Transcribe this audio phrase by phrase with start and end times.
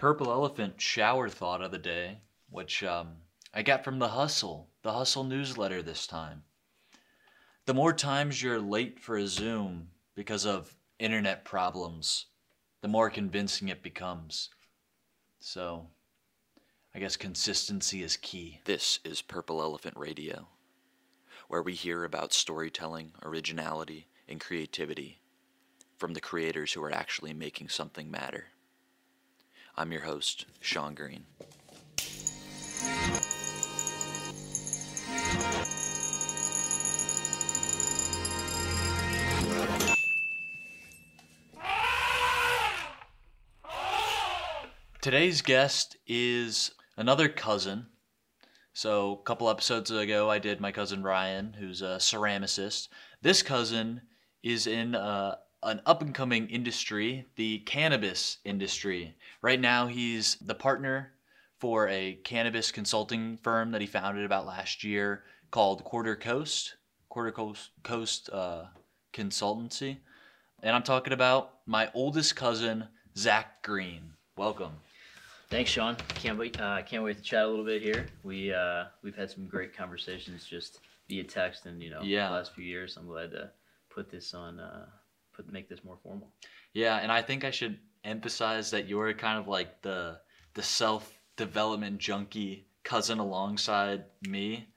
[0.00, 3.16] Purple Elephant shower thought of the day, which um,
[3.52, 6.42] I got from The Hustle, the Hustle newsletter this time.
[7.66, 12.24] The more times you're late for a Zoom because of internet problems,
[12.80, 14.48] the more convincing it becomes.
[15.38, 15.88] So,
[16.94, 18.60] I guess consistency is key.
[18.64, 20.48] This is Purple Elephant Radio,
[21.48, 25.20] where we hear about storytelling, originality, and creativity
[25.98, 28.46] from the creators who are actually making something matter.
[29.80, 31.24] I'm your host, Sean Green.
[45.00, 47.86] Today's guest is another cousin.
[48.74, 52.88] So, a couple episodes ago, I did my cousin Ryan, who's a ceramicist.
[53.22, 54.02] This cousin
[54.42, 59.14] is in uh, an up and coming industry, the cannabis industry.
[59.42, 61.12] Right now, he's the partner
[61.58, 66.76] for a cannabis consulting firm that he founded about last year called Quarter Coast,
[67.08, 68.64] Quarter Coast, Coast uh,
[69.12, 69.98] Consultancy.
[70.62, 74.12] And I'm talking about my oldest cousin, Zach Green.
[74.36, 74.72] Welcome.
[75.50, 75.96] Thanks, Sean.
[76.14, 76.58] Can't wait.
[76.60, 78.06] Uh, can't wait to chat a little bit here.
[78.22, 82.28] We uh, we've had some great conversations just via text and you know Yeah.
[82.28, 82.96] the last few years.
[82.96, 83.50] I'm glad to
[83.90, 84.60] put this on.
[84.60, 84.86] Uh,
[85.42, 86.30] put make this more formal.
[86.72, 90.18] Yeah, and I think I should emphasize that you're kind of like the
[90.54, 94.68] the self development junkie cousin alongside me,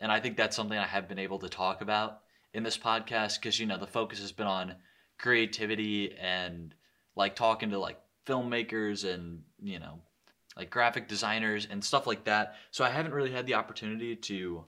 [0.00, 2.20] and I think that's something I have been able to talk about
[2.52, 4.74] in this podcast because you know the focus has been on
[5.18, 6.74] creativity and
[7.16, 10.00] like talking to like filmmakers and you know
[10.56, 12.56] like graphic designers and stuff like that.
[12.70, 14.64] So I haven't really had the opportunity to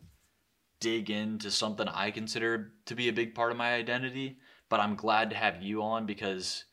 [0.80, 4.38] dig into something I consider to be a big part of my identity
[4.72, 6.64] but I'm glad to have you on because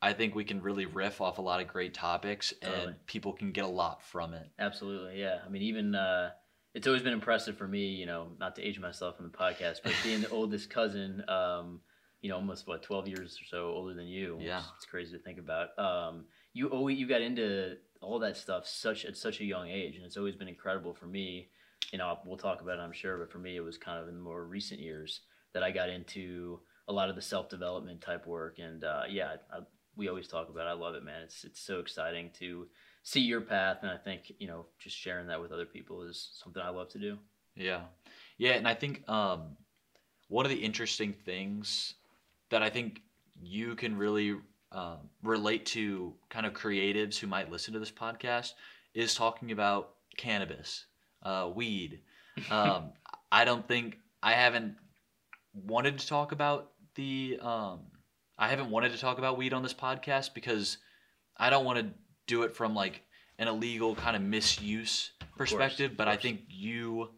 [0.00, 2.84] I think we can really riff off a lot of great topics Totally.
[2.84, 4.46] and people can get a lot from it.
[4.60, 5.38] Absolutely, yeah.
[5.44, 6.30] I mean, even uh,
[6.72, 7.86] it's always been impressive for me.
[7.88, 11.24] You know, not to age myself in the podcast, but being the oldest cousin.
[11.28, 11.80] Um,
[12.20, 14.38] you know, almost what twelve years or so older than you.
[14.40, 14.62] Yeah.
[14.76, 15.76] it's crazy to think about.
[15.76, 19.96] Um, you always you got into all that stuff such at such a young age,
[19.96, 21.48] and it's always been incredible for me.
[21.90, 24.06] You know, we'll talk about it, I'm sure, but for me, it was kind of
[24.06, 25.22] in the more recent years
[25.54, 26.60] that I got into
[26.92, 29.60] a lot of the self development type work, and uh, yeah, I,
[29.96, 30.66] we always talk about.
[30.66, 30.70] It.
[30.70, 31.22] I love it, man.
[31.22, 32.66] It's it's so exciting to
[33.02, 36.30] see your path, and I think you know just sharing that with other people is
[36.42, 37.18] something I love to do.
[37.56, 37.80] Yeah.
[38.38, 39.56] Yeah, and I think um,
[40.28, 41.94] one of the interesting things
[42.50, 43.02] that I think
[43.40, 44.36] you can really
[44.72, 48.52] um, relate to kind of creatives who might listen to this podcast
[48.94, 50.86] is talking about cannabis,
[51.22, 52.00] uh, weed.
[52.50, 52.92] Um,
[53.30, 54.76] I don't think I haven't
[55.52, 57.80] wanted to talk about the um,
[58.38, 60.78] I haven't wanted to talk about weed on this podcast because
[61.36, 61.86] I don't want to
[62.26, 63.02] do it from like
[63.38, 67.10] an illegal kind of misuse perspective, of but I think you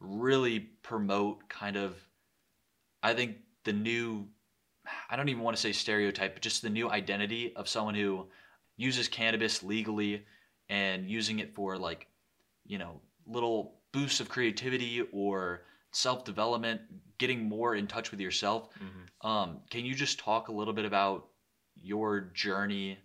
[0.00, 1.94] really promote kind of
[3.02, 4.26] I think the new
[5.08, 8.26] I don't even want to say stereotype, but just the new identity of someone who
[8.76, 10.24] uses cannabis legally
[10.68, 12.06] and using it for like,
[12.66, 16.80] you know, little boosts of creativity or self development,
[17.18, 18.68] getting more in touch with yourself.
[19.22, 21.26] Um, can you just talk a little bit about
[21.74, 22.98] your journey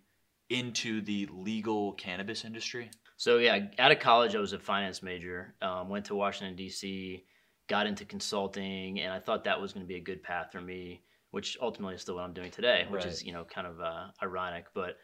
[0.50, 2.90] into the legal cannabis industry?
[3.16, 5.54] So yeah, out of college, I was a finance major.
[5.62, 7.24] Um, went to Washington D.C.,
[7.68, 10.60] got into consulting, and I thought that was going to be a good path for
[10.60, 13.12] me, which ultimately is still what I'm doing today, which Right.
[13.12, 14.66] is you know kind of uh, ironic.
[14.74, 14.98] But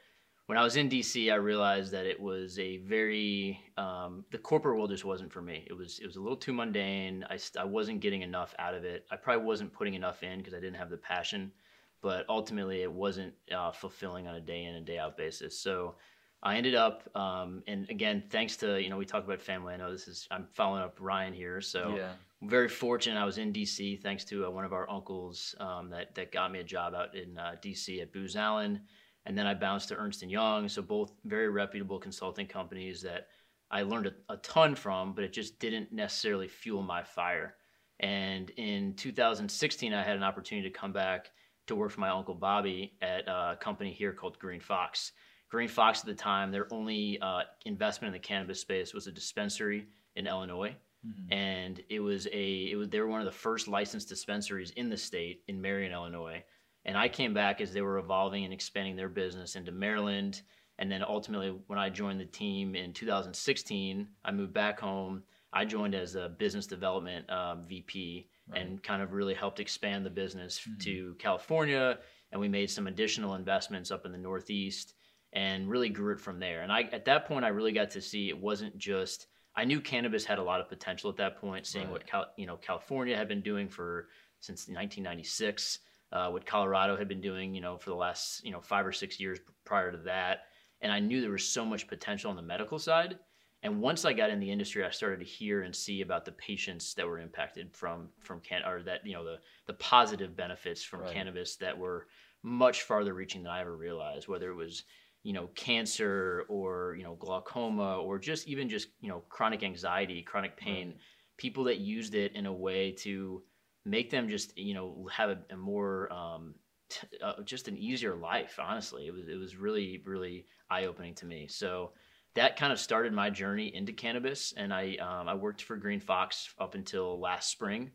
[0.46, 4.76] when I was in D.C., I realized that it was a very um, the corporate
[4.76, 5.66] world just wasn't for me.
[5.68, 7.24] It was it was a little too mundane.
[7.30, 9.06] I I wasn't getting enough out of it.
[9.10, 11.52] I probably wasn't putting enough in because I didn't have the passion.
[12.00, 15.56] But ultimately, it wasn't uh, fulfilling on a day in and day out basis.
[15.56, 15.94] So
[16.42, 19.74] I ended up, um, and again, thanks to you know we talk about family.
[19.74, 22.10] I know this is I'm following up Ryan here, so yeah.
[22.42, 23.20] I'm very fortunate.
[23.20, 26.50] I was in DC thanks to uh, one of our uncles um, that that got
[26.50, 28.80] me a job out in uh, DC at Booz Allen,
[29.26, 30.68] and then I bounced to Ernst and Young.
[30.68, 33.28] So both very reputable consulting companies that
[33.70, 37.54] I learned a, a ton from, but it just didn't necessarily fuel my fire.
[38.00, 41.30] And in 2016, I had an opportunity to come back
[41.68, 45.12] to work for my uncle Bobby at a company here called Green Fox.
[45.48, 49.12] Green Fox at the time, their only uh, investment in the cannabis space was a
[49.12, 49.86] dispensary
[50.16, 50.74] in Illinois,
[51.06, 51.32] Mhm.
[51.32, 54.88] and it was a it was they were one of the first licensed dispensaries in
[54.88, 56.44] the state in Marion, Illinois.
[56.84, 60.42] And I came back as they were evolving and expanding their business into Maryland.
[60.78, 65.22] And then ultimately, when I joined the team in 2016, I moved back home.
[65.52, 70.10] I joined as a business development um, VP and kind of really helped expand the
[70.10, 70.80] business Mhm.
[70.80, 71.98] to California.
[72.32, 74.94] And we made some additional investments up in the Northeast.
[75.34, 76.60] and really grew it from there.
[76.60, 79.80] And I at that point I really got to see it wasn't just I knew
[79.80, 81.92] cannabis had a lot of potential at that point, seeing Right.
[81.92, 85.78] what Cal, you know California had been doing for since 1996,
[86.12, 88.92] uh, what Colorado had been doing, you know, for the last you know five or
[88.92, 90.46] six years prior to that,
[90.80, 93.18] and I knew there was so much potential on the medical side.
[93.64, 96.32] And once I got in the industry, I started to hear and see about the
[96.32, 100.82] patients that were impacted from from can or that you know the the positive benefits
[100.82, 101.12] from Right.
[101.12, 102.08] cannabis that were
[102.42, 104.26] much farther reaching than I ever realized.
[104.28, 104.84] Whether it was
[105.22, 110.22] you know cancer or you know glaucoma or just even just you know chronic anxiety,
[110.22, 110.94] chronic pain,
[111.36, 113.42] people that used it in a way to
[113.84, 116.54] make them just you know have a, a more um,
[116.88, 118.58] t- uh, just an easier life.
[118.60, 121.46] Honestly, it was it was really really eye opening to me.
[121.48, 121.92] So
[122.34, 126.00] that kind of started my journey into cannabis, and I um, I worked for Green
[126.00, 127.90] Fox up until last spring,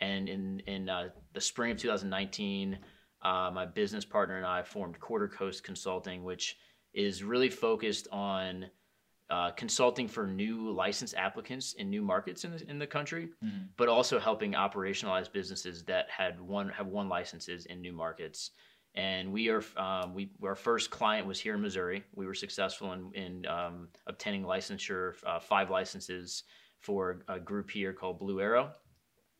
[0.00, 2.78] and in in uh, the spring of 2019,
[3.22, 6.56] uh, my business partner and I formed Quarter Coast Consulting, which
[6.94, 8.66] is really focused on
[9.32, 13.68] uh, consulting for new license applicants in new markets in the, in the country, Mhm.
[13.78, 18.50] but also helping operationalize businesses that had one have one licenses in new markets.
[18.94, 22.04] And we are um, we our first client was here in Missouri.
[22.14, 26.44] We were successful in in um, obtaining licensure, uh, five licenses
[26.80, 28.72] for a group here called Blue Arrow.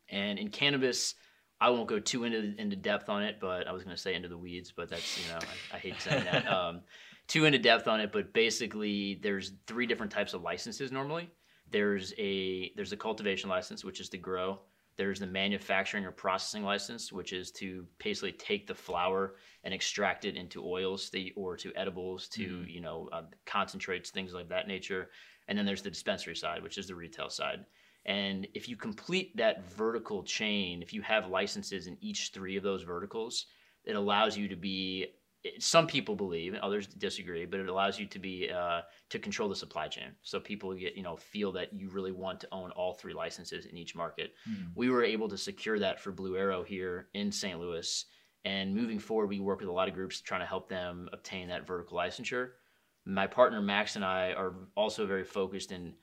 [0.08, 1.16] And in cannabis,
[1.60, 4.14] I won't go too into into depth on it, but I was going to say
[4.14, 6.46] into the weeds, but that's you know I, I hate saying that.
[6.58, 6.80] Um,
[7.28, 11.30] too into depth on it, but basically there's three different types of licenses normally.
[11.70, 14.60] There's a there's a cultivation license, which is to grow.
[14.96, 20.26] There's the manufacturing or processing license, which is to basically take the flower and extract
[20.26, 22.70] it into oils the, or to edibles, to Mhm.
[22.74, 25.10] you know uh, concentrates, things like that nature.
[25.48, 27.64] And then there's the dispensary side, which is the retail side.
[28.04, 32.62] And if you complete that vertical chain, if you have licenses in each three of
[32.62, 33.46] those verticals,
[33.84, 35.06] it allows you to be.
[35.58, 39.56] Some people believe, others disagree, but it allows you to be uh, to control the
[39.56, 40.10] supply chain.
[40.22, 43.66] So people get you know feel that you really want to own all three licenses
[43.66, 44.34] in each market.
[44.48, 44.72] Mhm.
[44.74, 47.58] We were able to secure that for Blue Arrow here in St.
[47.58, 48.04] Louis.
[48.44, 51.48] And moving forward, we work with a lot of groups trying to help them obtain
[51.48, 52.50] that vertical licensure.
[53.04, 55.94] My partner Max and I are also very focused in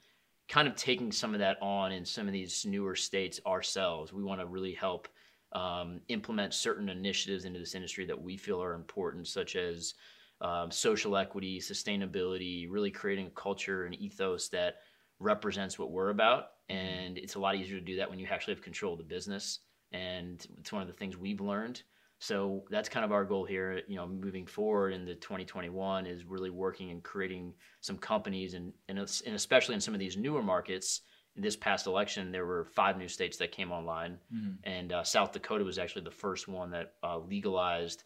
[0.48, 4.12] kind of taking some of that on in some of these newer states ourselves.
[4.12, 5.08] We want to really help
[5.52, 9.94] um, implement certain initiatives into this industry that we feel are important, such as
[10.40, 14.76] um, social equity, sustainability, really creating a culture and ethos that
[15.18, 16.52] represents what we're about.
[16.68, 19.04] And it's a lot easier to do that when you actually have control of the
[19.04, 19.60] business.
[19.92, 21.82] And it's one of the things we've learned.
[22.20, 26.50] So that's kind of our goal here, you know, moving forward into 2021 is really
[26.50, 31.00] working and creating some companies and, and, and especially in some of these newer markets.
[31.36, 34.58] This past election, there were five new states that came online, Mhm.
[34.64, 38.04] and uh, South Dakota was actually the first one that uh, legalized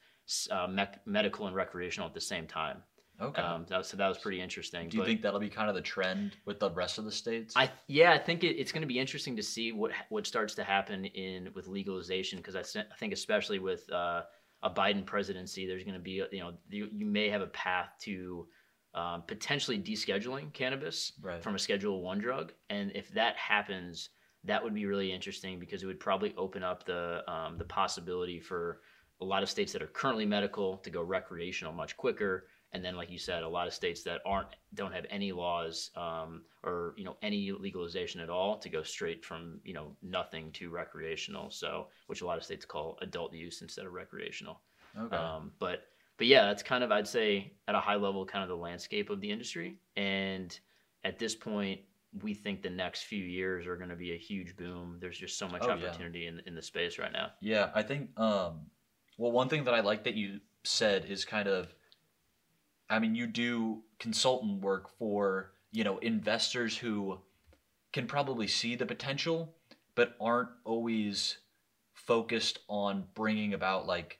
[0.50, 2.82] uh, mec- medical and recreational at the same time.
[3.21, 3.41] Okay.
[3.41, 4.88] Um, that, so that was pretty interesting.
[4.88, 7.12] Do you but- think that'll be kind of the trend with the rest of the
[7.12, 7.55] states?
[7.56, 10.55] I yeah, I think it, it's going to be interesting to see what what starts
[10.56, 14.23] to happen in with legalization because I, I think especially with uh,
[14.62, 17.91] a Biden presidency, there's going to be you know you, you may have a path
[18.00, 18.49] to
[18.94, 21.43] um, potentially descheduling cannabis Right.
[21.43, 24.11] from a Schedule One drug, and if that happens,
[24.44, 28.41] that would be really interesting because it would probably open up the um, the possibility
[28.41, 28.81] for
[29.20, 32.96] a lot of states that are currently medical to go recreational much quicker and then
[32.96, 36.95] like you said a lot of states that aren't don't have any laws um, or
[36.97, 41.50] you know any legalization at all to go straight from you know nothing to recreational
[41.50, 44.61] so which a lot of states call adult use instead of recreational
[45.00, 45.16] okay.
[45.16, 48.49] um, but but yeah that's kind of i'd say at a high level kind of
[48.49, 49.76] the landscape of the industry.
[49.97, 50.59] And
[51.02, 51.80] at this point
[52.23, 54.99] we think the next few years are going to be a huge boom.
[55.00, 55.88] There's just so much Oh, yeah.
[55.88, 57.30] opportunity in, in the space right now.
[57.40, 58.66] Yeah, I think um
[59.18, 61.75] well one thing that I like that you said is kind of
[62.88, 67.18] I mean you do consultant work for, you know, investors who
[67.92, 69.54] can probably see the potential
[69.94, 71.38] but aren't always
[71.94, 74.18] focused on bringing about like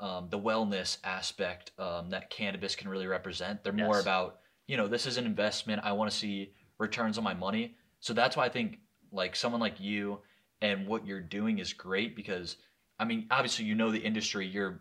[0.00, 3.62] um, the wellness aspect um, that cannabis can really represent.
[3.62, 4.02] They're more Yes.
[4.02, 5.82] about, you know, this is an investment.
[5.84, 7.76] I want to see returns on my money.
[8.00, 8.78] So that's why I think
[9.12, 10.20] like someone like you
[10.60, 12.56] and what you're doing is great because,
[12.98, 14.46] I mean, obviously you know the industry.
[14.46, 14.80] You're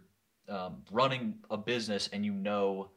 [0.50, 2.90] um, running a business and you know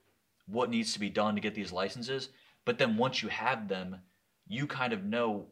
[0.46, 2.30] what needs to be done to get these licenses.
[2.64, 3.96] But then once you have them,
[4.49, 5.46] you kind of know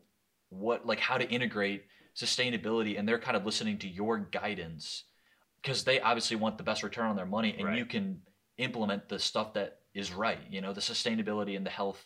[0.48, 1.84] what like how to integrate
[2.16, 5.04] sustainability and they're kind of listening to your guidance
[5.64, 7.78] because they obviously want the best return on their money and Right.
[7.78, 8.20] you can
[8.58, 12.04] implement the stuff that is right you know the sustainability and the health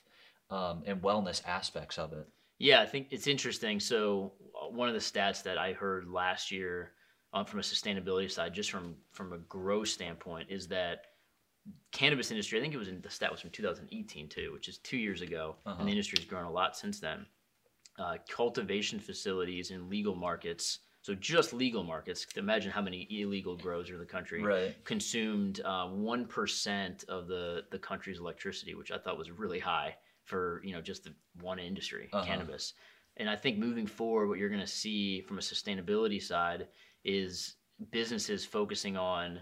[0.50, 2.26] um, and wellness aspects of it
[2.58, 3.78] Yeah, I think it's interesting.
[3.80, 6.92] So uh, one of the stats that I heard last year
[7.34, 10.98] um, from a sustainability side, just from from a growth standpoint, is that
[11.92, 14.78] cannabis industry, I think it was in the stat was from 2018 too, which is
[14.78, 15.76] two years ago, Uh-huh.
[15.78, 17.26] and the industry has grown a lot since then.
[17.98, 22.26] Uh, cultivation facilities in legal markets, so just legal markets.
[22.36, 24.42] Imagine how many illegal grows are in the country.
[24.42, 24.76] Right.
[24.84, 26.28] Consumed uh, one
[27.08, 31.04] of the the country's electricity, which I thought was really high for you know just
[31.04, 32.26] the one industry, Uh-huh.
[32.26, 32.74] cannabis.
[33.16, 36.68] And I think moving forward, what you're going to see from a sustainability side
[37.04, 37.56] is
[37.90, 39.40] businesses focusing on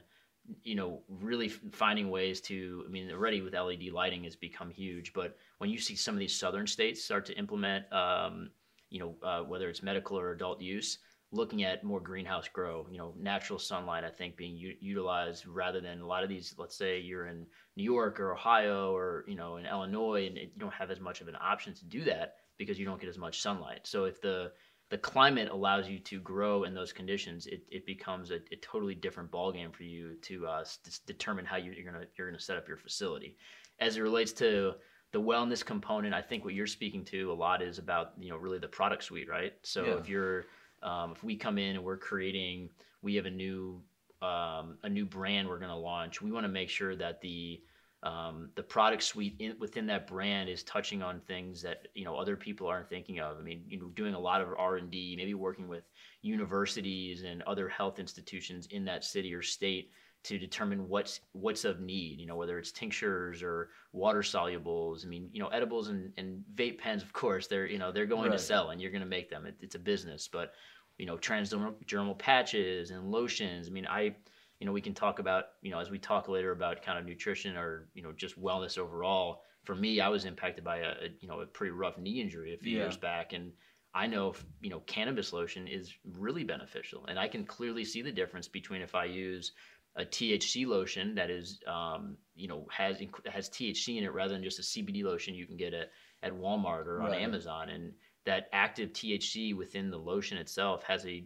[0.63, 5.13] you know really finding ways to i mean already with led lighting has become huge
[5.13, 8.51] but when you see some of these southern states start to implement um,
[8.89, 10.99] you know uh, whether it's medical or adult use
[11.37, 15.81] looking at more greenhouse grow you know natural sunlight i think being u- utilized rather
[15.81, 19.37] than a lot of these let's say you're in new york or ohio or you
[19.37, 22.03] know in illinois and it, you don't have as much of an option to do
[22.05, 24.51] that because you don't get as much sunlight so if the
[24.89, 28.95] the climate allows you to grow in those conditions, it, it becomes a, a totally
[28.95, 32.57] different ballgame for you to uh, s- determine how you, you're gonna you're gonna set
[32.57, 33.37] up your facility.
[33.81, 34.75] As it relates to
[35.13, 38.37] the wellness component, I think what you're speaking to a lot is about you know
[38.37, 39.55] really the product suite, right?
[39.65, 39.95] So Yeah.
[39.95, 40.45] if you're
[40.87, 42.71] um, if we come in and we're creating,
[43.03, 43.83] we have a new
[44.23, 46.23] um, a new brand we're gonna launch.
[46.23, 47.61] We want to make sure that the
[48.03, 52.15] um, the product suite in, within that brand is touching on things that you know
[52.17, 53.37] other people aren't thinking of.
[53.39, 55.85] I mean, you know, doing a lot of R and D, maybe working with
[56.23, 59.91] universities and other health institutions in that city or state
[60.25, 62.21] to determine what's what's of need.
[62.21, 65.05] You know, whether it's tinctures or water solubles.
[65.05, 68.07] I mean, you know, edibles and, and vape pens, of course, they're you know they're
[68.07, 68.39] going Right.
[68.39, 69.47] to sell and you're going to make them.
[69.47, 70.53] It, it's a business, but
[70.99, 73.69] you know, transdermal patches and lotions.
[73.69, 74.17] I mean, I
[74.61, 77.05] you know, we can talk about, you know, as we talk later about kind of
[77.05, 79.43] nutrition or, you know, just wellness overall.
[79.65, 82.55] For me, I was impacted by a, a you know, a pretty rough knee injury
[82.55, 82.85] a few Yeah.
[82.85, 83.33] years back.
[83.33, 83.53] And
[83.93, 87.05] I know, if, you know, cannabis lotion is really beneficial.
[87.07, 89.53] And I can clearly see the difference between if I use
[89.97, 94.43] a THC lotion that is, um, you know, has has THC in it rather than
[94.43, 95.91] just a CBD lotion you can get at,
[96.23, 97.21] at Walmart or on Right.
[97.23, 97.69] Amazon.
[97.71, 97.93] And
[98.27, 101.25] that active THC within the lotion itself has a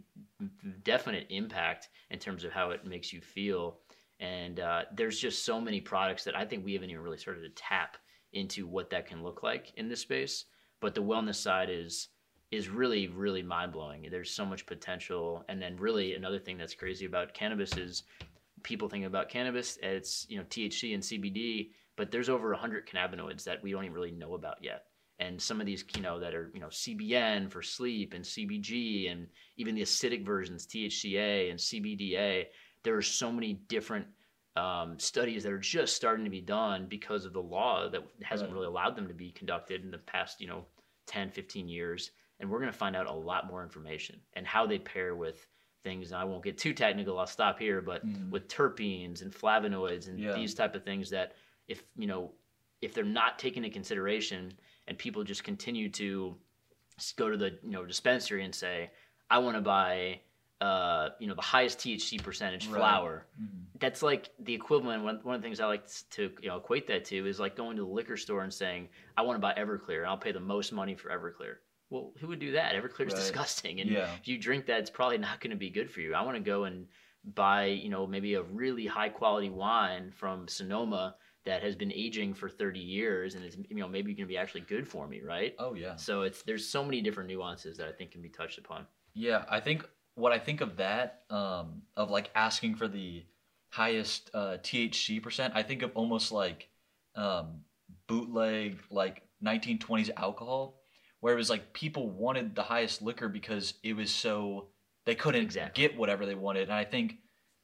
[0.84, 3.78] definite impact in terms of how it makes you feel.
[4.20, 7.40] And uh, there's just so many products that I think we haven't even really started
[7.40, 7.96] to tap
[8.34, 10.44] into what that can look like in this space.
[10.80, 12.08] But the wellness side is
[12.50, 14.06] is really really mind blowing.
[14.10, 15.44] There's so much potential.
[15.48, 18.02] And then really another thing that's crazy about cannabis is
[18.62, 23.44] people think about cannabis it's you know THC and CBD, but there's over 100 cannabinoids
[23.44, 24.84] that we don't even really know about yet
[25.20, 29.12] and some of these you know that are you know CBN for sleep and CBG
[29.12, 32.46] and even the acidic versions THCA and CBDA
[32.82, 34.06] there are so many different
[34.56, 38.50] um, studies that are just starting to be done because of the law that hasn't
[38.50, 38.54] Right.
[38.54, 40.64] really allowed them to be conducted in the past you know
[41.06, 42.10] 10 15 years
[42.40, 45.46] and we're going to find out a lot more information and how they pair with
[45.84, 48.30] things and I won't get too technical I'll stop here but Mhm.
[48.30, 50.34] with terpenes and flavonoids and Yeah.
[50.34, 51.36] these type of things that
[51.68, 52.32] if you know
[52.80, 54.54] if they're not taken into consideration
[54.90, 56.36] and people just continue to
[57.16, 58.90] go to the you know dispensary and say
[59.30, 60.20] I want to buy
[60.60, 62.76] uh, you know the highest THC percentage Right.
[62.76, 63.78] flower Mhm.
[63.78, 66.86] that's like the equivalent one, one of the things i like to you know equate
[66.88, 69.54] that to is like going to the liquor store and saying i want to buy
[69.54, 71.54] everclear and i'll pay the most money for everclear
[71.88, 73.22] well who would do that everclear is Right.
[73.22, 74.08] disgusting and Yeah.
[74.20, 76.36] if you drink that it's probably not going to be good for you i want
[76.36, 76.88] to go and
[77.24, 82.34] buy you know maybe a really high quality wine from sonoma that has been aging
[82.34, 85.20] for 30 years and it's you know maybe going to be actually good for me
[85.22, 85.96] right Oh yeah.
[85.96, 89.44] so it's there's so many different nuances that i think can be touched upon Yeah,
[89.48, 93.24] I think what I think of that, um, of like asking for the
[93.70, 96.68] highest uh, THC percent, I think of almost like
[97.14, 97.60] um,
[98.06, 100.80] bootleg like 1920s alcohol,
[101.20, 104.66] where it was like people wanted the highest liquor because it was so
[105.06, 105.82] they couldn't Exactly.
[105.82, 106.64] get whatever they wanted.
[106.64, 107.16] And I think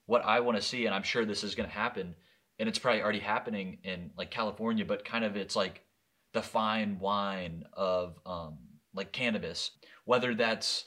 [0.06, 2.14] what I want to see, and I'm sure this is going to happen,
[2.58, 5.82] and it's probably already happening in like California, but kind of it's like
[6.32, 8.58] the fine wine of um,
[8.94, 9.72] like cannabis,
[10.04, 10.84] whether that's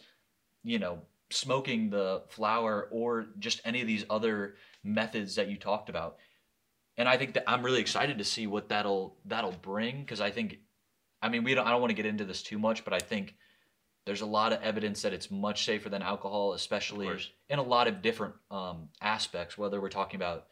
[0.64, 1.00] you know
[1.32, 6.18] smoking the flower or just any of these other methods that you talked about.
[6.98, 10.32] And I think that I'm really excited to see what that'll that'll bring because I
[10.32, 10.58] think,
[11.22, 13.00] I mean, we don't I don't want to get into this too much, but I
[13.00, 13.36] think
[14.06, 17.08] there's a lot of evidence that it's much safer than alcohol, especially
[17.48, 20.48] in a lot of different um, aspects, whether we're talking about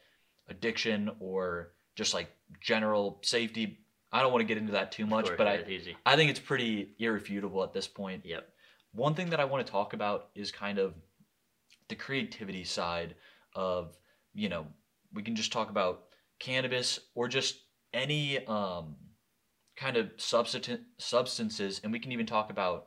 [0.48, 3.78] addiction or just like general safety.
[4.12, 6.40] I don't want to get into that too much, but I, easy I think it's
[6.40, 8.24] pretty irrefutable at this point.
[8.24, 8.48] yep
[8.92, 10.94] One thing that I want to talk about is kind of
[11.88, 13.14] the creativity side
[13.54, 13.96] of,
[14.34, 14.66] you know,
[15.12, 16.04] we can just talk about
[16.38, 17.60] cannabis or just
[17.92, 18.96] any um,
[19.76, 22.86] kind of substan- substances, and we can even talk about,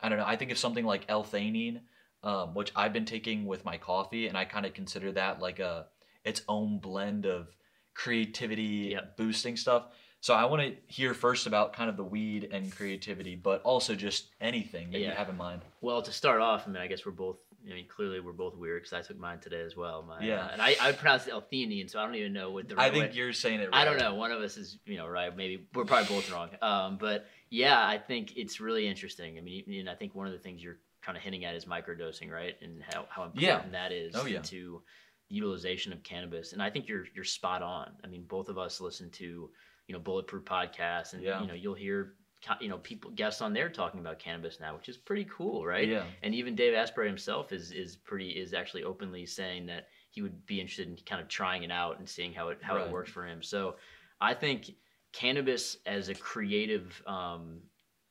[0.00, 1.80] I don't know, I think of something like L-theanine,
[2.22, 5.58] um, which I've been taking with my coffee, and I kind of consider that like
[5.58, 5.86] a
[6.24, 7.48] its own blend of
[7.94, 9.16] creativity Yep.
[9.16, 9.86] boosting stuff.
[10.22, 13.94] So I want to hear first about kind of the weed and creativity, but also
[13.94, 15.62] just anything that you have in mind.
[15.80, 17.38] Well, to start off, I mean, I guess we're both.
[17.66, 20.02] I mean, clearly we're both weird because I took mine today as well.
[20.02, 20.46] My, Yeah.
[20.46, 22.90] uh, and I, I pronounced it L-theanine, so I don't even know what the right
[22.90, 23.16] I think way.
[23.16, 23.64] you're saying it.
[23.70, 23.74] Right.
[23.82, 24.14] I don't know.
[24.14, 25.34] One of us is, you know, right.
[25.36, 26.48] Maybe we're probably both wrong.
[26.62, 29.36] Um, but yeah, I think it's really interesting.
[29.36, 31.66] I mean, and I think one of the things you're kind of hinting at is
[31.66, 32.56] microdosing, right?
[32.62, 33.62] And how, how important Yeah.
[33.72, 34.40] that is Oh, yeah.
[34.40, 34.82] to
[35.30, 36.52] utilization of cannabis.
[36.52, 37.98] And I think you're you're spot on.
[38.04, 39.50] I mean, both of us listen to,
[39.88, 41.38] you know, bulletproof podcasts, and Yeah.
[41.38, 42.16] you know, you'll hear,
[42.60, 45.90] you know, people guests on there talking about cannabis now, which is pretty cool, right?
[45.90, 46.12] Yeah.
[46.22, 50.46] And even Dave Asprey himself is is pretty is actually openly saying that he would
[50.46, 52.86] be interested in kind of trying it out and seeing how it how Right.
[52.86, 53.42] it works for him.
[53.42, 53.76] So
[54.20, 54.70] I think
[55.12, 57.62] cannabis as a creative um,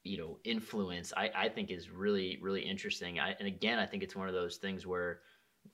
[0.04, 3.20] you know influence I, I think is really really interesting.
[3.20, 5.22] I, and again I think it's one of those things where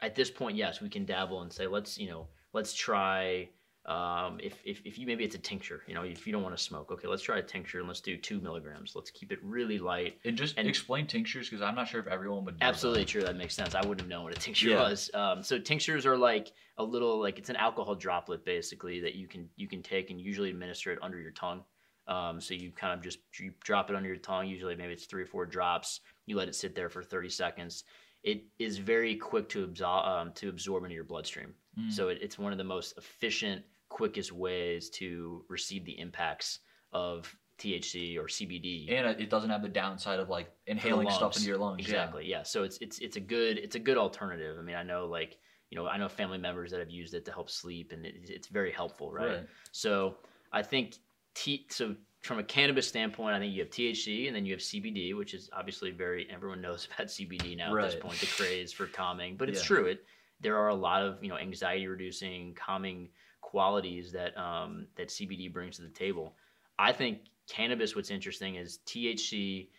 [0.01, 3.47] at this point yes we can dabble and say let's you know let's try
[3.85, 6.57] um, if, if, if you maybe it's a tincture you know if you don't want
[6.57, 9.37] to smoke okay let's try a tincture and let's do two milligrams let's keep it
[9.43, 12.57] really light And just And- explain tinctures because I'm not sure if everyone would.
[12.61, 13.09] Absolutely that.
[13.09, 13.21] true.
[13.21, 13.75] That makes sense.
[13.75, 14.81] I wouldn't have known what a tincture Yeah.
[14.81, 15.11] was.
[15.13, 19.27] Um, so tinctures are like a little like it's an alcohol droplet basically that you
[19.27, 21.63] can you can take and usually administer it under your tongue.
[22.07, 24.47] Um, so you kind of just you drop it under your tongue.
[24.47, 25.99] Usually maybe it's three or four drops.
[26.25, 27.83] You let it sit there for 30 seconds.
[28.25, 31.53] It is very quick to absorb um, to absorb into your bloodstream.
[31.79, 31.91] Mm.
[31.91, 36.59] So it, it's one of the most efficient, quickest ways to receive the impacts
[36.91, 41.47] of THC or CBD and it- doesn't have the downside of like inhaling stuff into
[41.47, 41.79] your lungs.
[41.79, 42.25] Exactly.
[42.27, 42.43] Yeah.
[42.43, 44.57] So it's it's it's a good it's a good alternative.
[44.59, 45.37] I mean, I know like
[45.69, 48.15] you know I know family members that have used it to help sleep, and it,
[48.27, 49.25] it's very helpful, Yeah.
[49.25, 49.47] right?
[49.71, 50.17] So
[50.51, 50.95] I think
[51.35, 54.61] T so from a cannabis standpoint, I think you have THC and then you have
[54.61, 58.73] CBD, which is obviously very everyone knows about CBD now at this point, the craze
[58.73, 59.37] for calming.
[59.37, 59.67] But it's Yeah.
[59.67, 59.85] true.
[59.85, 60.05] It
[60.41, 63.09] there are a lot of you know anxiety reducing, calming
[63.41, 66.35] qualities that um, that CBD brings to the table.
[66.77, 67.95] I think cannabis.
[67.95, 69.69] What's interesting is THC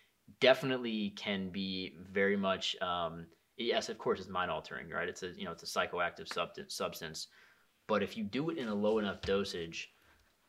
[0.41, 2.77] definitely can be very much.
[2.81, 3.27] Um,
[3.59, 5.09] yes, of course, it's mind altering, right?
[5.09, 7.29] It's a you know it's a psychoactive substance substance,
[7.87, 9.93] but if you do it in a low enough dosage,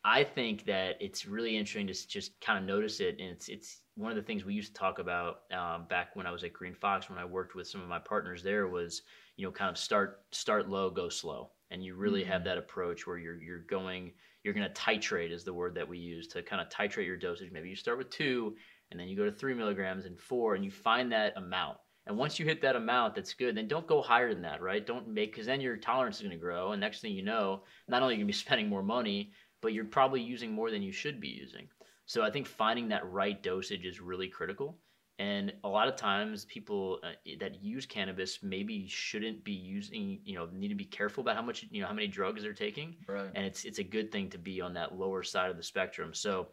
[0.10, 3.82] I think that it's really interesting to just kind of notice it, and it's it's
[3.96, 6.54] one of the things we used to talk about um, back when I was at
[6.54, 9.02] Green Fox when I worked with some of my partners there was
[9.36, 12.46] you know kind of start start low, go slow, and you really have Mhm.
[12.46, 15.98] that approach where you're you're going you're going to titrate is the word that we
[16.00, 17.52] use to kind of titrate your dosage.
[17.52, 18.56] Maybe you start with two,
[18.92, 21.80] and then you go to three milligrams and four, and you find that amount.
[22.06, 23.58] And once you hit that amount, that's good.
[23.58, 24.86] Then don't go higher than that, right?
[24.86, 27.66] Don't make because then your tolerance is going to grow, and next thing you know,
[27.90, 30.72] not only are you going to be spending more money, but you're probably using more
[30.72, 31.68] than you should be using.
[32.06, 34.78] So I think finding that right dosage is really critical.
[35.20, 40.36] And a lot of times, people uh, that use cannabis maybe shouldn't be using, you
[40.36, 42.96] know, need to be careful about how much, you know, how many drugs they're taking
[43.08, 43.32] Right.
[43.34, 46.14] and it's it's a good thing to be on that lower side of the spectrum.
[46.14, 46.50] So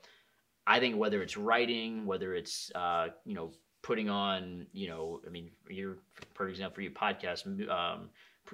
[0.66, 5.30] I think whether it's writing, whether it's uh, you know putting on, you know, I
[5.30, 5.98] mean, you're
[6.32, 8.08] for example for your podcast, um,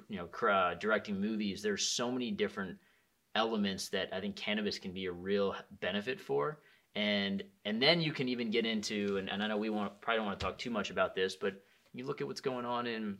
[0.09, 1.61] you know, cr- uh, directing movies.
[1.61, 2.77] There's so many different
[3.35, 6.59] elements that I think cannabis can be a real benefit for.
[6.95, 10.17] And and then you can even get into and, and I know we want probably
[10.17, 11.53] don't want to talk too much about this, but
[11.93, 13.17] you look at what's going on in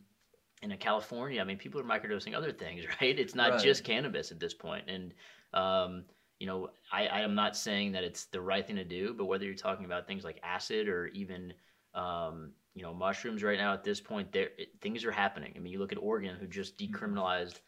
[0.62, 1.40] in California.
[1.40, 3.18] I mean, people are microdosing other things, right?
[3.18, 3.60] It's not Right.
[3.62, 4.88] just cannabis at this point.
[4.88, 5.14] And
[5.54, 6.04] um,
[6.38, 9.26] you know, I, I am not saying that it's the right thing to do, but
[9.26, 11.54] whether you're talking about things like acid or even
[11.94, 15.52] um, you know mushrooms right now at this point, there things are happening.
[15.56, 17.60] I mean, you look at Oregon, who just decriminalized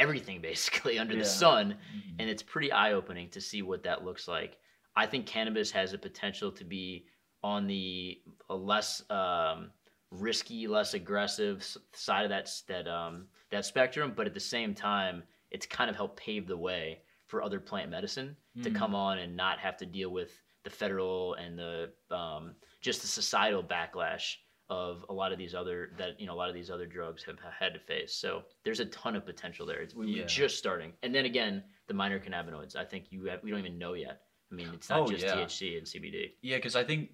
[0.00, 1.20] everything basically under Yeah.
[1.20, 2.16] the sun, Mhm.
[2.18, 4.58] and it's pretty eye opening to see what that looks like.
[4.96, 7.06] I think cannabis has a potential to be
[7.42, 9.70] on the a less um,
[10.10, 15.22] risky, less aggressive side of that that um, that spectrum, but at the same time,
[15.50, 18.74] it's kind of helped pave the way for other plant medicine to Mhm.
[18.74, 23.08] come on and not have to deal with the federal and the um, just the
[23.08, 24.36] societal backlash
[24.70, 27.22] of a lot of these other that you know a lot of these other drugs
[27.24, 28.14] have had to face.
[28.14, 29.80] So there's a ton of potential there.
[29.80, 30.22] It's, we- Yeah.
[30.22, 32.76] We're just starting, and then again, the minor cannabinoids.
[32.76, 34.22] I think you have, we don't even know yet.
[34.50, 35.34] I mean, it's not Oh, just yeah.
[35.36, 36.30] THC and CBD.
[36.40, 37.10] Yeah, because I think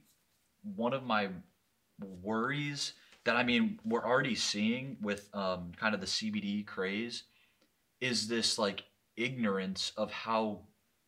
[0.77, 1.29] one of my
[2.23, 2.93] worries
[3.25, 7.25] that I mean we're already seeing with um, kind of the CBD craze
[8.01, 8.85] is this like
[9.17, 10.61] ignorance of how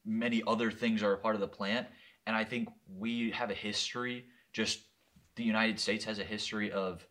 [0.05, 1.87] many other things are a part of the plant,
[2.27, 4.25] and I think we have a history.
[4.55, 4.81] Just
[5.39, 7.07] the United States has a history of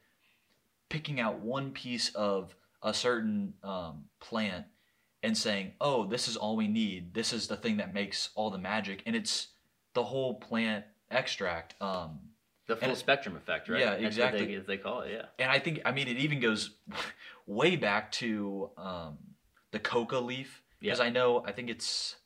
[0.89, 4.65] picking out one piece of a certain um, plant
[5.23, 7.13] and saying, "Oh, this is all we need.
[7.13, 9.47] This is the thing that makes all the magic," and it's
[9.93, 11.81] the whole plant extract.
[11.81, 12.19] Um,
[12.67, 13.79] The full And- spectrum effect, right?
[13.79, 14.41] Yeah, That's exactly.
[14.41, 15.25] What they, as they call it, yeah.
[15.39, 16.71] and I think I mean it even goes
[17.47, 19.17] way back to um,
[19.71, 22.17] the coca leaf because I know I think it's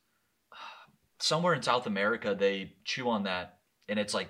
[1.18, 4.28] somewhere in South America they chew on that and it's like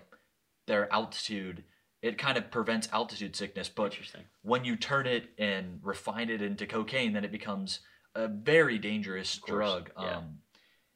[0.67, 1.65] their altitude
[2.03, 3.97] it kind of prevents altitude sickness but
[4.43, 7.81] when you turn it and refine it into cocaine then it becomes
[8.15, 9.91] a very dangerous drug.
[9.99, 10.19] Yeah.
[10.19, 10.39] um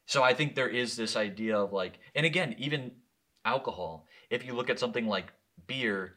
[0.08, 2.92] so I think there is this idea of like and again even
[3.44, 5.32] alcohol if you look at something like
[5.66, 6.16] beer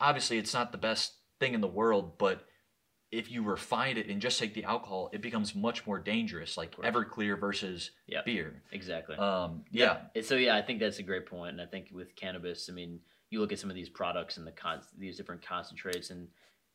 [0.00, 2.46] obviously it's not the best thing in the world but
[3.12, 6.74] if you refine it and just take the alcohol it becomes much more dangerous like
[6.74, 6.86] course.
[6.88, 8.22] everclear versus Yeah.
[8.24, 9.16] beer Exactly.
[9.16, 12.14] um yeah And so yeah, I think that's a great point, and I think with
[12.16, 15.42] cannabis, I mean, you look at some of these products and the con- these different
[15.42, 16.28] concentrates, and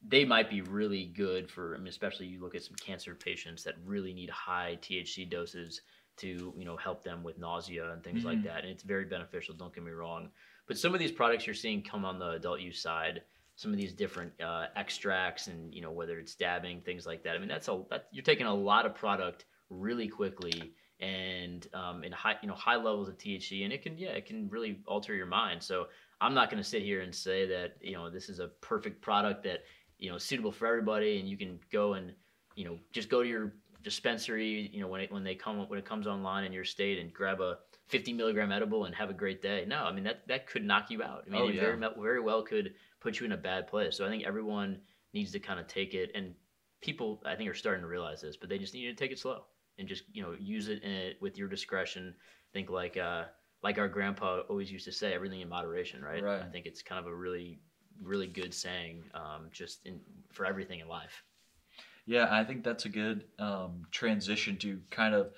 [0.07, 1.75] they might be really good for.
[1.75, 5.81] I mean, especially you look at some cancer patients that really need high THC doses
[6.17, 8.43] to you know help them with nausea and things like Mhm.
[8.43, 9.53] that, and it's very beneficial.
[9.55, 10.29] Don't get me wrong,
[10.67, 13.23] but some of these products you're seeing come on the adult use side.
[13.61, 17.35] Some of these different uh, extracts and you know whether it's dabbing things like that.
[17.35, 22.03] I mean that's a that, you're taking a lot of product really quickly and um,
[22.03, 24.79] in high you know high levels of THC, and it can yeah it can really
[24.87, 25.61] alter your mind.
[25.61, 25.87] So
[26.21, 28.99] I'm not going to sit here and say that you know this is a perfect
[28.99, 29.59] product that
[29.99, 32.13] you know suitable for everybody, and you can go and
[32.55, 35.79] you know just go to your dispensary you know when it when they come when
[35.79, 39.13] it comes online in your state and grab a 50 milligram edible and have a
[39.13, 39.65] great day.
[39.67, 41.25] No, I mean that that could knock you out.
[41.27, 41.61] I mean Oh, yeah.
[41.61, 43.97] very very well could put you in a bad place.
[43.97, 44.79] So I think everyone
[45.13, 46.33] needs to kind of take it and
[46.81, 49.19] people I think are starting to realize this, but they just need to take it
[49.19, 49.43] slow
[49.77, 52.13] and just you know use it in it with your discretion.
[52.53, 53.25] Think like uh,
[53.63, 56.23] like our grandpa always used to say, everything in moderation, right?
[56.23, 56.41] Right.
[56.41, 57.59] I think it's kind of a really
[58.01, 59.99] really good saying, um, just in
[60.31, 61.23] for everything in life.
[62.05, 65.31] Yeah, I think that's a good um, transition to kind of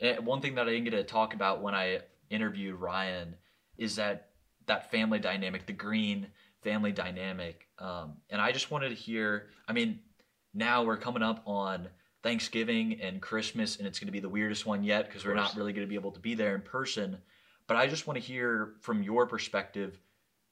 [0.00, 3.34] eh, one thing that I didn't get to talk about when I interviewed Ryan
[3.78, 4.28] is that
[4.66, 6.26] that family dynamic, the green
[6.62, 9.48] family dynamic, um, and I just wanted to hear.
[9.66, 10.00] I mean,
[10.54, 11.88] now we're coming up on
[12.22, 15.56] Thanksgiving and Christmas, and it's going to be the weirdest one yet because we're not
[15.56, 17.18] really going to be able to be there in person.
[17.66, 19.98] But I just want to hear from your perspective,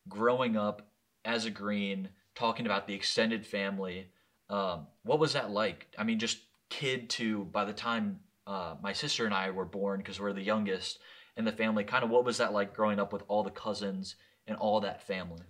[0.09, 0.89] growing up
[1.25, 4.09] as a green, talking about the extended family.
[4.49, 5.89] Um, what was that like?
[5.99, 6.39] I mean, just
[6.69, 10.43] kid to by the time uh, my sister and I were born, because we're the
[10.43, 11.01] youngest
[11.37, 14.17] in the family, kind of what was that like growing up with all the cousins
[14.47, 15.43] and all that family?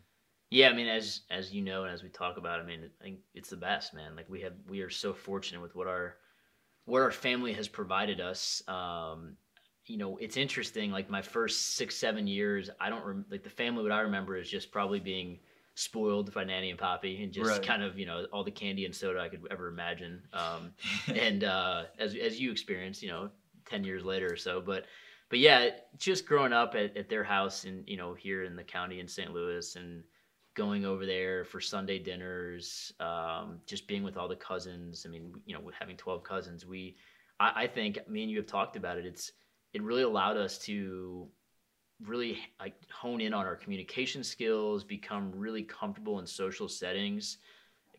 [0.50, 3.04] Yeah, I mean, as as you know, and as we talk about, I mean, I
[3.04, 4.14] think it's the best, man.
[4.14, 6.16] Like we have, we are so fortunate with what our
[6.84, 8.62] what our family has provided us.
[8.68, 9.36] Um,
[9.86, 10.90] you know, it's interesting.
[10.92, 13.82] Like my first six, seven years, I don't rem- like the family.
[13.82, 15.40] What I remember is just probably being
[15.74, 17.62] spoiled by Nanny and Poppy, and just Right.
[17.62, 20.22] kind of you know all the candy and soda I could ever imagine.
[20.32, 20.72] Um,
[21.08, 23.30] and uh, as as you experienced, you know,
[23.68, 24.60] ten years later or so.
[24.60, 24.86] But
[25.28, 28.62] but yeah, just growing up at, at their house and you know here in the
[28.64, 29.32] county in St.
[29.32, 30.04] Louis and
[30.56, 35.04] going over there for Sunday dinners, um, just being with all the cousins.
[35.06, 36.96] I mean, you know, having twelve cousins, we
[37.38, 39.06] I, I think me and you have talked about it.
[39.06, 39.32] It's
[39.72, 41.28] it really allowed us to
[42.04, 47.38] really like hone in on our communication skills, become really comfortable in social settings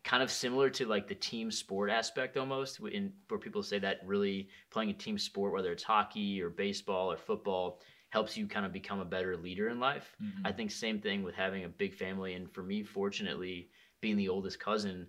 [0.04, 4.00] kind of similar to like the team sport aspect almost in where people say that
[4.06, 8.64] really playing a team sport whether it's hockey or baseball or football helps you kind
[8.66, 10.44] of become a better leader in life Mhm.
[10.44, 14.28] i think same thing with having a big family and for me fortunately being the
[14.28, 15.08] oldest cousin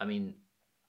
[0.00, 0.34] i mean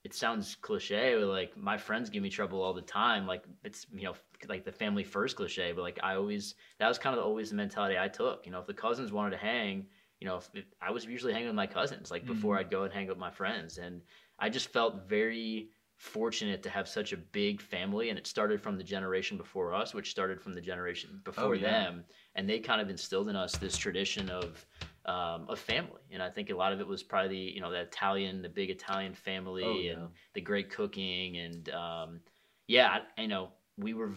[0.03, 3.85] it sounds cliche but like my friends give me trouble all the time like it's
[3.93, 4.15] you know
[4.47, 7.55] like the family first cliche but like i always that was kind of always the
[7.55, 9.87] mentality i took you know if the cousins wanted to hang
[10.19, 12.59] you know, if, if I was usually hanging with my cousins, like before Mhm.
[12.59, 14.03] I'd go and hang with my friends, and
[14.37, 15.71] I just felt very
[16.01, 19.93] fortunate to have such a big family, and it started from the generation before us,
[19.93, 21.69] which started from the generation before yeah.
[21.69, 24.65] them, and they kind of instilled in us this tradition of
[25.05, 27.71] um, of family, and I think a lot of it was probably the, you know
[27.71, 29.91] the Italian, the big Italian family, Oh, yeah.
[29.91, 32.19] and the great cooking, and um,
[32.67, 34.11] yeah, I, you know, we were,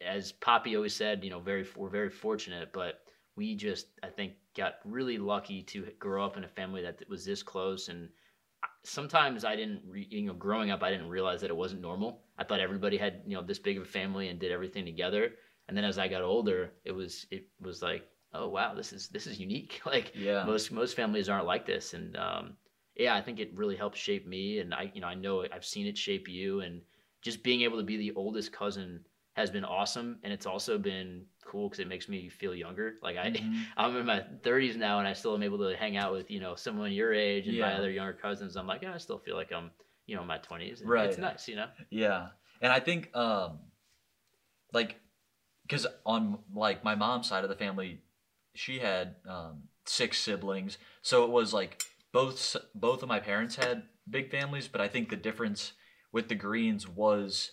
[0.00, 3.02] as Poppy always said, you know, very we're very fortunate, but
[3.36, 7.26] we just I think got really lucky to grow up in a family that was
[7.26, 8.08] this close and
[8.86, 12.22] sometimes I didn't re, you know growing up I didn't realize that it wasn't normal.
[12.38, 15.32] I thought everybody had you know this big of a family and did everything together.
[15.68, 19.08] And then as I got older, it was it was like oh wow this is
[19.08, 19.80] this is unique.
[19.86, 20.44] like Yeah.
[20.44, 22.56] most most families aren't like this and um,
[22.96, 25.64] yeah I think it really helped shape me and I you know I know I've
[25.64, 26.80] seen it shape you and
[27.22, 29.04] just being able to be the oldest cousin
[29.36, 32.94] has been awesome and it's also been cool because it makes me feel younger.
[33.02, 33.64] Like i Mhm.
[33.76, 36.40] i'm in my 30s now and i still am able to hang out with you
[36.40, 38.56] know someone your age and my other younger cousins.
[38.56, 39.70] I'm like yeah, i still feel like i'm
[40.06, 41.08] you know in my 20s and Right.
[41.10, 41.68] it's nice you know?
[41.90, 42.28] Yeah,
[42.62, 43.58] and I think um,
[44.72, 44.96] like,
[45.62, 48.00] because on like my mom's side of the family,
[48.54, 53.82] she had um six siblings, so it was like both both of my parents had
[54.08, 55.72] big families, but I think the difference
[56.12, 57.52] with the Greens was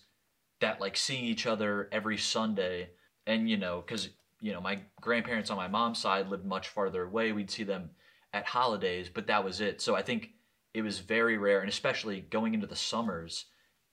[0.63, 2.89] that like seeing each other every Sunday,
[3.28, 7.04] and you know, because you know my grandparents on my mom's side lived much farther
[7.04, 7.34] away.
[7.34, 7.89] We'd see them
[8.34, 9.82] at holidays, but that was it.
[9.82, 10.32] So I think
[10.73, 13.45] it was very rare, and especially going into the summers,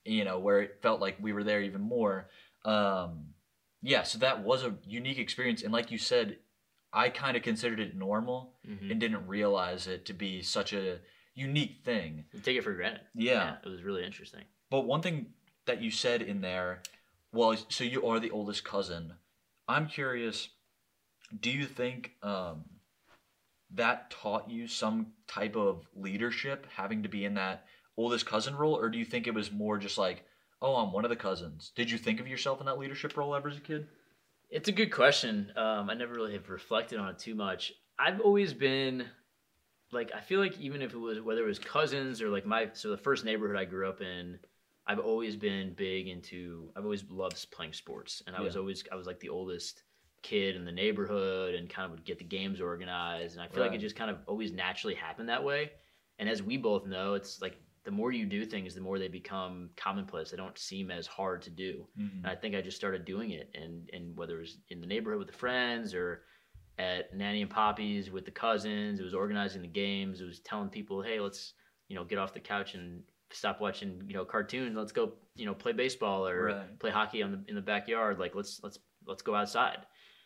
[0.05, 2.29] you know, where it felt like we were there even more.
[2.63, 3.33] Um,
[3.81, 6.37] yeah, so that was a unique experience, and like you said,
[6.93, 8.91] I kind of considered it normal Mhm.
[8.91, 10.99] and didn't realize it to be such a
[11.35, 12.25] unique thing.
[12.33, 13.01] You take it for granted.
[13.13, 13.57] Yeah.
[13.63, 14.43] it was really interesting.
[14.69, 15.33] But one thing
[15.71, 16.81] that you said in there,
[17.31, 19.13] well, so you are the oldest cousin.
[19.69, 20.49] I'm curious,
[21.39, 22.65] do you think um,
[23.73, 28.75] that taught you some type of leadership, having to be in that oldest cousin role,
[28.75, 30.25] or do you think it was more just like,
[30.61, 31.71] oh, I'm one of the cousins?
[31.73, 33.87] Did you think of yourself in that leadership role ever as a kid?
[34.49, 35.53] It's a good question.
[35.55, 37.71] Um, I never really have reflected on it too much.
[37.97, 39.05] I've always been
[39.93, 42.69] like I feel like even if it was whether it was cousins or like my
[42.73, 44.37] so the first neighborhood I grew up in,
[44.87, 48.95] I've always been big into I've always loved playing sports and I was always I
[48.95, 49.83] was like the oldest
[50.23, 53.63] kid in the neighborhood and kind of would get the games organized and I feel
[53.63, 55.71] like it just kind of always naturally happened that way.
[56.19, 59.07] And as we both know, it's like the more you do things, the more they
[59.07, 60.29] become commonplace.
[60.31, 61.87] They don't seem as hard to do.
[61.97, 62.27] And mm-hmm.
[62.27, 65.19] I think I just started doing it, and and whether it was in the neighborhood
[65.19, 66.23] with the friends or
[66.77, 70.21] at Nanny and Poppy's with the cousins, it was organizing the games.
[70.21, 71.53] It was telling people, hey, let's
[71.87, 73.01] you know get off the couch and
[73.33, 74.75] stop watching you know cartoons.
[74.75, 76.79] Let's go you know play baseball or Right.
[76.79, 78.19] play hockey on the in the backyard.
[78.19, 79.79] Like let's let's let's go outside.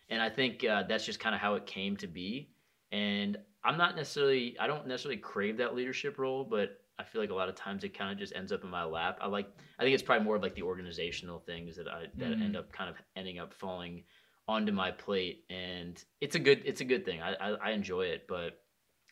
[0.10, 2.52] And I think uh, that's just kind of how it came to be.
[2.91, 7.32] And I'm not necessarily I don't necessarily crave that leadership role, but I feel like
[7.32, 9.18] a lot of times it kind of just ends up in my lap.
[9.22, 9.48] I like
[9.80, 12.41] I think it's probably more of like the organizational things that I that Mhm.
[12.44, 14.04] end up kind of ending up falling
[14.48, 17.22] onto my plate, and it's a good it's a good thing.
[17.22, 18.62] I I, I enjoy it, but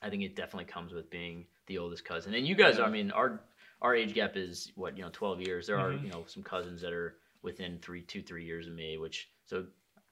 [0.01, 2.33] I think it definitely comes with being the oldest cousin.
[2.33, 2.85] And you guys, Yeah.
[2.85, 3.41] I mean, our
[3.83, 5.67] our age gap is what you know, twelve years.
[5.67, 6.03] There are Mhm.
[6.03, 9.67] you know some cousins that are within three two three years of me, which so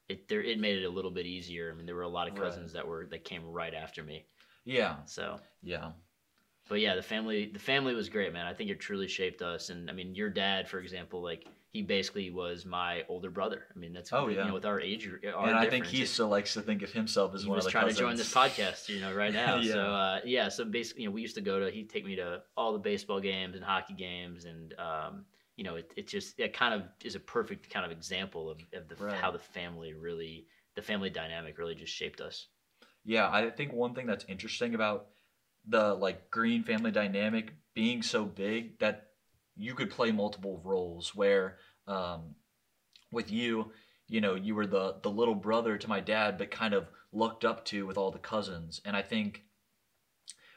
[0.09, 1.71] it there it made it a little bit easier.
[1.71, 2.41] I mean, there were a lot of Right.
[2.41, 4.27] cousins that were that came right after me.
[4.65, 5.93] Yeah, So yeah,
[6.71, 8.47] but yeah, the family the family was great, man.
[8.47, 9.69] I think it truly shaped us.
[9.69, 13.63] And I mean, your dad, for example, like he basically was my older brother.
[13.75, 14.47] I mean, that's Oh, you yeah.
[14.47, 17.35] know with our age, our and I think he still likes to think of himself
[17.35, 17.97] as he one was of the trying cousins.
[17.97, 19.57] to join this podcast, you know, right now.
[19.61, 19.73] Yeah.
[19.73, 21.69] So uh, yeah, so basically, you know, we used to go to.
[21.69, 25.25] He'd take me to all the baseball games and hockey games, and um,
[25.57, 28.59] you know, it, it just it kind of is a perfect kind of example of,
[28.73, 29.13] of the, Right.
[29.13, 32.47] how the family really, the family dynamic really just shaped us.
[33.03, 35.07] Yeah, I think one thing that's interesting about
[35.67, 39.07] the like Green family dynamic being so big that
[39.55, 42.35] you could play multiple roles where um
[43.11, 43.71] with you,
[44.07, 47.43] you know, you were the the little brother to my dad but kind of looked
[47.45, 48.81] up to with all the cousins.
[48.85, 49.43] And I think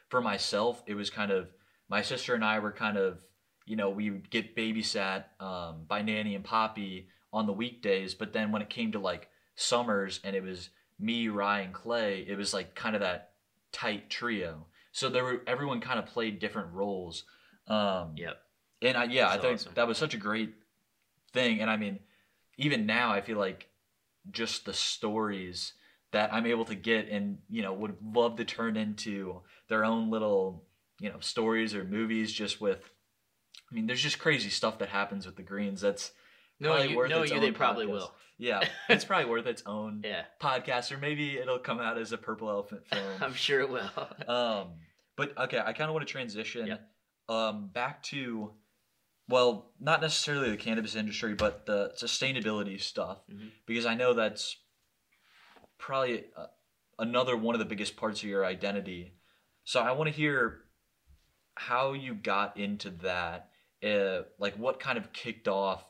[0.09, 1.49] for myself, it was kind of
[1.89, 3.19] my sister and I were kind of,
[3.65, 8.31] you know, we would get babysat um, by Nanny and Poppy on the weekdays, but
[8.31, 12.53] then when it came to like summers and it was me, Ryan, Clay, it was
[12.53, 13.31] like kind of that
[13.71, 14.67] tight trio.
[14.95, 17.25] So there were everyone kind of played different roles.
[17.67, 18.37] Um, Yep.
[18.81, 19.73] and I, yeah, I think awesome.
[19.75, 20.53] that was such a great
[21.33, 21.59] thing.
[21.59, 21.99] And I mean,
[22.57, 23.67] even now, I feel like
[24.31, 25.73] just the stories
[26.13, 30.09] that I'm able to get and, you know, would love to turn into their own
[30.11, 30.63] little,
[31.01, 32.89] you know, stories or movies just with,
[33.69, 35.81] I mean, there's just crazy stuff that happens with the Greens.
[35.81, 36.13] That's,
[36.61, 37.91] No, Probably you, worth no, you, they probably podcast.
[37.91, 38.15] will.
[38.37, 42.17] yeah, it's probably worth its own Yeah, podcast or maybe it'll come out as a
[42.17, 43.03] Purple Elephant film.
[43.21, 43.91] I'm sure it will.
[44.33, 44.67] Um,
[45.15, 46.77] but okay, I kind of want to transition
[47.27, 48.51] um, back to,
[49.27, 53.51] well, not necessarily the cannabis industry, but the sustainability stuff, Mhm.
[53.65, 54.57] because I know that's
[55.77, 56.47] probably uh,
[56.99, 59.13] another one of the biggest parts of your identity.
[59.63, 60.61] So I want to hear
[61.55, 63.49] how you got into that,
[63.83, 65.83] uh, like what kind of kicked off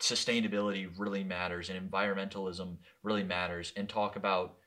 [0.00, 4.58] sustainability really matters and environmentalism really matters, and talk about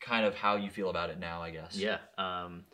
[0.00, 1.76] kind of how you feel about it now, I guess.
[1.76, 1.98] Yeah.
[2.18, 2.64] Um,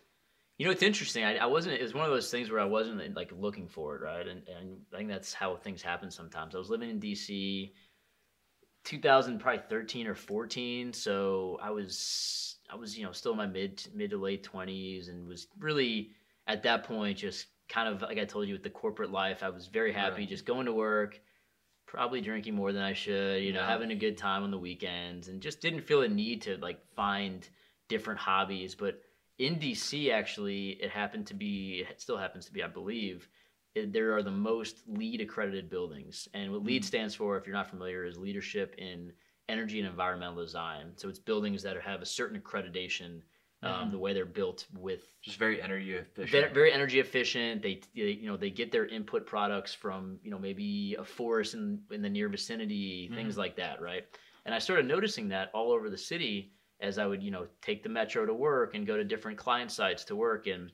[0.61, 1.25] you know, it's interesting.
[1.25, 1.77] I, I wasn't.
[1.77, 4.29] It was one of those things where I wasn't like looking for it, right?
[4.29, 6.55] And and I think that's how things happen sometimes.
[6.55, 7.73] I was living in DC,
[8.85, 10.93] 2000 probably 13 or 14.
[10.93, 15.09] So I was I was you know still in my mid mid to late 20s
[15.09, 16.11] and was really
[16.47, 19.43] at that point just kind of like I told you with the corporate life.
[19.43, 20.29] I was very happy Right.
[20.29, 21.19] just going to work.
[21.87, 23.67] Probably drinking more than I should, you know, Yeah.
[23.67, 26.81] having a good time on the weekends, and just didn't feel a need to like
[26.95, 27.49] find
[27.89, 28.75] different hobbies.
[28.75, 29.01] But
[29.41, 33.29] in DC, actually, it happened to be, it still happens to be, I believe,
[33.75, 36.29] it, there are the most LEED accredited buildings.
[36.35, 36.87] And what LEED Mhm.
[36.87, 39.13] stands for, if you're not familiar, is Leadership in
[39.49, 40.93] Energy and Environmental Design.
[40.97, 43.23] So it's buildings that have a certain accreditation
[43.63, 43.91] Um, Mhm.
[43.91, 46.31] The way they're built with Just very energy efficient.
[46.31, 47.61] very, very energy efficient.
[47.61, 51.53] They, they, you know, they get their input products from, you know, maybe a forest
[51.53, 54.07] in, in the near vicinity, things like that, right?
[54.47, 57.83] And I started noticing that all over the city as I would, you know, take
[57.83, 60.47] the metro to work and go to different client sites to work.
[60.47, 60.73] And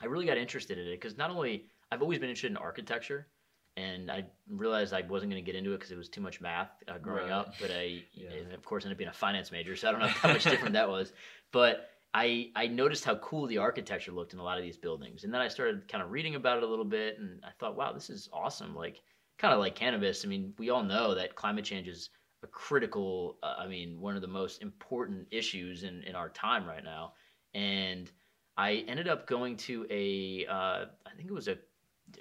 [0.00, 3.32] I really got interested in it because not only I've always been interested in architecture,
[3.76, 6.40] and I realized I wasn't going to get into it because it was too much
[6.40, 7.30] math uh, growing Right.
[7.30, 7.58] up.
[7.58, 8.42] But I, Yeah.
[8.52, 10.72] of course, ended up being a finance major, so I don't know how much different
[10.74, 11.12] that was.
[11.52, 15.24] But I I noticed how cool the architecture looked in a lot of these buildings,
[15.24, 17.76] and then I started kind of reading about it a little bit, and I thought,
[17.76, 18.74] wow, this is awesome.
[18.74, 19.02] Like
[19.38, 20.24] kind of like cannabis.
[20.24, 22.10] I mean, we all know that climate change is
[22.42, 26.66] a critical, uh, I mean, one of the most important issues in in our time
[26.66, 27.12] right now,
[27.54, 28.10] and
[28.56, 31.58] I ended up going to a, uh, I think it was a,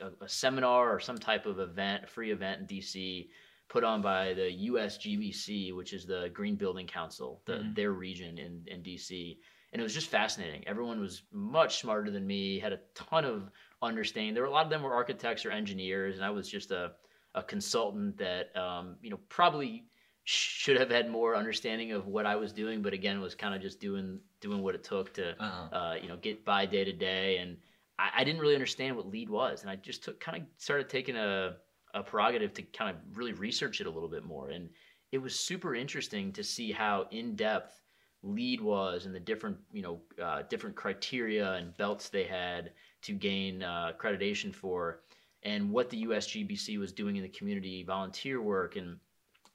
[0.01, 3.29] a, a seminar or some type of event, free event in DC,
[3.69, 7.75] put on by the USGBC, which is the Green Building Council, the, Mhm.
[7.75, 9.39] their region in, in DC.
[9.73, 10.65] And it was just fascinating.
[10.67, 13.49] Everyone was much smarter than me, had a ton of
[13.81, 14.33] understanding.
[14.33, 16.93] There were a lot of them were architects or engineers, and I was just a,
[17.35, 19.85] a consultant that, um, you know, probably
[20.29, 23.61] should have had more understanding of what I was doing, but again, was kind of
[23.61, 25.75] just doing doing what it took to Uh-huh.
[25.75, 27.37] uh, you know, get by day to day.
[27.37, 27.55] And
[27.97, 30.89] I, I didn't really understand what LEED was, and I just took kind of started
[30.89, 31.55] taking a,
[31.93, 34.49] a prerogative to kind of really research it a little bit more.
[34.49, 34.69] And
[35.13, 37.81] it was super interesting to see how in depth
[38.21, 43.13] LEED was and the different you know uh, different criteria and belts they had to
[43.13, 44.99] gain uh, accreditation for,
[45.43, 48.99] and what the USGBC was doing in the community volunteer work and.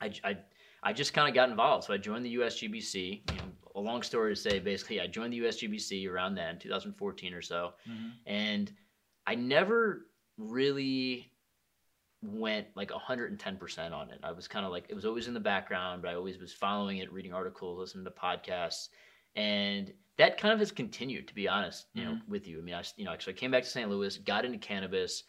[0.00, 0.36] I, I,
[0.82, 1.84] I just kind of got involved.
[1.84, 3.22] So I joined the USGBC.
[3.30, 7.32] You know, a long story to say, basically, I joined the USGBC around then, 2014
[7.34, 8.12] or so, Mhm.
[8.26, 8.72] and
[9.26, 11.32] I never really
[12.22, 14.20] went like 110% on it.
[14.22, 16.52] I was kind of like it was always in the background, but I always was
[16.52, 18.88] following it, reading articles, listening to podcasts,
[19.34, 21.26] and that kind of has continued.
[21.28, 23.50] To be honest, you know, with you, I mean, I you know, so I came
[23.50, 23.88] back to St.
[23.88, 25.24] Louis, got into cannabis.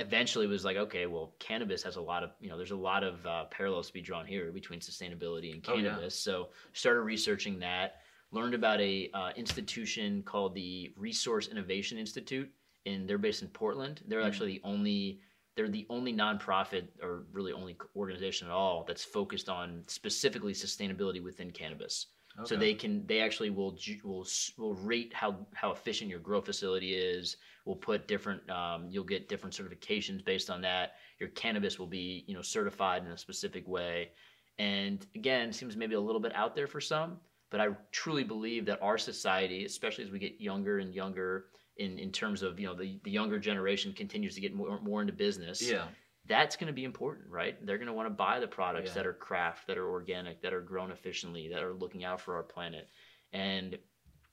[0.00, 3.04] Eventually, was like, okay, well, cannabis has a lot of, you know, there's a lot
[3.04, 5.90] of uh, parallels to be drawn here between sustainability and Oh, yeah.
[5.90, 6.14] cannabis.
[6.18, 7.96] So started researching that.
[8.32, 12.50] Learned about a uh, institution called the Resource Innovation Institute,
[12.86, 14.02] and they're based in Portland.
[14.06, 14.26] They're Mhm.
[14.26, 15.20] actually the only
[15.56, 21.22] they're the only nonprofit or really only organization at all that's focused on specifically sustainability
[21.22, 22.06] within cannabis.
[22.44, 26.94] So they can they actually will will will rate how how efficient your grow facility
[26.94, 27.36] is.
[27.64, 30.94] We'll put different um, you'll get different certifications based on that.
[31.18, 34.10] Your cannabis will be you know certified in a specific way.
[34.58, 37.18] And again, seems maybe a little bit out there for some,
[37.50, 41.98] but I truly believe that our society, especially as we get younger and younger in,
[41.98, 45.12] in terms of you know the, the younger generation continues to get more more into
[45.12, 45.86] business yeah.
[46.26, 47.56] That's going to be important, right?
[47.64, 48.94] They're going to want to buy the products Yeah.
[48.94, 52.36] that are craft, that are organic, that are grown efficiently, that are looking out for
[52.36, 52.88] our planet.
[53.32, 53.78] And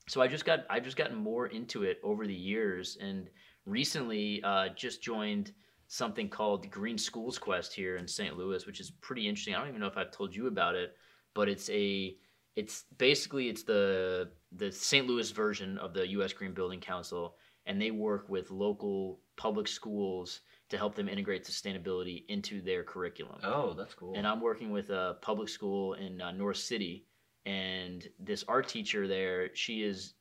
[0.08, 3.28] so I just got I've just gotten more into it over the years, and
[3.66, 5.52] recently uh, just joined
[5.86, 8.36] something called Green Schools Quest here in St.
[8.36, 9.54] Louis, which is pretty interesting.
[9.54, 10.94] I don't even know if I've told you about it,
[11.34, 12.16] but it's a
[12.56, 15.06] it's basically it's the the St.
[15.06, 16.32] Louis version of the U.S.
[16.32, 22.24] Green Building Council, and they work with local public schools to help them integrate sustainability
[22.28, 23.38] into their curriculum.
[23.42, 24.14] Oh, that's cool.
[24.16, 27.06] And I'm working with a public school in uh, North City,
[27.46, 30.14] and this art teacher there, she is,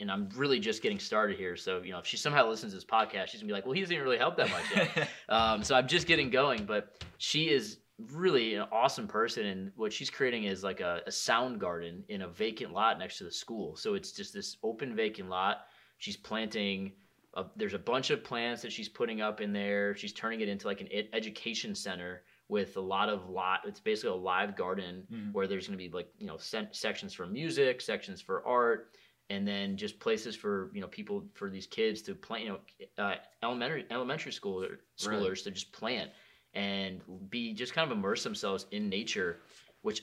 [0.00, 1.56] and I'm really just getting started here.
[1.56, 3.74] So you know, if she somehow listens to this podcast, she's gonna be like, "Well,
[3.74, 7.50] he doesn't really help that much yet." um, so I'm just getting going, but she
[7.50, 7.78] is
[8.12, 12.22] really an awesome person, and what she's creating is like a, a sound garden in
[12.22, 13.76] a vacant lot next to the school.
[13.76, 15.66] So it's just this open vacant lot.
[15.98, 16.92] She's planting.
[17.36, 19.96] A, there's a bunch of plants that she's putting up in there.
[19.96, 23.60] She's turning it into like an ed- education center with a lot of lot.
[23.66, 25.32] It's basically a live garden Mhm.
[25.32, 28.96] where there's going to be like you know se- sections for music, sections for art,
[29.30, 32.44] and then just places for you know people for these kids to plant.
[32.44, 32.50] You
[32.98, 34.66] know, uh, elementary elementary school
[34.98, 36.10] schoolers to just plant
[36.52, 39.40] and be just kind of immerse themselves in nature,
[39.82, 40.02] which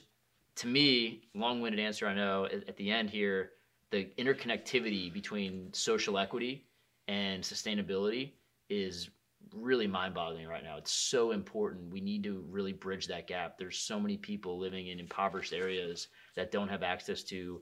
[0.55, 3.51] to me, long-winded answer I know at, at the end here,
[3.89, 6.65] the interconnectivity between social equity
[7.12, 8.32] and sustainability
[8.69, 9.10] is
[9.54, 10.78] really mind-boggling right now.
[10.78, 11.91] It's so important.
[11.91, 13.57] We need to really bridge that gap.
[13.57, 16.07] There's so many people living in impoverished areas
[16.38, 17.62] that don't have access to,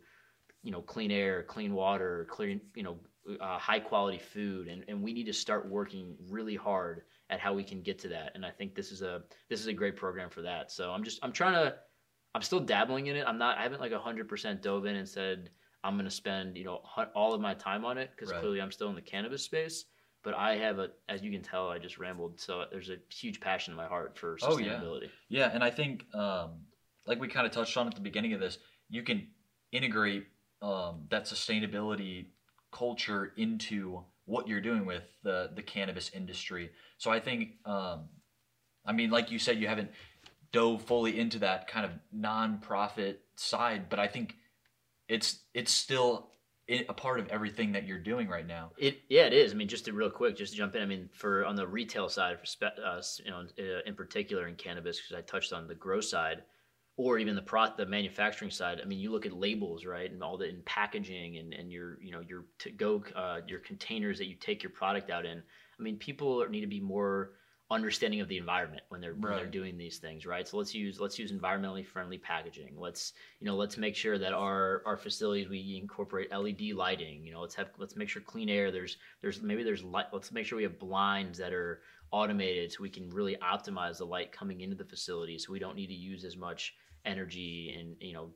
[0.61, 2.99] you know, clean air, clean water, clean, you know,
[3.41, 7.51] uh, high quality food, and, and we need to start working really hard at how
[7.51, 8.33] we can get to that.
[8.35, 10.71] And I think this is a this is a great program for that.
[10.71, 11.75] So I'm just I'm trying to
[12.35, 13.25] I'm still dabbling in it.
[13.27, 15.49] I'm not I haven't like 100% dove in and said
[15.83, 16.81] I'm going to spend, you know,
[17.15, 18.39] all of my time on it because Right.
[18.39, 19.85] clearly I'm still in the cannabis space.
[20.21, 22.41] But I have a, as you can tell, I just rambled.
[22.41, 24.73] So there's a huge passion in my heart for Oh, yeah.
[24.73, 25.09] sustainability.
[25.29, 26.65] Yeah, and I think, um,
[27.05, 28.57] like we kind of touched on at the beginning of this,
[28.89, 29.27] you can
[29.71, 30.27] integrate
[30.61, 32.27] um, that sustainability
[32.71, 36.69] culture into what you're doing with the the cannabis industry.
[36.97, 38.09] So I think, um,
[38.85, 39.89] I mean, like you said, you haven't
[40.51, 44.35] dove fully into that kind of non-profit side, but I think
[45.09, 46.29] it's it's still
[46.87, 48.71] a part of everything that you're doing right now.
[48.77, 49.51] It yeah, it is.
[49.51, 50.83] I mean, just to real quick, just to jump in.
[50.83, 54.47] I mean, for on the retail side, for spe- uh, you know, uh, in particular
[54.47, 56.43] in cannabis, because I touched on the grow side,
[56.95, 58.79] or even the pro the manufacturing side.
[58.81, 61.99] I mean, you look at labels, right, and all the in packaging and and your
[62.01, 65.39] you know your to go uh, your containers that you take your product out in.
[65.39, 67.31] I mean, people need to be more
[67.71, 70.47] understanding of the environment when they're when they're doing these things, right?
[70.47, 72.73] So let's use let's use environmentally friendly packaging.
[72.75, 77.23] Let's you know let's make sure that our our facilities we incorporate LED lighting.
[77.23, 78.71] You know, let's have let's make sure clean air.
[78.71, 80.07] There's there's maybe there's light.
[80.11, 84.05] Let's make sure we have blinds that are automated so we can really optimize the
[84.05, 87.95] light coming into the facility, so we don't need to use as much energy and
[88.01, 88.29] you know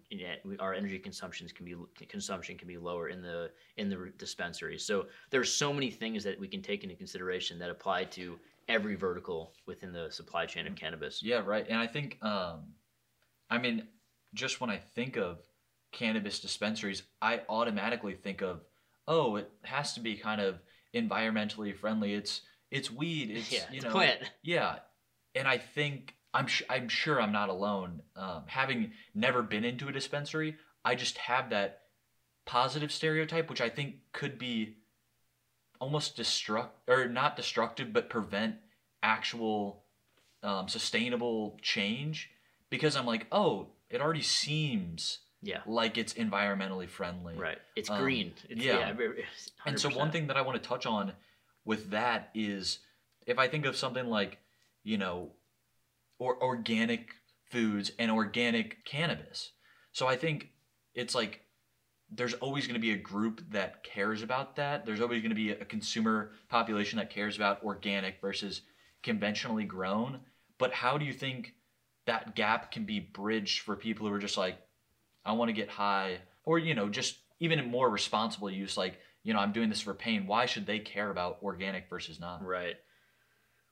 [0.60, 1.76] our energy consumptions can be
[2.08, 6.40] consumption can be lower in the in the dispensary so there's so many things that
[6.40, 10.76] we can take into consideration that apply to every vertical within the supply chain of
[10.76, 11.66] cannabis Yeah, right.
[11.68, 12.74] And I think, um,
[13.50, 13.88] I mean,
[14.34, 15.40] just when I think of
[15.92, 18.62] cannabis dispensaries, I automatically think of,
[19.08, 20.60] oh, it has to be kind of
[20.94, 22.14] environmentally friendly.
[22.14, 22.42] It's
[22.72, 23.30] it's weed.
[23.32, 24.78] It's yeah you it's know, plant yeah.
[25.36, 28.02] And I think I'm sh- I'm sure I'm not alone.
[28.16, 31.82] Um, having never been into a dispensary, I just have that
[32.46, 34.78] positive stereotype, which I think could be
[35.84, 38.56] almost destruct or not destructive, but prevent
[39.04, 39.84] actual
[40.42, 42.30] um, sustainable change
[42.70, 47.36] because I'm like, oh, it already seems yeah like it's environmentally friendly.
[47.36, 48.94] right it's Um, green it's, yeah.
[48.98, 49.08] yeah,
[49.66, 51.12] And so one thing that I want to touch on
[51.66, 52.80] with that is
[53.28, 54.38] if I think of something like,
[54.86, 55.32] you know,
[56.18, 57.10] or organic
[57.52, 59.52] foods and organic cannabis.
[59.92, 60.50] So I think
[60.96, 61.42] it's like
[62.16, 64.86] there's always going to be a group that cares about that.
[64.86, 68.62] There's always going to be a consumer population that cares about organic versus
[69.02, 70.20] conventionally grown.
[70.58, 71.56] But how do you think
[72.06, 74.58] that gap can be bridged for people who are just like,
[75.26, 79.00] I want to get high, or you know, just even in more responsible use, like
[79.24, 80.28] you know, I'm doing this for pain.
[80.28, 82.46] Why should they care about organic versus not?
[82.46, 82.76] Right.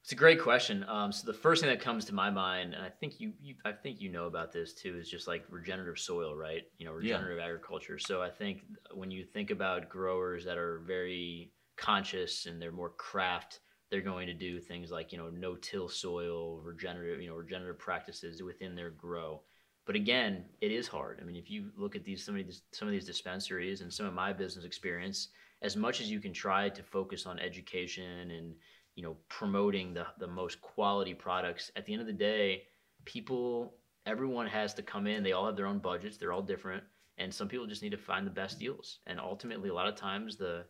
[0.03, 0.83] It's a great question.
[0.87, 3.55] Um, so the first thing that comes to my mind, and I think you, you,
[3.65, 6.63] I think you know about this too, is just like regenerative soil, right?
[6.79, 7.15] You know, Yeah.
[7.15, 7.99] regenerative agriculture.
[7.99, 12.89] So I think when you think about growers that are very conscious and they're more
[12.89, 13.59] craft,
[13.91, 18.41] they're going to do things like you know no-till soil, regenerative, you know, regenerative practices
[18.41, 19.43] within their grow.
[19.85, 21.19] But again, it is hard.
[21.21, 23.93] I mean, if you look at these some of these some of these dispensaries and
[23.93, 25.29] some of my business experience,
[25.61, 28.55] as much as you can try to focus on education and
[28.95, 31.71] you know promoting the the most quality products.
[31.75, 32.63] At the end of the day
[33.05, 33.75] people
[34.05, 35.23] everyone has to come in.
[35.23, 36.17] They all have their own budgets.
[36.17, 36.83] They're all different.
[37.17, 38.99] And some people just need to find the best deals.
[39.05, 40.65] And ultimately a lot of times the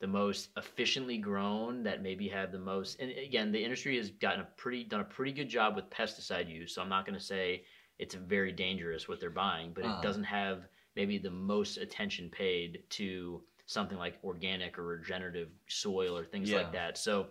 [0.00, 4.40] the most efficiently grown that maybe have the most and again the industry has gotten
[4.40, 6.74] a pretty done a pretty good job with pesticide use.
[6.74, 7.64] So i'm not going to say
[7.98, 9.94] it's very dangerous what they're buying but Uh-huh.
[9.98, 16.16] it doesn't have maybe the most attention paid to something like organic or regenerative soil
[16.18, 16.58] or things Yeah.
[16.58, 16.98] like that.
[16.98, 17.28] So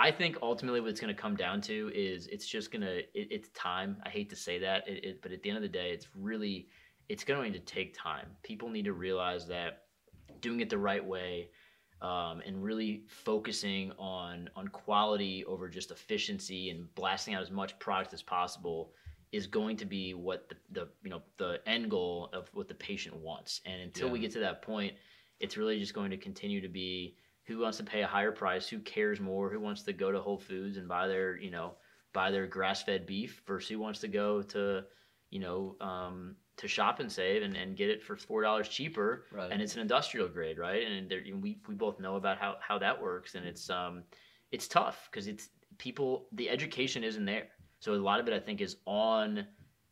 [0.00, 3.02] I think ultimately what it's going to come down to is it's just going to
[3.14, 3.98] it's time.
[4.06, 6.06] I hate to say that, it, it, but at the end of the day, it's
[6.14, 6.68] really
[7.10, 8.28] it's going to take time.
[8.42, 9.82] People need to realize that
[10.40, 11.50] doing it the right way
[12.00, 17.78] um, and really focusing on on quality over just efficiency and blasting out as much
[17.78, 18.92] product as possible
[19.32, 22.74] is going to be what the, the you know the end goal of what the
[22.74, 23.60] patient wants.
[23.66, 24.94] And until we get to that point,
[25.40, 28.68] it's really just going to continue to be who wants to pay a higher price,
[28.68, 31.74] who cares more, who wants to go to Whole Foods and buy their, you know,
[32.12, 34.84] buy their grass-fed beef versus who wants to go to,
[35.30, 39.24] you know, um, to shop and save and, and get it for four dollars cheaper,
[39.32, 39.50] Right.
[39.50, 40.86] and it's an industrial grade, right?
[40.86, 44.02] And there, we we both know about how how that works, and it's um,
[44.52, 47.48] it's tough because it's people the education isn't there,
[47.80, 49.46] so a lot of it I think is on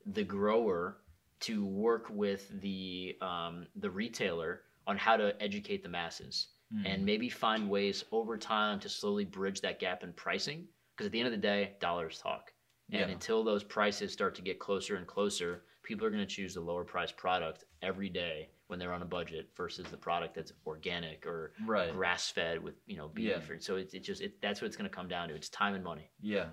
[0.07, 0.99] the grower
[1.40, 6.87] to work with the um, the retailer on how to educate the masses Hmm.
[6.87, 10.66] and maybe find ways over time to slowly bridge that gap in pricing.
[10.95, 12.53] Because at the end of the day, dollars talk.
[12.91, 13.09] And Yeah.
[13.09, 16.61] until those prices start to get closer and closer, people are going to choose the
[16.61, 21.25] lower price product every day when they're on a budget versus the product that's organic
[21.27, 21.91] or right.
[21.93, 23.31] grass fed with you know beef.
[23.31, 23.53] Yeah.
[23.53, 25.35] And so it's it just it, that's what it's going to come down to.
[25.35, 26.11] It's time and money.
[26.21, 26.49] Yeah.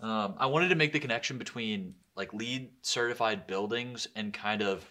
[0.00, 4.84] Um, I wanted to make the connection between like LEED certified buildings and kind of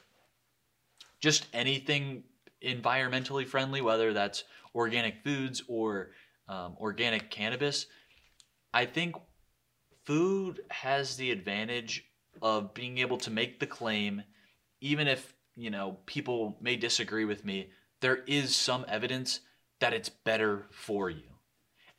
[1.19, 2.23] just anything
[2.63, 4.43] environmentally friendly, whether that's
[4.73, 6.11] organic foods or
[6.47, 7.87] um, organic cannabis.
[8.73, 9.15] I think
[10.05, 12.05] food has the advantage
[12.41, 14.23] of being able to make the claim,
[14.79, 19.41] even if you know, people may disagree with me, there is some evidence
[19.79, 21.23] that it's better for you.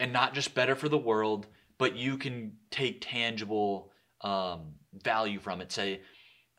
[0.00, 1.46] And not just better for the world,
[1.78, 3.92] but you can take tangible
[4.22, 5.70] um, value from it.
[5.70, 6.00] Say,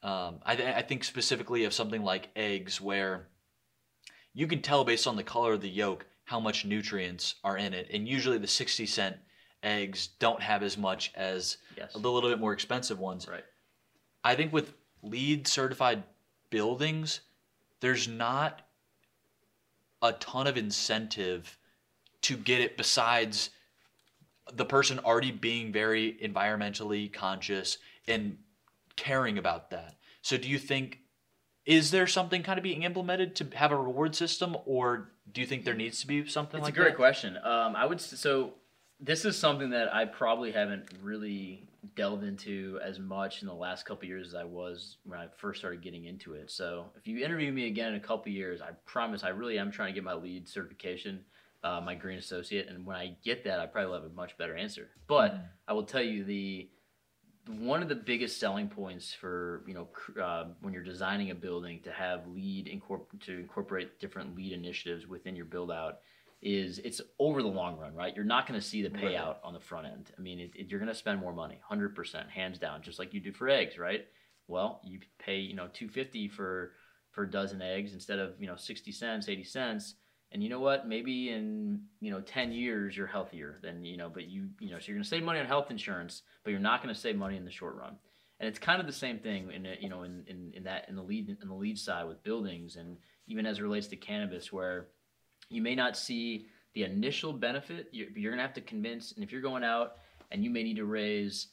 [0.02, 3.28] um, I, th- I think specifically of something like eggs, where
[4.34, 7.74] you can tell based on the color of the yolk how much nutrients are in
[7.74, 7.90] it.
[7.92, 9.18] And usually the 60 cent
[9.62, 11.94] eggs don't have as much as Yes.
[11.94, 13.28] the little bit more expensive ones.
[13.28, 13.46] Right.
[14.24, 16.04] I think with LEED certified
[16.50, 17.22] buildings,
[17.80, 18.62] there's not
[20.02, 21.58] a ton of incentive
[22.22, 23.50] to get it besides
[24.54, 27.78] the person already being very environmentally conscious
[28.08, 28.38] and
[28.96, 29.96] caring about that.
[30.22, 31.00] So do you think
[31.66, 35.48] is there something kind of being implemented to have a reward system or do you
[35.48, 36.98] think there needs to be something It's like a great that?
[36.98, 37.38] question.
[37.38, 38.54] Um, I would so
[39.00, 43.86] this is something that I probably haven't really delved into as much in the last
[43.86, 46.50] couple years as I was when I first started getting into it.
[46.52, 49.72] So if you interview me again in a couple years, I promise I really am
[49.72, 51.26] trying to get my LEED certification,
[51.64, 54.38] uh, my green associate, and when I get that, I probably will have a much
[54.38, 54.90] better answer.
[55.08, 55.44] But Mhm.
[55.68, 56.70] I will tell you the
[57.48, 59.88] one of the biggest selling points for you know
[60.22, 65.08] uh, when you're designing a building to have LEED incorpor- to incorporate different LEED initiatives
[65.08, 66.00] within your build out
[66.42, 68.16] is it's over the long run right?
[68.16, 69.04] You're not going to see the Right.
[69.16, 70.12] payout on the front end.
[70.18, 73.14] I mean it, it- you're going to spend more money 100% hands down just like
[73.14, 74.06] you do for eggs right?
[74.48, 76.72] Well you pay you know 250 for
[77.12, 79.96] for a dozen eggs instead of you know 60 cents 80 cents
[80.34, 80.88] and you know what?
[80.88, 84.80] Maybe in you know 10 years you're healthier than you know but you you know
[84.80, 87.16] so you're going to save money on health insurance but you're not going to save
[87.16, 87.96] money in the short run.
[88.40, 90.96] And it's kind of the same thing in you know in, in, in that in
[90.96, 94.52] the LEED in the LEED side with buildings and even as it relates to cannabis
[94.52, 94.88] where
[95.50, 99.24] you may not see the initial benefit you're, you're going to have to convince and
[99.24, 99.98] if you're going out
[100.32, 101.50] and you may need to raise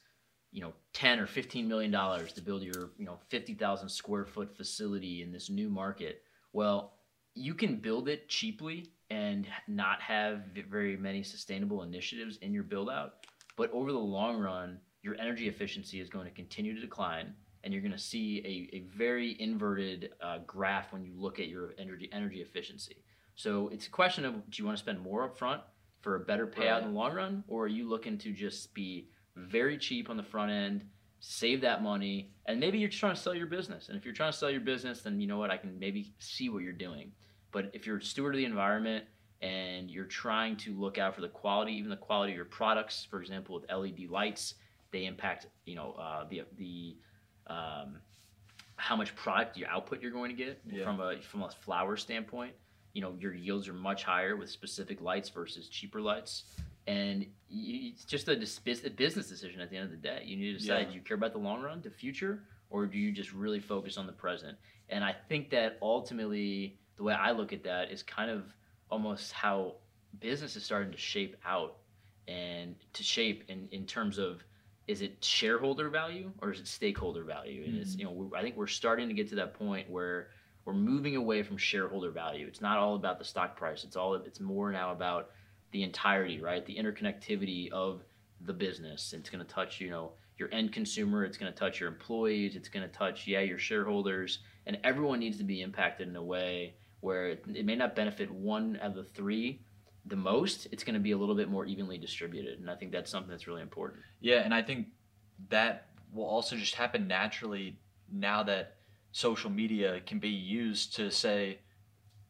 [0.51, 4.57] you know 10 or 15 million dollars to build your you know 50,000 square foot
[4.57, 6.95] facility in this new market well
[7.35, 12.89] you can build it cheaply and not have very many sustainable initiatives in your build
[12.89, 13.25] out
[13.57, 17.73] but over the long run your energy efficiency is going to continue to decline and
[17.73, 18.39] you're going to see
[18.73, 22.97] a, a very inverted uh, graph when you look at your energy energy efficiency
[23.35, 25.61] so it's a question of do you want to spend more upfront
[26.01, 26.83] for a better payout Right.
[26.83, 30.23] in the long run or are you looking to just be very cheap on the
[30.23, 30.85] front end
[31.21, 33.87] save that money and maybe you're just trying to sell your business.
[33.89, 35.51] And if you're trying to sell your business then you know what?
[35.51, 37.11] I can maybe see what you're doing.
[37.51, 39.05] But if you're a steward of the environment
[39.41, 43.07] and you're trying to look out for the quality even the quality of your products
[43.09, 44.53] for example with led lights
[44.91, 46.95] they impact you know uh, the the
[47.47, 47.97] um,
[48.75, 50.83] how much product your output you're going to get Yeah.
[50.83, 52.53] from a from a flower standpoint
[52.93, 56.43] you know your yields are much higher with specific lights versus cheaper lights
[56.91, 60.23] and you, it's just a, dis- a business decision at the end of the day.
[60.25, 60.89] You need to decide Yeah.
[60.89, 63.97] do you care about the long run the future or do you just really focus
[63.97, 64.57] on the present?
[64.89, 68.43] And i think that ultimately the way i look at that is kind of
[68.89, 69.75] almost how
[70.19, 71.77] business is starting to shape out
[72.27, 74.43] and to shape in, in terms of
[74.87, 77.63] is it shareholder value or is it stakeholder value?
[77.65, 77.99] And it's mm-hmm.
[77.99, 80.27] you know i think we're starting to get to that point where
[80.65, 82.45] we're moving away from shareholder value.
[82.47, 83.83] It's not all about the stock price.
[83.83, 85.31] It's all it's more now about
[85.71, 86.65] the entirety right?
[86.65, 88.03] The interconnectivity of
[88.41, 89.13] the business.
[89.13, 92.55] It's going to touch you know your end consumer it's going to touch your employees
[92.55, 96.23] it's going to touch yeah your shareholders and everyone needs to be impacted in a
[96.23, 99.61] way where it, may not benefit one of the three
[100.07, 102.91] the most it's going to be a little bit more evenly distributed and i think
[102.91, 104.01] that's something that's really important.
[104.19, 104.87] Yeah, and I think
[105.49, 107.77] that will also just happen naturally
[108.11, 108.75] now that
[109.11, 111.59] social media can be used to say,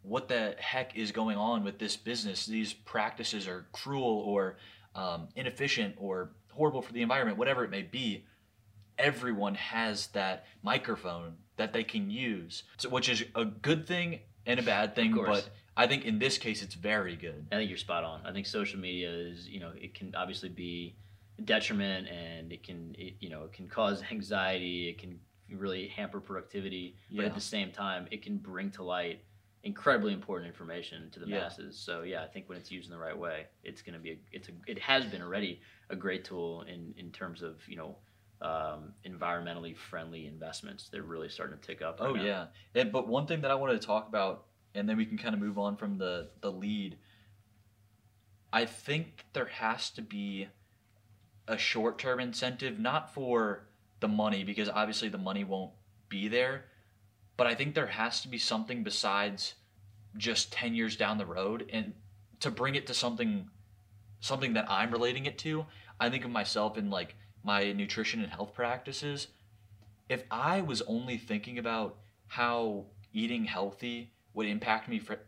[0.04, 2.46] what the heck is going on with this business?
[2.46, 4.58] These practices are cruel or
[4.96, 8.26] um, inefficient or horrible for the environment, whatever it may be.
[8.98, 14.60] Everyone has that microphone that they can use, so, which is a good thing and
[14.60, 15.14] a bad thing.
[15.14, 17.48] But I think in this case, it's very good.
[17.52, 18.22] I think you're spot on.
[18.26, 20.96] I think social media is, you know, it can obviously be
[21.40, 24.90] a detriment and it can, it, you know, it can cause anxiety.
[24.90, 26.96] It can really hamper productivity.
[27.10, 27.30] But Yeah.
[27.30, 29.24] at the same time, it can bring to light
[29.64, 31.42] incredibly important information to the Yeah.
[31.42, 31.78] masses.
[31.78, 34.12] So yeah, I think when it's used in the right way, it's going to be,
[34.12, 37.76] a, it's a, it has been already a great tool in, in terms of, you
[37.78, 37.98] know,
[38.42, 40.90] um, environmentally friendly investments.
[40.92, 42.00] They're really starting to tick up.
[42.00, 42.24] right Oh now.
[42.24, 45.18] yeah, and, but one thing that I wanted to talk about, and then we can
[45.18, 46.98] kind of move on from the the LEED.
[48.52, 50.48] I think there has to be
[51.48, 53.68] a short term incentive, not for
[54.00, 55.72] the money, because obviously the money won't
[56.10, 56.66] be there,
[57.38, 59.56] but I think there has to be something besides
[60.18, 61.94] just ten years down the road, and
[62.40, 63.50] to bring it to something
[64.20, 65.66] something that I'm relating it to.
[66.00, 69.28] I think of myself in like my nutrition and health practices
[70.12, 75.20] if I was only thinking about how eating healthy would impact me for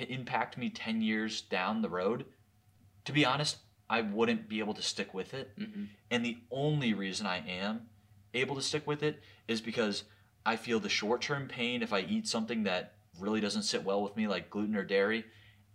[0.00, 2.24] impact me 10 years down the road,
[3.04, 3.58] to be honest,
[3.88, 5.56] I wouldn't be able to stick with it.
[5.56, 5.90] Mhm.
[6.10, 7.88] And the only reason I am
[8.34, 10.04] able to stick with it is because
[10.44, 14.02] I feel the short term pain if I eat something that really doesn't sit well
[14.02, 15.24] with me, like gluten or dairy,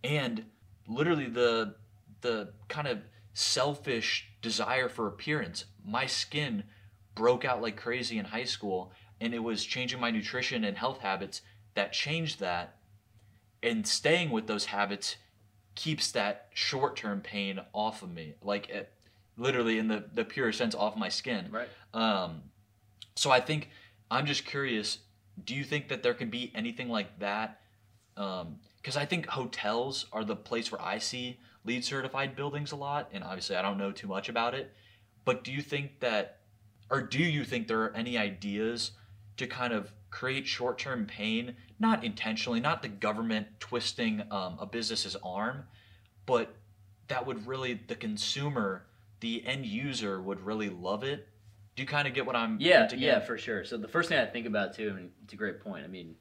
[0.03, 0.45] and
[0.87, 1.75] literally the
[2.21, 2.99] the kind of
[3.33, 5.65] selfish desire for appearance.
[5.85, 6.63] My skin
[7.15, 8.91] broke out like crazy in high school,
[9.21, 11.41] and it was changing my nutrition and health habits
[11.75, 12.75] that changed that.
[13.63, 15.15] And staying with those habits
[15.75, 18.91] keeps that short term pain off of me, like it,
[19.37, 21.49] literally in the the pure sense, off my skin.
[21.51, 21.69] Right.
[21.93, 22.43] Um,
[23.15, 23.69] so I think
[24.09, 24.99] I'm just curious.
[25.43, 27.61] Do you think that there can be anything like that?
[28.15, 33.09] Because I think hotels are the place where I see LEED certified buildings a lot,
[33.13, 34.73] and obviously I don't know too much about it.
[35.25, 36.39] But do you think that,
[36.89, 38.91] or do you think there are any ideas
[39.35, 44.65] to kind of create short term pain, not intentionally, not the government twisting um, a
[44.65, 45.65] business's arm,
[46.25, 46.55] but
[47.09, 48.85] that would really, the consumer,
[49.19, 51.27] the end user would really love it?
[51.77, 53.63] Do you kind of get what I'm Yeah, yeah, for sure.
[53.63, 55.85] So the first thing I think about too, and it's a great point.
[55.85, 56.15] I mean,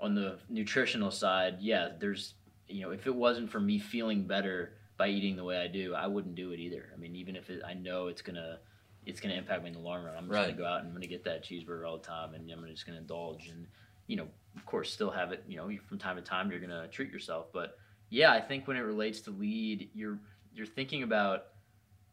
[0.00, 2.34] on the nutritional side, yeah, there's,
[2.68, 5.94] you know, if it wasn't for me feeling better by eating the way I do,
[5.94, 6.88] I wouldn't do it either.
[6.90, 8.60] I mean, even if it, I know it's gonna,
[9.04, 10.16] it's gonna impact me in the long run.
[10.16, 10.46] I'm just Right.
[10.46, 12.86] gonna go out and I'm gonna get that cheeseburger all the time, and I'm just
[12.86, 13.66] gonna indulge and,
[14.06, 15.44] you know, of course, still have it.
[15.46, 17.52] You know, from time to time, you're gonna treat yourself.
[17.52, 17.76] But
[18.08, 20.18] yeah, I think when it relates to LEED, you're
[20.54, 21.48] you're thinking about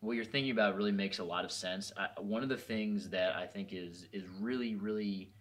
[0.02, 1.91] what you're thinking about really makes a lot of sense.
[1.95, 5.32] I, one of the things that I think is is really really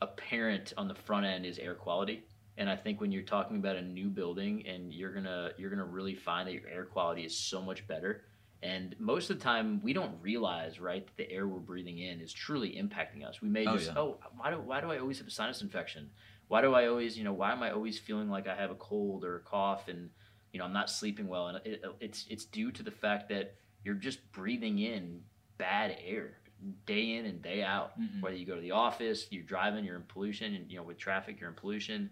[0.00, 2.24] apparent on the front end is air quality.
[2.58, 5.84] And I think when you're talking about a new building and you're gonna you're gonna
[5.84, 8.24] really find that your air quality is so much better.
[8.62, 12.20] And most of the time we don't realize, right, that the air we're breathing in
[12.20, 13.40] is truly impacting us.
[13.42, 13.98] We may Oh, just yeah.
[13.98, 16.10] oh why do why do I always have a sinus infection?
[16.48, 18.76] Why do I always you know why am I always feeling like I have a
[18.76, 20.10] cold or a cough and
[20.52, 21.48] you know I'm not sleeping well?
[21.48, 23.54] And it, it's it's due to the fact that
[23.84, 25.20] you're just breathing in
[25.58, 26.38] bad air
[26.86, 28.20] day in and day out Mhm.
[28.22, 30.96] whether you go to the office you're driving you're in pollution and you know with
[30.98, 32.08] traffic you're in pollution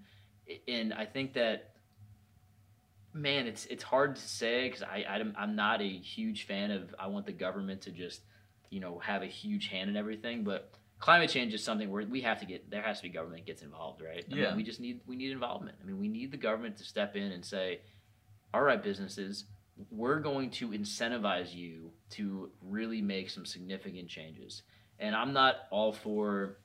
[0.67, 1.75] and i think that
[3.13, 6.71] man it's it's hard to say because I, I am- i'm not a huge fan
[6.71, 8.23] of i want the government to just
[8.71, 12.21] you know have a huge hand in everything but climate change is something where we
[12.21, 14.55] have to get there has to be government gets involved right I mean, Yeah.
[14.57, 17.33] we just need we need involvement i mean we need the government to step in
[17.33, 17.81] and say
[18.55, 19.45] all right businesses
[19.91, 24.63] we're going to incentivize you to really make some significant changes.
[24.99, 26.59] And I'm not all for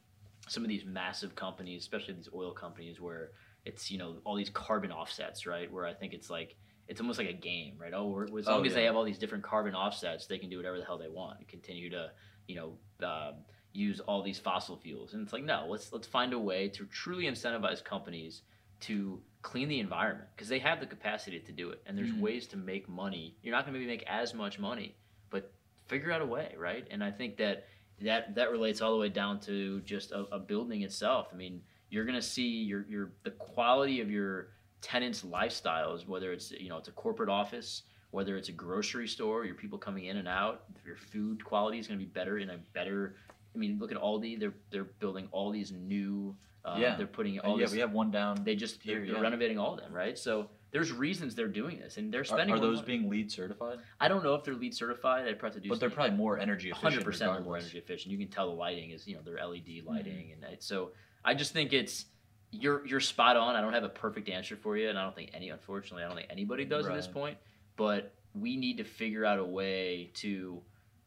[0.48, 3.32] some of these massive companies, especially these oil companies, where
[3.66, 5.72] it's you know all these carbon offsets, right?
[5.72, 6.56] Where I think it's like
[6.88, 7.94] it's almost like a game, right?
[7.96, 10.50] Oh, we're, as Oh, long as they have all these different carbon offsets, they can
[10.50, 12.12] do whatever the hell they want and continue to
[12.48, 13.36] you know um,
[13.74, 15.14] use all these fossil fuels.
[15.14, 18.44] And it's like no, let's let's find a way to truly incentivize companies
[18.82, 22.20] to clean the environment because they have the capacity to do it and there's Mhm.
[22.20, 23.38] ways to make money.
[23.44, 24.96] You're not going to maybe make as much money
[25.30, 25.54] but
[25.88, 26.88] figure out a way right?
[26.90, 27.68] And i think that
[28.02, 31.28] that that relates all the way down to just a, a building itself.
[31.32, 34.50] I mean you're going to see your your the quality of your
[34.82, 39.46] tenants lifestyles whether it's you know it's a corporate office whether it's a grocery store
[39.46, 42.50] your people coming in and out your food quality is going to be better in
[42.50, 43.16] a better
[43.54, 46.36] i mean look at aldi they're they're building all these new
[46.66, 46.96] um, Yeah.
[46.96, 48.44] they're putting Uh, all yeah, this we have one down.
[48.44, 49.22] they just they're, Here, they're yeah.
[49.22, 50.18] renovating all of them, right?
[50.18, 52.56] So there's reasons they're doing this, and they're spending.
[52.56, 52.88] are more those money.
[52.98, 53.80] being LEED certified?
[54.00, 55.28] I don't know if they're LEED certified.
[55.28, 55.70] I'd probably do.
[55.70, 56.84] But they're probably more energy efficient.
[56.94, 58.12] hundred percent more energy efficient.
[58.12, 59.88] You can tell the lighting is you know they're LED Mm-hmm.
[59.88, 60.92] lighting, and it, so
[61.24, 62.06] I just think it's
[62.52, 63.56] you're you're spot on.
[63.56, 66.08] I don't have a perfect answer for you, and I don't think any unfortunately I
[66.08, 67.38] don't think anybody does at this point.
[67.78, 70.62] But we need to figure out a way to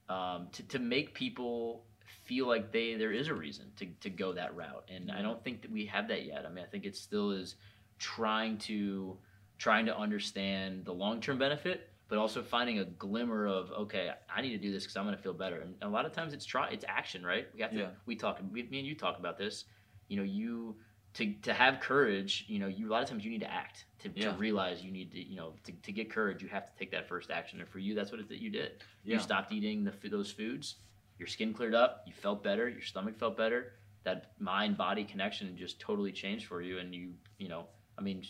[0.08, 1.84] um, to to make people
[2.28, 5.24] feel like they there is a reason to to go that route, and I mm-hmm.
[5.24, 6.46] don't think that we have that yet.
[6.46, 7.56] I mean, I think it still is
[7.98, 9.16] trying to
[9.58, 14.40] trying to understand the long term benefit but also finding a glimmer of okay, I
[14.40, 15.60] need to do this because I'm going to feel better.
[15.60, 17.46] And a lot of times it's try it's action, right?
[17.54, 17.88] We have to Yeah.
[18.06, 19.66] we talk we, me and you talk about this.
[20.08, 20.76] You know, you
[21.14, 23.84] to to have courage, you know, you a lot of times you need to act
[24.00, 24.32] to, Yeah.
[24.32, 26.42] to realize you need to you know to, to get courage.
[26.42, 28.50] You have to take that first action, and for you, that's what it that you
[28.50, 28.82] did.
[29.04, 29.16] Yeah.
[29.16, 30.76] You stopped eating the, those foods.
[31.18, 32.04] Your skin cleared up.
[32.06, 32.68] You felt better.
[32.68, 33.72] Your stomach felt better.
[34.04, 37.66] That mind body connection just totally changed for you, and you you know,
[37.98, 38.22] I mean.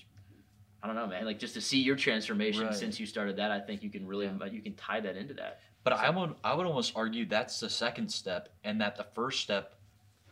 [0.81, 1.25] I don't know, man.
[1.25, 2.75] Like just to see your transformation Right.
[2.75, 4.45] since you started that, I think you can really Yeah.
[4.47, 5.61] you can tie that into that.
[5.83, 9.41] But I would I would almost argue that's the second step, and that the first
[9.41, 9.75] step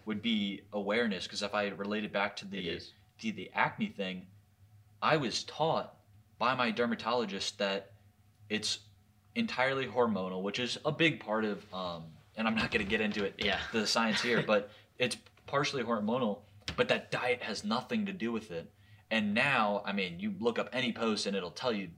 [0.04, 1.24] would be awareness.
[1.24, 2.80] Because if I related back to the
[3.20, 4.26] the, the acne thing,
[5.02, 5.96] I was taught
[6.38, 7.92] by my dermatologist that
[8.48, 8.78] it's
[9.34, 11.64] entirely hormonal, which is a big part of.
[11.74, 12.04] Um,
[12.36, 13.58] and I'm not going to get into it, Yeah.
[13.72, 15.16] the science here, but it's
[15.46, 16.40] partially hormonal.
[16.76, 18.70] but that diet has nothing to do with it.
[19.10, 21.88] And now, I mean, you look up any post and it'll tell you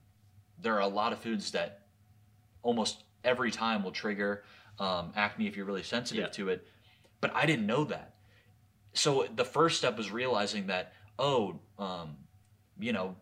[0.60, 1.86] there are a lot of foods that
[2.62, 4.44] almost every time will trigger
[4.78, 6.28] um, acne if you're really sensitive Yeah.
[6.30, 6.66] to it.
[7.20, 8.14] But I didn't know that.
[8.92, 12.16] So the first step was realizing that, oh, um,
[12.78, 13.16] you know,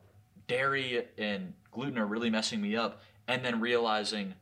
[0.49, 3.01] dairy and gluten are really messing me up.
[3.29, 4.35] And then realizing,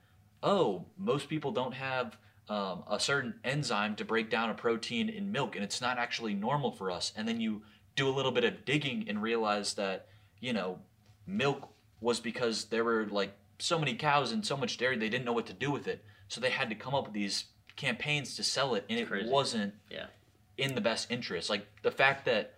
[0.43, 2.17] oh, most people don't have
[2.49, 6.35] um, a certain enzyme to break down a protein in milk, and it's not actually
[6.35, 7.13] normal for us.
[7.17, 7.63] And then you
[7.97, 10.09] do a little bit of digging and realize that,
[10.41, 10.79] you know,
[11.27, 11.69] milk
[12.01, 15.33] was because there were like so many cows and so much dairy, they didn't know
[15.33, 16.05] what to do with it.
[16.29, 17.45] So they had to come up with these
[17.77, 19.29] campaigns to sell it, and it Crazy.
[19.29, 20.07] wasn't Yeah.
[20.59, 21.49] in the best interest.
[21.49, 22.55] Like the fact that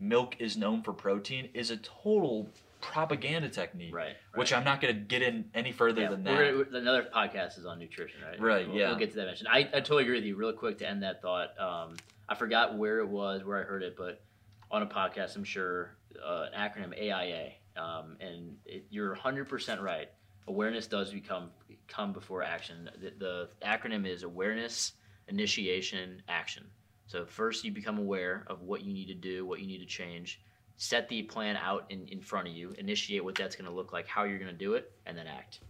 [0.00, 2.48] milk is known for protein is a total
[2.86, 3.94] propaganda technique.
[3.94, 4.16] Right.
[4.34, 6.70] Which I'm not going to get in any further yeah, than we're that.
[6.72, 8.40] we're- another podcast is on nutrition, right?
[8.40, 8.88] Right, We'll, yeah.
[8.88, 9.46] We'll get to that mention.
[9.46, 10.36] I, I totally agree with you.
[10.36, 11.96] Real quick to end that thought, um,
[12.28, 14.22] I forgot where it was, where I heard it, but
[14.70, 20.08] on a podcast, I'm sure, uh, an acronym AIA, um, and it, you're 100% right.
[20.48, 21.50] Awareness does become
[21.88, 22.90] come before action.
[23.00, 24.92] The, the acronym is awareness,
[25.28, 26.64] initiation, action.
[27.06, 29.86] So first, you become aware of what you need to do, what you need to
[29.86, 30.40] change.
[30.76, 32.74] Set the plan out in, in front of you.
[32.78, 35.26] Initiate what that's going to look like, how you're going to do it, and then
[35.26, 35.60] act.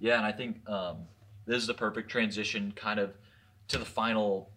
[0.00, 0.98] Yeah, and I think um,
[1.46, 3.14] this is the perfect transition kind of
[3.68, 4.50] to the final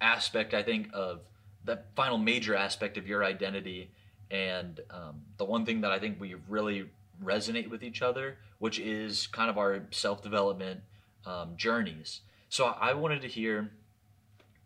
[0.00, 1.20] aspect, I think, of
[1.64, 3.90] the final major aspect of your identity.
[4.30, 6.86] And um, the one thing that I think we really
[7.22, 10.80] resonate with each other, which is kind of our self development
[11.26, 12.20] um, journeys.
[12.48, 13.70] So I wanted to hear,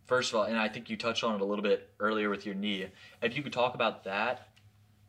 [0.06, 2.44] first of all, and I think you touched on it a little bit earlier with
[2.46, 2.86] your knee,
[3.22, 4.48] if you could talk about that,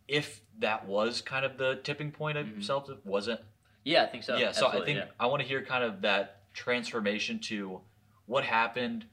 [0.07, 2.63] if that was kind of the tipping point of Mhm.
[2.63, 3.41] self, wasn't
[3.85, 4.37] Yeah, I think so.
[4.37, 7.81] yeah, so I Absolutely, think I want to hear kind of that transformation to
[8.25, 9.05] what happened,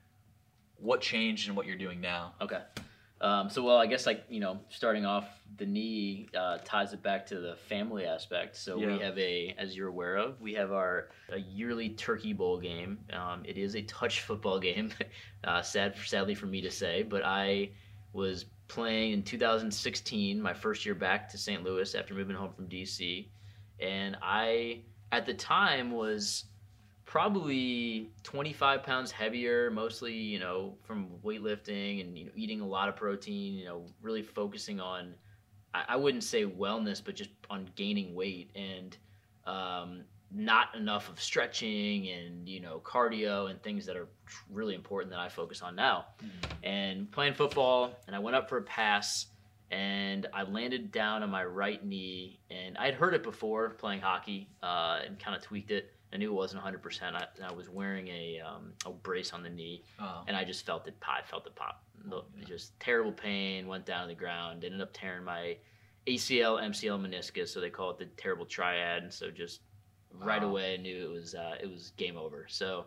[0.77, 2.35] what changed, and what you're doing now.
[2.41, 2.63] Okay.
[3.21, 7.03] Um, so, well, I guess like you know, starting off, the knee uh, ties it
[7.03, 8.57] back to the family aspect.
[8.57, 12.59] So we have a, as you're aware of, we have our a yearly Turkey Bowl
[12.59, 12.99] game.
[13.13, 14.93] Um, it is a touch football game.
[15.45, 17.71] uh, sad, sadly for me to say, but I
[18.13, 21.63] was playing in 2016, my first year back to St.
[21.63, 23.29] Louis after moving home from DC,
[23.81, 26.45] and I at the time was
[27.11, 32.89] probably 25 pounds heavier mostly you know from weightlifting and you know, eating a lot
[32.89, 35.13] of protein you know really focusing on
[35.75, 38.97] I, I wouldn't say wellness but just on gaining weight and
[39.45, 44.07] um, not enough of stretching and you know cardio and things that are
[44.49, 46.07] really important that i focus on now.
[46.63, 49.27] And playing football and i went up for a pass
[49.73, 54.49] and i landed down on my right knee and i'd heard it before playing hockey
[54.63, 57.03] uh, and kind of tweaked it I knew it wasn't 100%.
[57.15, 60.67] I, I was wearing a, um, a brace on the knee, Oh, and I just
[60.67, 61.27] felt it pop.
[61.27, 61.85] Felt it pop.
[62.05, 63.67] No- Just terrible pain.
[63.69, 64.65] Went down to the ground.
[64.65, 65.57] Ended up tearing my
[66.07, 67.49] ACL, MCL, meniscus.
[67.49, 69.03] So they call it the terrible triad.
[69.05, 69.61] And so just
[70.19, 72.47] right away, I knew it was uh, it was game over.
[72.49, 72.87] So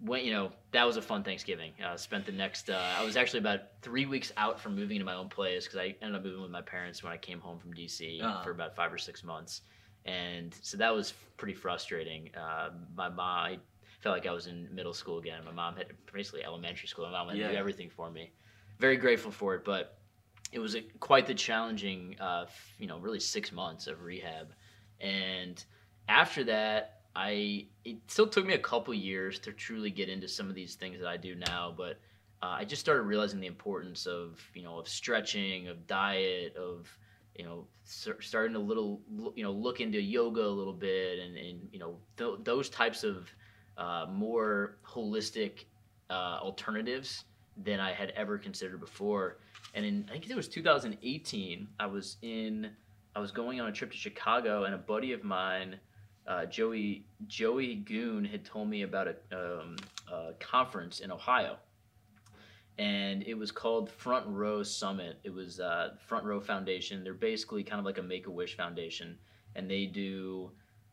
[0.00, 1.72] when you know that was a fun Thanksgiving.
[1.84, 2.70] Uh, spent the next.
[2.70, 5.78] Uh, I was actually about three weeks out from moving to my own place because
[5.78, 8.42] I ended up moving with my parents when I came home from DC Uh-huh.
[8.44, 9.62] for about five or six months
[10.06, 12.30] and so that was pretty frustrating.
[12.36, 13.58] Uh, my mom, I
[14.00, 15.40] felt like I was in middle school again.
[15.44, 17.06] My mom had basically elementary school.
[17.06, 18.30] My mom had to do everything for me.
[18.78, 19.98] Very grateful for it, but
[20.52, 22.46] it was a, quite the challenging, uh,
[22.78, 24.48] you know, really six months of rehab.
[25.00, 25.62] And
[26.08, 30.48] after that, I it still took me a couple years to truly get into some
[30.48, 31.98] of these things that I do now, but
[32.42, 36.86] uh, I just started realizing the importance of you know of stretching, of diet, of
[37.38, 39.00] you know starting to little
[39.34, 43.04] you know look into yoga a little bit and, and you know th- those types
[43.04, 43.28] of
[43.78, 45.64] uh, more holistic
[46.10, 47.24] uh, alternatives
[47.56, 49.38] than I had ever considered before.
[49.74, 52.70] And in I think it was 2018, I was in
[53.14, 55.78] I was going on a trip to Chicago, and a buddy of mine,
[56.26, 59.76] uh, Joey Joey Goon, had told me about a, um,
[60.12, 61.56] a conference in Ohio
[62.78, 65.18] and it was called Front Row Summit.
[65.24, 67.02] It was uh, Front Row Foundation.
[67.02, 69.18] They're basically kind of like a Make a Wish Foundation,
[69.54, 70.50] and they do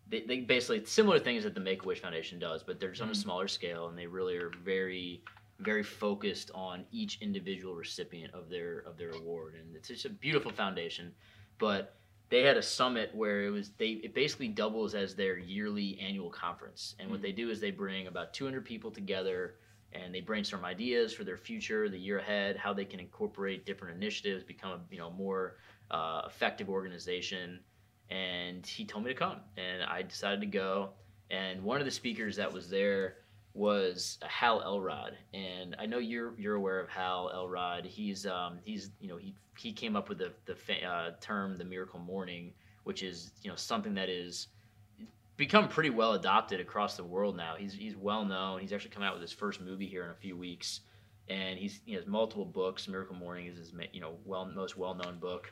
[0.10, 3.02] they, they basically similar things that the Make a Wish Foundation does, but they're just
[3.02, 3.16] on a Mhm.
[3.16, 5.24] smaller scale, and they really are very
[5.60, 10.10] very focused on each individual recipient of their of their award, and it's just a
[10.10, 11.14] beautiful foundation.
[11.60, 11.96] But
[12.30, 16.30] they had a summit where it was they it basically doubles as their yearly annual
[16.30, 17.24] conference, and what Mhm.
[17.24, 19.56] they do is they bring about 200 people together
[19.94, 23.96] and they brainstorm ideas for their future, the year ahead, how they can incorporate different
[23.96, 25.58] initiatives, become a you know more
[25.92, 27.60] uh, effective organization.
[28.10, 30.92] And he told me to come, and I decided to go.
[31.32, 33.16] And one of the speakers that was there
[33.54, 37.86] was Hal Elrod, and I know you're you're aware of Hal Elrod.
[37.86, 41.66] He's um, he's you know he he came up with the the uh, term the
[41.66, 44.48] miracle morning, which is you know something that is
[45.38, 47.56] become pretty well adopted across the world now.
[47.58, 48.60] He's he's well known.
[48.60, 50.82] He's actually coming out with his first movie here in a few weeks,
[51.28, 52.88] and he's he has multiple books.
[52.88, 55.52] Miracle Morning is his you know well most well known book,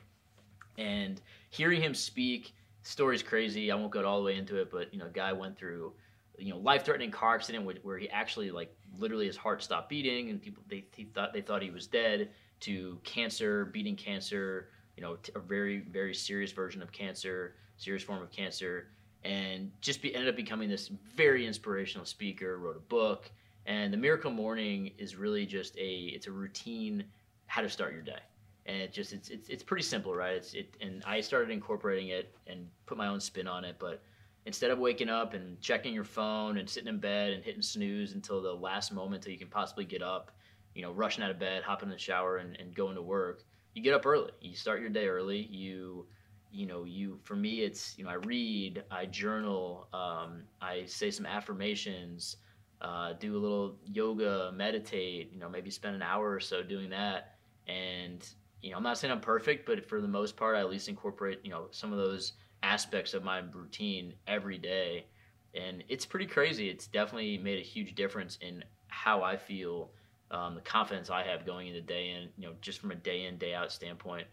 [0.78, 1.20] and
[1.50, 3.70] hearing him speak, story's crazy.
[3.70, 5.92] I won't go all the way into it, but you know, guy went through
[6.38, 9.88] you know life threatening car accident where, where he actually like literally his heart stopped
[9.88, 12.30] beating and people they he thought they thought he was dead
[12.60, 18.22] to cancer beating cancer you know a very very serious version of cancer serious form
[18.22, 18.88] of cancer
[19.24, 23.30] and just be, ended up becoming this very inspirational speaker wrote a book
[23.66, 27.04] and the miracle morning is really just a it's a routine
[27.46, 28.18] how to start your day
[28.66, 32.08] and it just it's it's, it's pretty simple right it's it and i started incorporating
[32.08, 34.02] it and put my own spin on it but
[34.44, 38.12] instead of waking up and checking your phone and sitting in bed and hitting snooze
[38.14, 40.32] until the last moment until you can possibly get up,
[40.74, 43.44] you know, rushing out of bed, hopping in the shower and, and going to work,
[43.74, 44.32] you get up early.
[44.40, 45.46] You start your day early.
[45.50, 46.06] You,
[46.52, 51.10] you know, you, for me, it's, you know, I read, I journal, um, I say
[51.10, 52.36] some affirmations,
[52.80, 56.90] uh, do a little yoga, meditate, you know, maybe spend an hour or so doing
[56.90, 57.36] that.
[57.66, 58.26] And,
[58.60, 60.88] you know, I'm not saying I'm perfect, but for the most part, I at least
[60.88, 65.06] incorporate, you know, some of those aspects of my routine every day.
[65.54, 66.68] And it's pretty crazy.
[66.68, 69.90] It's definitely made a huge difference in how i feel
[70.30, 73.24] um, the confidence i have going into day in you know just from a day
[73.24, 74.26] in day out standpoint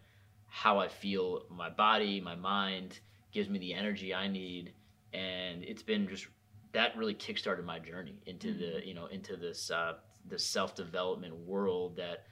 [0.50, 2.98] how i feel my body my mind
[3.32, 4.72] gives me the energy i need
[5.12, 6.26] and it's been just
[6.72, 8.60] that really kickstarted my journey into mm-hmm.
[8.60, 9.94] the you know into this uh,
[10.28, 12.24] the self development world that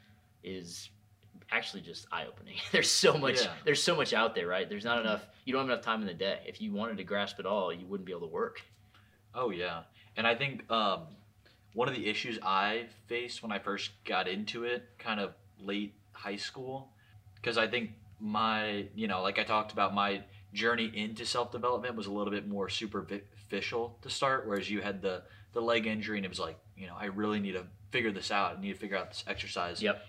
[0.44, 0.90] is
[1.50, 2.56] actually just eye opening.
[2.72, 3.52] there's so much yeah.
[3.64, 4.68] there's so much out there, right?
[4.68, 6.40] There's not enough you don't have enough time in the day.
[6.46, 8.62] If you wanted to grasp it all, you wouldn't be able to work.
[9.34, 9.82] Oh yeah.
[10.16, 11.02] And I think um,
[11.74, 15.94] one of the issues I faced when I first got into it, kind of late
[16.12, 16.90] high school,
[17.36, 17.90] because I think
[18.20, 22.32] my, you know, like I talked about, my journey into self development was a little
[22.32, 26.38] bit more superficial to start, whereas you had the the leg injury and it was
[26.38, 28.58] like, you know, I really need to figure this out.
[28.58, 29.80] I need to figure out this exercise.
[29.82, 30.04] Yep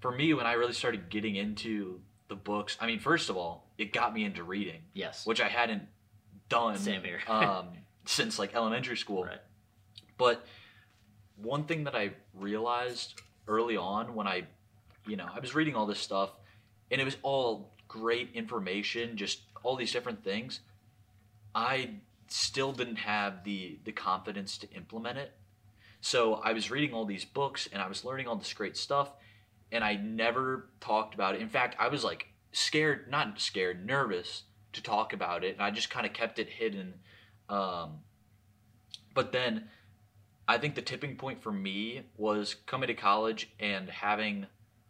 [0.00, 3.70] for me, when I really started getting into the books, I mean, first of all,
[3.78, 4.82] it got me into reading.
[4.94, 5.26] Yes.
[5.26, 5.82] Which I hadn't
[6.48, 7.20] done Same here.
[7.28, 7.70] um,
[8.04, 9.24] since like elementary school.
[9.24, 9.40] Right.
[10.18, 10.46] But
[11.36, 14.44] one thing that I realized early on when I,
[15.06, 16.30] you know, I was reading all this stuff
[16.90, 20.60] and it was all great information, just all these different things.
[21.54, 21.90] I
[22.28, 25.32] still didn't have the the confidence to implement it.
[26.00, 29.10] So I was reading all these books and I was learning all this great stuff
[29.72, 31.40] and I never talked about it.
[31.40, 35.70] In fact, I was like scared, not scared, nervous to talk about it, and I
[35.70, 36.94] just kind of kept it hidden.
[37.48, 38.00] Um,
[39.14, 39.68] but then
[40.46, 44.46] I think the tipping point for me was coming to college and having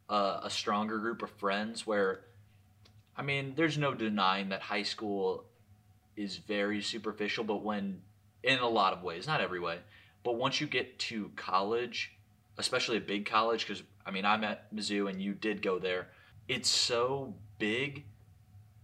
[0.09, 2.20] a, a stronger group of friends where,
[3.16, 5.44] I mean, there's no denying that high school
[6.16, 8.00] is very superficial, but when,
[8.42, 9.78] in a lot of ways, not every way,
[10.22, 12.12] but once you get to college,
[12.59, 16.09] especially a big college, because I mean, I'm at Mizzou and you did go there.
[16.48, 18.04] It's so big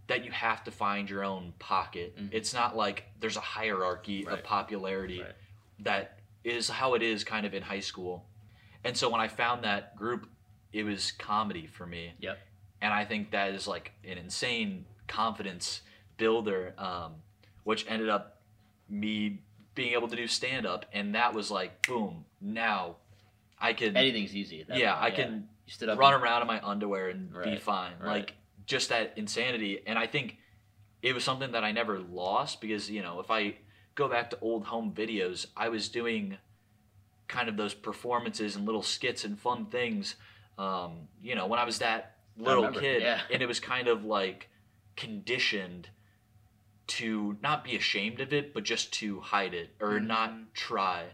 [0.08, 2.16] that you have to find your own pocket.
[2.16, 2.28] Mm-hmm.
[2.32, 4.38] It's not like there's a hierarchy right.
[4.38, 5.32] of popularity right.
[5.80, 8.26] that is how it is kind of in high school.
[8.84, 10.28] And so when I found that group,
[10.72, 12.12] it was comedy for me.
[12.20, 12.38] Yep.
[12.80, 15.82] And I think that is like an insane confidence
[16.16, 17.14] builder, um,
[17.64, 18.40] which ended up
[18.88, 19.40] me
[19.74, 20.86] being able to do stand up.
[20.92, 22.96] And that was like, boom, now
[23.58, 24.64] I can anything's easy.
[24.68, 25.04] yeah, point.
[25.04, 25.14] I yeah.
[25.14, 27.92] can you stood up run and, around in my underwear and right, be fine.
[28.00, 28.08] Right.
[28.08, 28.34] Like
[28.66, 30.38] just that insanity, and I think
[31.02, 33.56] it was something that I never lost because you know if I
[33.94, 36.38] go back to old home videos, I was doing
[37.28, 40.16] kind of those performances and little skits and fun things.
[40.59, 43.20] Um, you know, when I was that little kid, yeah.
[43.30, 44.48] and it was kind of like
[44.96, 45.88] conditioned
[46.88, 50.07] to not be ashamed of it, but just to hide it or mm-hmm.
[50.07, 51.05] not try.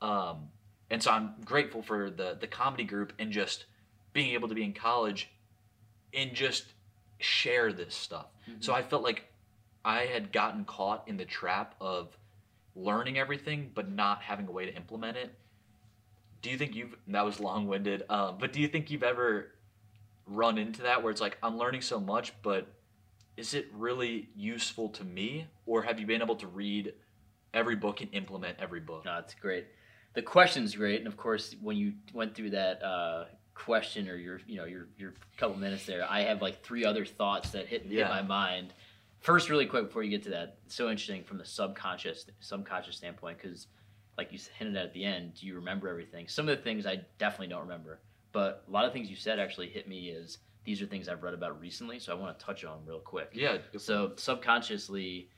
[0.00, 0.48] Um,
[0.90, 3.66] and so I'm grateful for the the comedy group and just
[4.12, 5.30] being able to be in college
[6.14, 6.64] and just
[7.18, 8.26] share this stuff.
[8.48, 8.60] Mm-hmm.
[8.60, 9.24] So I felt like
[9.84, 12.16] I had gotten caught in the trap of
[12.74, 15.34] learning everything but not having a way to implement it.
[16.42, 18.04] Do you think you've that was long winded?
[18.08, 19.52] Um, but do you think you've ever
[20.26, 22.66] run into that where it's like I'm learning so much, but
[23.36, 26.92] is it really useful to me, or have you been able to read
[27.54, 29.04] every book and implement every book?
[29.04, 29.66] No, it's great
[30.18, 34.40] the question's great, and of course, when you went through that uh, question or your
[34.48, 37.86] you know your your couple minutes there, I have like three other thoughts that hit,
[37.86, 38.04] yeah.
[38.04, 38.72] hit my mind.
[39.20, 43.38] First, really quick before you get to that, so interesting from the subconscious subconscious standpoint
[43.40, 43.68] because
[44.18, 46.26] like you hinted at at the end, do you remember everything?
[46.28, 48.00] Some of the things I definitely don't remember,
[48.32, 51.22] but a lot of things you said actually hit me as these are things I've
[51.22, 53.30] read about recently, so I want to touch on real quick.
[53.32, 53.58] Yeah.
[53.78, 55.30] So subconsciously,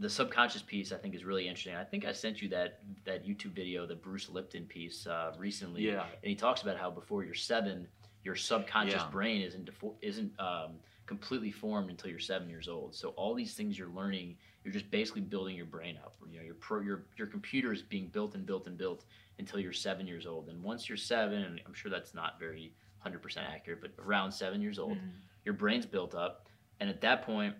[0.00, 1.76] the subconscious piece I think is really interesting.
[1.76, 5.82] I think I sent you that that YouTube video, the Bruce Lipton piece uh, recently,
[5.82, 6.00] Yeah.
[6.22, 7.86] and he talks about how before you're seven,
[8.24, 9.10] your subconscious Yeah.
[9.10, 10.76] brain isn't defo- isn't um,
[11.06, 12.94] completely formed until you're seven years old.
[12.94, 16.16] So all these things you're learning, you're just basically building your brain up.
[16.30, 19.04] You know, your pro, your your computer is being built and built and built
[19.38, 20.48] until you're seven years old.
[20.48, 22.72] And once you're seven, and I'm sure that's not very
[23.04, 25.10] 100% accurate, but around seven years old, Mhm.
[25.44, 26.48] your brain's built up,
[26.80, 27.56] and at that point,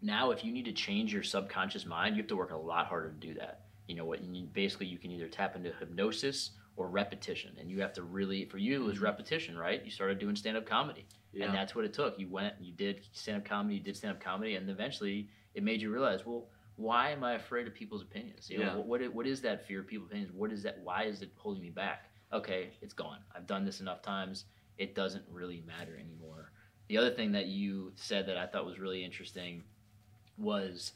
[0.00, 2.86] now if you need to change your subconscious mind, you have to work a lot
[2.86, 3.66] harder to do that.
[3.88, 4.22] You know what?
[4.22, 8.44] You basically, you can either tap into hypnosis or repetition, and you have to really.
[8.44, 9.02] For you, it was Mhm.
[9.02, 9.84] repetition, right?
[9.84, 11.46] You started doing stand-up comedy, Yeah.
[11.46, 12.16] and that's what it took.
[12.20, 15.28] You went, you did stand-up comedy, you did stand-up comedy, and eventually
[15.58, 16.46] it made you realize, well,
[16.76, 18.48] why am I afraid of people's opinions?
[18.48, 18.74] You know, Yeah.
[18.76, 20.32] what, what, what is that fear of people's opinions?
[20.32, 20.78] What is that?
[20.84, 22.04] Why is it holding me back?
[22.32, 23.18] Okay, it's gone.
[23.34, 24.44] I've done this enough times.
[24.76, 26.52] It doesn't really matter anymore.
[26.86, 29.64] The other thing that you said that I thought was really interesting
[30.36, 30.92] was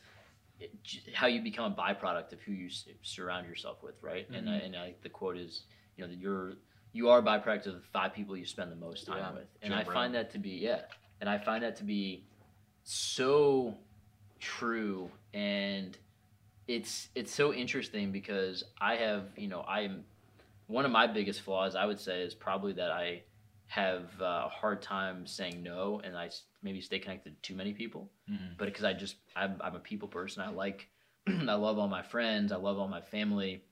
[1.12, 2.70] how you become a byproduct of who you
[3.02, 4.28] surround yourself with, right?
[4.30, 4.64] And I, Mhm.
[4.66, 5.64] and I, the quote is,
[5.96, 6.52] you know, that you're
[6.92, 9.48] you are a byproduct of the five people you spend the most time Yeah, with,
[9.62, 9.92] and Jim I Rohn.
[9.94, 10.82] find that to be yeah,
[11.20, 12.26] and I find that to be
[12.84, 13.76] so
[14.42, 15.96] true and
[16.66, 20.04] it's it's so interesting because I have you know I am
[20.66, 23.22] one of my biggest flaws I would say is probably that I
[23.68, 26.28] have a hard time saying no and I
[26.60, 28.58] maybe stay connected to too many people Mhm.
[28.58, 30.88] but because I just I'm, I'm a people person I like
[31.28, 33.62] I love all my friends I love all my family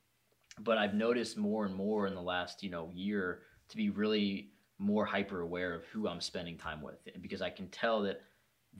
[0.61, 4.53] but I've noticed more and more in the last you know year to be really
[4.79, 8.23] more hyper aware of who I'm spending time with because I can tell that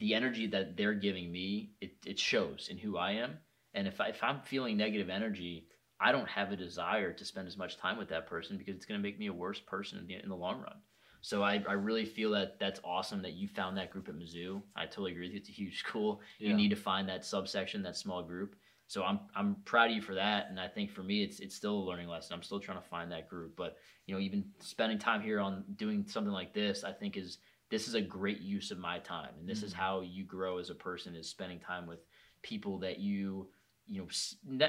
[0.01, 3.39] the energy that they're giving me it, it shows in who I am
[3.75, 5.69] and if, I, if I'm feeling negative energy
[6.01, 8.87] I don't have a desire to spend as much time with that person because it's
[8.87, 10.77] going to make me a worse person in the, in the long run
[11.23, 14.63] so I, I really feel that that's awesome that you found that group at Mizzou.
[14.75, 15.41] I totally agree with you.
[15.41, 16.21] It's a huge school.
[16.39, 18.57] You need to find that subsection, that small group.
[18.87, 20.47] So I'm I'm proud of you for that.
[20.49, 22.35] And I think for me, it's it's still a learning lesson.
[22.35, 23.55] I'm still trying to find that group.
[23.55, 23.77] But
[24.07, 27.39] you know, even spending time here on doing something like this, I think is
[27.71, 29.31] this is a great use of my time.
[29.39, 29.77] And this is Mhm.
[29.77, 32.01] how you grow as a person is spending time with
[32.43, 33.51] people that you
[33.87, 34.09] you know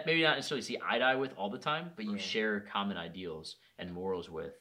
[0.05, 2.21] maybe not necessarily see eye to eye with all the time, but you Right.
[2.21, 4.53] share common ideals and morals with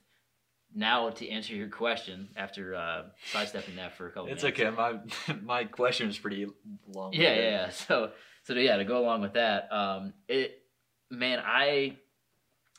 [0.75, 4.61] now to answer your question after uh, sidestepping that for a couple It's minutes.
[4.61, 4.71] okay.
[4.71, 6.47] My my question is pretty
[6.87, 7.13] long.
[7.13, 7.71] Yeah, yeah, yeah.
[7.71, 8.13] So,
[8.43, 10.63] so yeah, to go along with that, um, it,
[11.11, 11.97] man, I,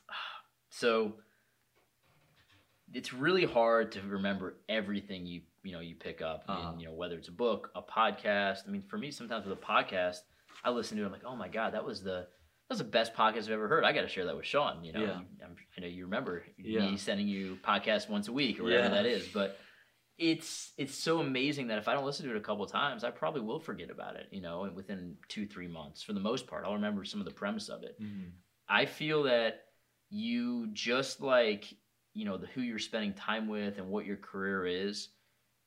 [0.69, 1.13] so
[2.93, 6.43] it's really hard to remember everything you you know you pick up.
[6.47, 6.69] Uh-huh.
[6.71, 8.59] And, you know, whether it's a book, a podcast.
[8.67, 10.17] I mean, for me, sometimes with a podcast,
[10.63, 11.05] I listen to it.
[11.07, 12.27] I'm like, oh my god, that was the
[12.69, 13.83] that was the best podcast I've ever heard.
[13.83, 14.83] I got to share that with Sean.
[14.83, 15.11] You know, Yeah.
[15.45, 16.89] I'm, I know you remember Yeah.
[16.89, 19.01] me sending you podcasts once a week or whatever Yeah.
[19.01, 19.57] that is, but
[20.17, 23.03] it's it's so amazing that if I don't listen to it a couple of times,
[23.03, 24.27] I probably will forget about it.
[24.31, 27.25] You know, and within two three months, for the most part, I'll remember some of
[27.25, 27.99] the premise of it.
[28.01, 28.31] Mhm.
[28.69, 29.63] I feel that
[30.09, 31.73] you just like
[32.13, 35.09] you know the who you're spending time with and what your career is.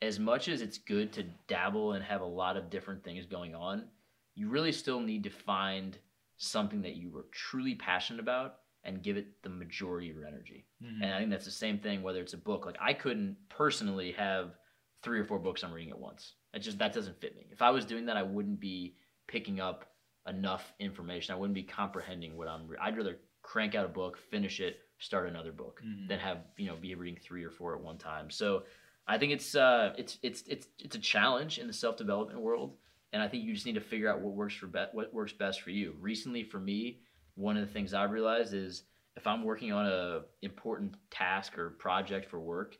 [0.04, 3.54] As much as it's good to dabble and have a lot of different things going
[3.54, 3.88] on,
[4.34, 5.96] you really still need to find
[6.36, 10.66] something that you are truly passionate about and give it the majority of your energy.
[10.82, 11.02] Mhm.
[11.02, 12.66] And I think that's the same thing whether it's a book.
[12.66, 14.58] Like I couldn't personally have
[15.02, 16.34] three or four books I'm reading at once.
[16.52, 17.46] That just that doesn't fit me.
[17.50, 18.96] If I was doing that, I wouldn't be
[19.26, 19.90] picking up
[20.26, 21.34] enough information.
[21.34, 22.66] I wouldn't be comprehending what I'm.
[22.68, 26.08] Re- I'd rather crank out a book, finish it, start another book, Mhm.
[26.08, 28.30] than have you know be reading three or four at one time.
[28.30, 28.66] So
[29.06, 32.76] I think it's uh it's it's it's it's a challenge in the self development world,
[33.12, 35.32] and I think you just need to figure out what works for be- what works
[35.32, 35.94] best for you.
[36.00, 37.00] Recently, for me,
[37.34, 38.84] one of the things I've realized is
[39.16, 42.76] if I'm working on a important task or project for work,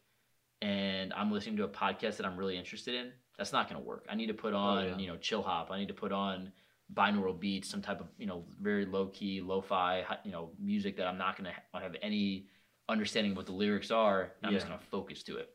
[0.63, 3.87] and I'm listening to a podcast that I'm really interested in, that's not going to
[3.87, 4.07] work.
[4.09, 4.97] I need to put on yeah.
[4.99, 5.71] you know chill hop.
[5.71, 6.53] I need to put on
[6.93, 11.07] binaural beats, some type of you know very low key, lo-fi you know music that
[11.07, 12.47] I'm not going to have any
[12.89, 14.23] understanding of what the lyrics are.
[14.23, 14.71] And I'm just Yeah.
[14.71, 15.51] going to focus to it.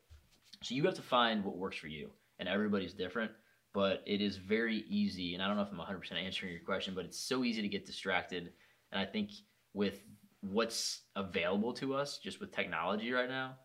[0.62, 3.32] So you have to find what works for you, and everybody's different.
[3.72, 6.92] But it is very easy, and I don't know if I'm 100% answering your question,
[6.94, 8.52] but it's so easy to get distracted.
[8.90, 9.30] And I think
[9.74, 10.02] with
[10.40, 13.56] what's available to us, just with technology right now,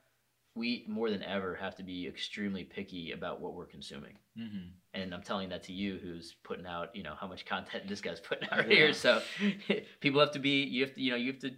[0.56, 4.18] we more than ever have to be extremely picky about what we're consuming.
[4.38, 4.72] Mhm.
[4.94, 8.00] And I'm telling that to you, who's putting out, you know, how much content this
[8.00, 8.76] guy's putting out Yeah.
[8.76, 8.94] here.
[8.94, 9.22] So
[10.00, 11.52] people have to be, you have to, you know, you have to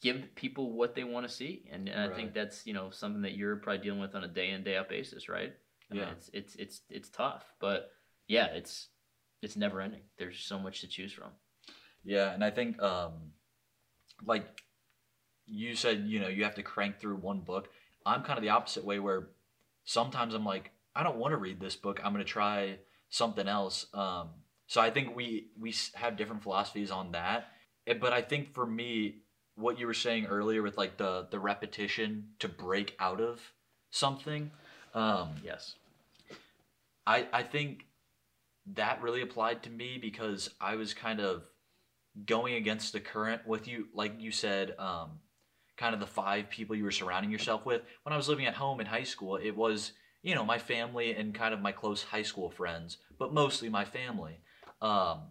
[0.00, 3.22] give people what they want to see, and, and I think that's, you know, something
[3.22, 5.52] that you're probably dealing with on a day in day out basis, right?
[5.90, 6.10] Yeah.
[6.10, 7.90] it's it's it's it's tough, but
[8.26, 8.88] yeah, it's
[9.42, 10.02] it's never ending.
[10.18, 11.30] There's so much to choose from.
[12.04, 13.12] Yeah, and I think um
[14.24, 14.62] like
[15.46, 17.68] you said you know you have to crank through one book.
[18.04, 19.30] I'm kind of the opposite way where
[19.84, 22.00] sometimes I'm like I don't want to read this book.
[22.04, 22.78] I'm gonna try
[23.08, 23.86] something else.
[23.94, 24.28] Um,
[24.66, 27.48] so I think we we have different philosophies on that.
[27.86, 29.22] But I think for me,
[29.58, 33.40] what you were saying earlier with like the the repetition to break out of
[33.90, 34.50] something.
[34.94, 35.74] Um, yes.
[37.06, 37.86] I I think
[38.74, 41.42] that really applied to me because I was kind of
[42.26, 45.20] going against the current with you, like you said, um,
[45.76, 47.82] kind of the five people you were surrounding yourself with.
[48.02, 49.92] When I was living at home in high school, it was
[50.22, 53.84] you know my family and kind of my close high school friends, but mostly my
[53.84, 54.40] family.
[54.80, 55.22] Um,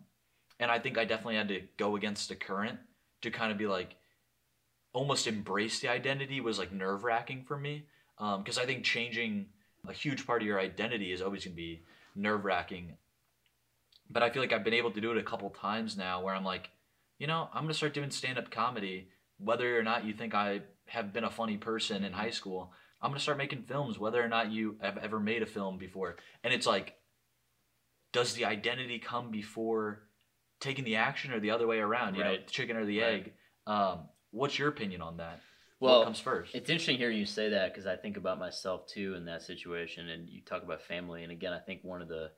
[0.60, 2.80] and I think I definitely had to go against the current
[3.22, 3.96] to kind of be like
[4.98, 7.86] almost embrace the identity was like nerve wracking for me
[8.18, 9.46] because um, I think changing
[9.88, 11.84] a huge part of your identity is always going to be
[12.16, 12.94] nerve wracking.
[14.10, 16.34] But I feel like I've been able to do it a couple times now where
[16.34, 16.72] I'm like,
[17.20, 19.10] you know, I'm going to start doing stand up comedy.
[19.38, 23.12] Whether or not you think I have been a funny person in high school, I'm
[23.12, 26.16] going to start making films, whether or not you have ever made a film before.
[26.44, 26.96] And it's like,
[28.14, 30.02] does the identity come before
[30.60, 32.16] taking the action or the other way around?
[32.16, 32.40] You right.
[32.40, 33.14] know, chicken or the right.
[33.14, 33.34] egg.
[33.68, 34.00] Um,
[34.38, 35.42] what's your opinion on that?
[35.80, 36.56] Well, what comes first?
[36.56, 40.10] It's interesting hearing you say that because I think about myself too in that situation,
[40.10, 41.24] and you talk about family.
[41.24, 42.32] And again, I think one of the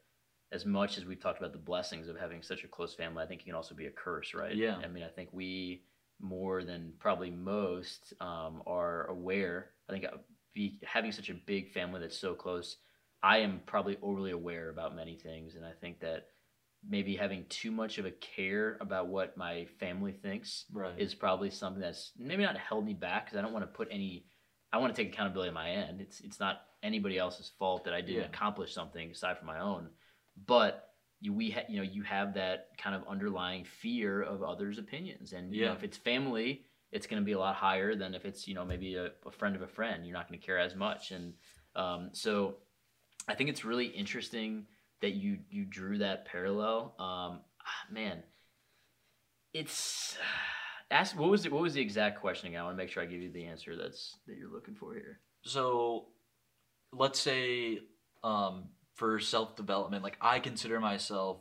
[0.52, 3.28] as much as we've talked about the blessings of having such a close family, I
[3.28, 4.56] think it can also be a curse, right?
[4.56, 4.78] Yeah.
[4.84, 5.84] I mean, I think we
[6.20, 9.70] more than probably most um, are aware.
[9.88, 10.18] I think uh,
[10.54, 12.78] be, having such a big family that's so close,
[13.22, 16.28] I am probably overly aware about many things, and I think that
[16.88, 20.94] maybe having too much of a care about what my family thinks right.
[20.98, 23.88] is probably something that's maybe not held me back because I don't want to put
[23.92, 24.26] any.
[24.72, 26.00] I want to take accountability on my end.
[26.00, 28.28] It's it's not anybody else's fault that I didn't yeah.
[28.28, 29.90] accomplish something aside from my own,
[30.46, 34.78] but you we ha, you know you have that kind of underlying fear of others'
[34.78, 35.60] opinions, and yeah.
[35.60, 38.48] you know if it's family, it's going to be a lot higher than if it's
[38.48, 40.06] you know maybe a, a friend of a friend.
[40.06, 41.34] You're not going to care as much, and
[41.76, 42.58] um, so
[43.28, 44.66] I think it's really interesting
[45.02, 46.96] that you you drew that parallel.
[47.00, 48.24] Um, ah, man,
[49.54, 50.18] it's
[50.92, 52.62] ask what was the, what was the exact question again?
[52.62, 54.94] I want to make sure I give you the answer that's that you're looking for
[54.94, 55.20] here.
[55.44, 56.08] So,
[56.92, 57.80] let's say
[58.24, 61.38] um, for self development, like I consider myself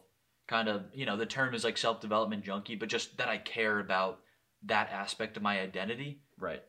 [0.47, 3.39] kind of you know the term is like self development junkie, but just that I
[3.39, 4.21] care about
[4.65, 6.21] that aspect of my identity.
[6.39, 6.63] Right.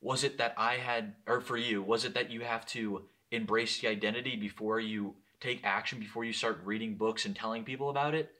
[0.00, 3.80] Was it that I had, or for you, was it that you have to embrace
[3.80, 8.14] the identity before you take action before you start reading books and telling people about
[8.14, 8.30] it,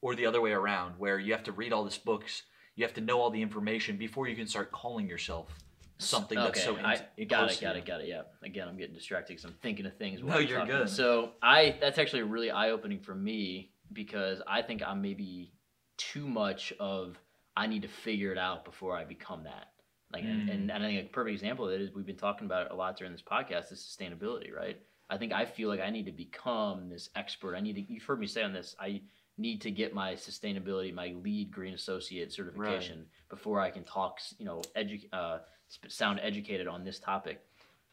[0.00, 2.42] or the other way around, where you have to read all these books,
[2.74, 5.48] you have to know all the information before you can start calling yourself
[5.98, 6.96] something okay, that's so in- I
[7.28, 8.08] got it, got it, got it.
[8.08, 8.22] Yeah.
[8.44, 10.20] Again, I'm getting distracted because I'm thinking of things.
[10.22, 10.76] No, you're talking.
[10.76, 10.88] good.
[10.88, 15.52] So I that's actually really eye opening for me because I think I'm maybe
[15.96, 17.18] too much of
[17.56, 19.66] I need to figure it out before I become that.
[20.12, 20.30] Like, mm.
[20.30, 22.66] and, and, and I think a perfect example of it is we've been talking about
[22.66, 24.78] it a lot during this podcast is sustainability, right?
[25.10, 27.56] I think I feel like I need to become this expert.
[27.56, 27.92] I need to.
[27.92, 28.76] You've heard me say on this.
[28.78, 29.00] I
[29.38, 33.06] need to get my sustainability, my LEED green associate certification right.
[33.28, 34.20] before I can talk.
[34.38, 35.38] You know, edu- uh,
[35.88, 37.40] sound educated on this topic.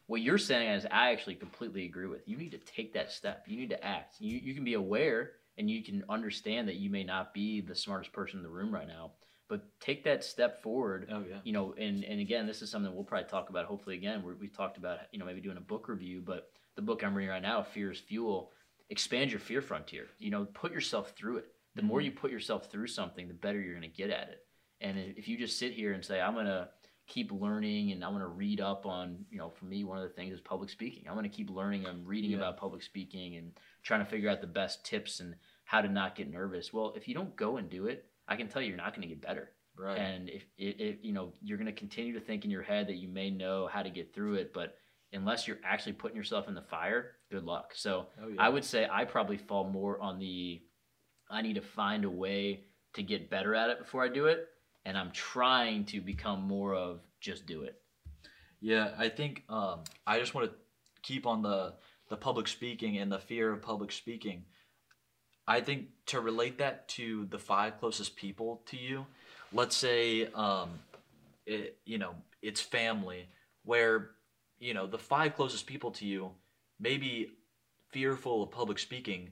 [0.07, 2.27] What you're saying is, I actually completely agree with.
[2.27, 3.45] You need to take that step.
[3.47, 4.15] You need to act.
[4.19, 7.75] You you can be aware and you can understand that you may not be the
[7.75, 9.11] smartest person in the room right now
[9.47, 11.07] but take that step forward.
[11.11, 11.37] Oh yeah.
[11.43, 13.65] You know, and and again, this is something we'll probably talk about.
[13.65, 16.81] Hopefully, again, we we talked about you know maybe doing a book review, but the
[16.81, 18.51] book I'm reading right now, Fear is Fuel,
[18.89, 20.07] expand your fear frontier.
[20.19, 21.47] You know, put yourself through it.
[21.75, 21.87] The mm-hmm.
[21.87, 24.45] more you put yourself through something, the better you're going to get at it.
[24.81, 26.69] And if you just sit here and say, I'm going to
[27.07, 30.03] keep learning and I want to read up on, you know, for me, one of
[30.03, 31.03] the things is public speaking.
[31.07, 32.37] I'm going to keep learning I'm reading yeah.
[32.37, 33.51] about public speaking and
[33.83, 35.35] trying to figure out the best tips and
[35.65, 36.73] how to not get nervous.
[36.73, 39.07] Well, if you don't go and do it, I can tell you, you're not going
[39.07, 39.51] to get better.
[39.77, 39.97] Right.
[39.97, 42.95] And if, if, you know, you're going to continue to think in your head that
[42.95, 44.75] you may know how to get through it, but
[45.13, 47.71] unless you're actually putting yourself in the fire, good luck.
[47.75, 48.35] So oh, yeah.
[48.39, 50.61] I would say I probably fall more on the
[51.29, 54.47] I need to find a way to get better at it before I do it,
[54.85, 57.81] and I'm trying to become more of just do it.
[58.61, 60.55] Yeah, I think um, I just want to
[61.01, 61.73] keep on the
[62.09, 64.43] the public speaking and the fear of public speaking.
[65.47, 69.05] I think to relate that to the five closest people to you,
[69.53, 70.69] let's say, um,
[71.45, 73.27] it, you know, it's family,
[73.63, 74.11] where
[74.65, 76.31] you know, the five closest people to you
[76.79, 77.29] may be
[77.91, 79.29] fearful of public speaking,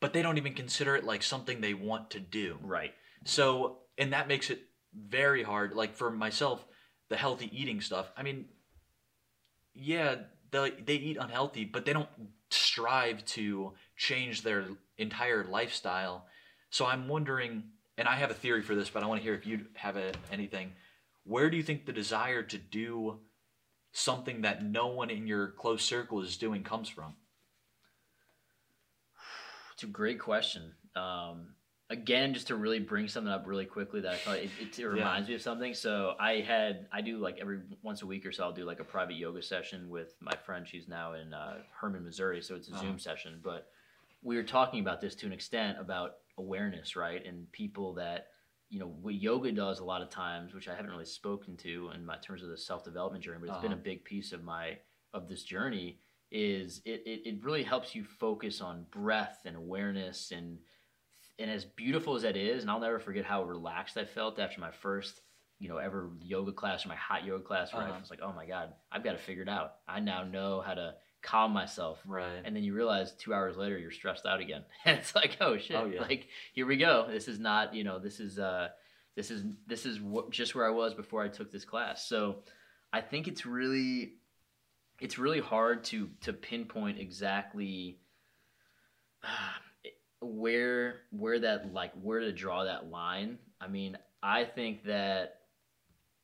[0.00, 2.56] but they don't even consider it like something they want to do.
[2.62, 2.94] Right.
[3.24, 4.60] So, and that makes it
[4.94, 5.74] very hard.
[5.74, 6.64] Like for myself,
[7.08, 8.12] the healthy eating stuff.
[8.16, 8.46] I mean,
[9.74, 10.14] yeah,
[10.52, 12.08] they they eat unhealthy, but they don't
[12.50, 14.64] strive to change their
[14.96, 16.26] entire lifestyle.
[16.70, 17.64] So I'm wondering,
[17.98, 19.96] and I have a theory for this, but I want to hear if you have
[19.96, 20.72] a, anything.
[21.24, 23.18] where do you think the desire to do
[23.92, 27.14] something that no one in your close circle is doing comes from?
[29.74, 30.72] It's a great question.
[30.96, 31.54] Um,
[31.90, 34.86] again, just to really bring something up really quickly that I thought it, it, it
[34.86, 35.32] reminds yeah.
[35.32, 35.74] me of something.
[35.74, 38.80] So I had I do like every once a week or so I'll do like
[38.80, 40.66] a private yoga session with my friend.
[40.66, 42.82] She's now in uh, Hermann, Missouri, so it's a uh-huh.
[42.82, 43.40] Zoom session.
[43.42, 43.68] But
[44.22, 47.24] we were talking about this to an extent about awareness, right?
[47.24, 48.28] And people that
[48.70, 51.90] you know what yoga does a lot of times, which I haven't really spoken to
[51.94, 53.62] in my terms of the self development journey, but it's uh-huh.
[53.62, 53.84] been a uh-huh.
[53.84, 54.78] big piece of my
[55.14, 55.98] of this journey.
[56.30, 60.58] Is it, it, it really helps you focus on breath and awareness and
[61.38, 64.60] and as beautiful as that is, and I'll never forget how relaxed I felt after
[64.60, 65.20] my first,
[65.60, 67.92] you know, ever yoga class or my hot yoga class where uh-huh.
[67.96, 69.76] I was like, oh my God, I've got to figure it out.
[69.86, 71.98] I now know how to calm myself.
[72.06, 72.40] Right.
[72.44, 74.64] And then you realize two hours later you're stressed out again.
[74.84, 75.76] And it's like, oh shit.
[75.76, 76.00] Oh, yeah.
[76.00, 77.06] Like, here we go.
[77.10, 78.68] This is not, you know, this is uh
[79.16, 82.08] this is this is what, just where I was before I took this class.
[82.08, 82.44] So
[82.92, 84.14] I think it's really
[85.00, 87.98] it's really hard to to pinpoint exactly
[90.20, 93.38] where where that like where to draw that line.
[93.60, 95.40] I mean, I think that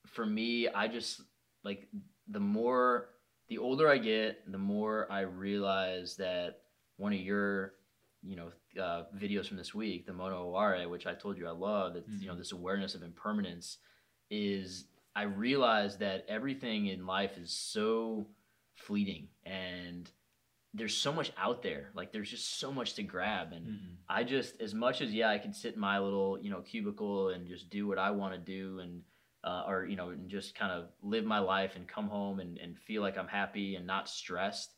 [0.06, 1.20] for me, I just
[1.64, 1.88] like
[2.28, 3.08] the more
[3.48, 6.60] the older I get, the more I realize that
[6.96, 7.74] one of your
[8.22, 8.50] you know
[8.82, 12.08] uh, videos from this week, the Mono Aware, which I told you I love, that
[12.08, 12.20] mm-hmm.
[12.20, 12.40] you know mm-hmm.
[12.40, 13.78] this awareness of impermanence
[14.30, 18.26] is I realize that everything in life is so
[18.74, 20.10] fleeting and
[20.74, 21.90] there's so much out there.
[21.94, 23.94] Like there's just so much to grab, and mm-hmm.
[24.08, 27.28] I just as much as yeah, I can sit in my little you know cubicle
[27.28, 29.02] and just do what I want to do, and
[29.44, 32.58] uh, or you know, and just kind of live my life and come home and
[32.58, 34.74] and feel like I'm happy and not stressed.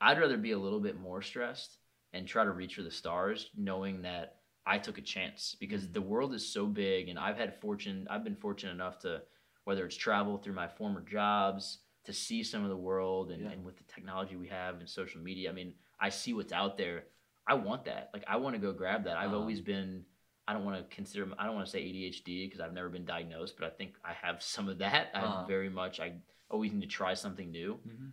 [0.00, 1.78] I'd rather be a little bit more stressed
[2.12, 5.92] and try to reach for the stars, knowing that I took a chance because mm-hmm.
[5.92, 8.06] the world is so big, and I've had fortune.
[8.10, 9.22] I've been fortunate enough to
[9.64, 13.50] whether it's travel through my former jobs to see some of the world and, yeah.
[13.50, 15.50] and with the technology we have and social media.
[15.50, 17.04] I mean, I see what's out there.
[17.46, 18.10] I want that.
[18.12, 19.16] Like I want to go grab that.
[19.16, 20.04] I've um, always been
[20.50, 23.04] I don't want to consider I don't want to say ADHD because I've never been
[23.04, 25.10] diagnosed, but I think I have some of that.
[25.14, 26.14] I uh, very much I
[26.50, 27.78] always need to try something new.
[27.86, 28.08] Mm-hmm.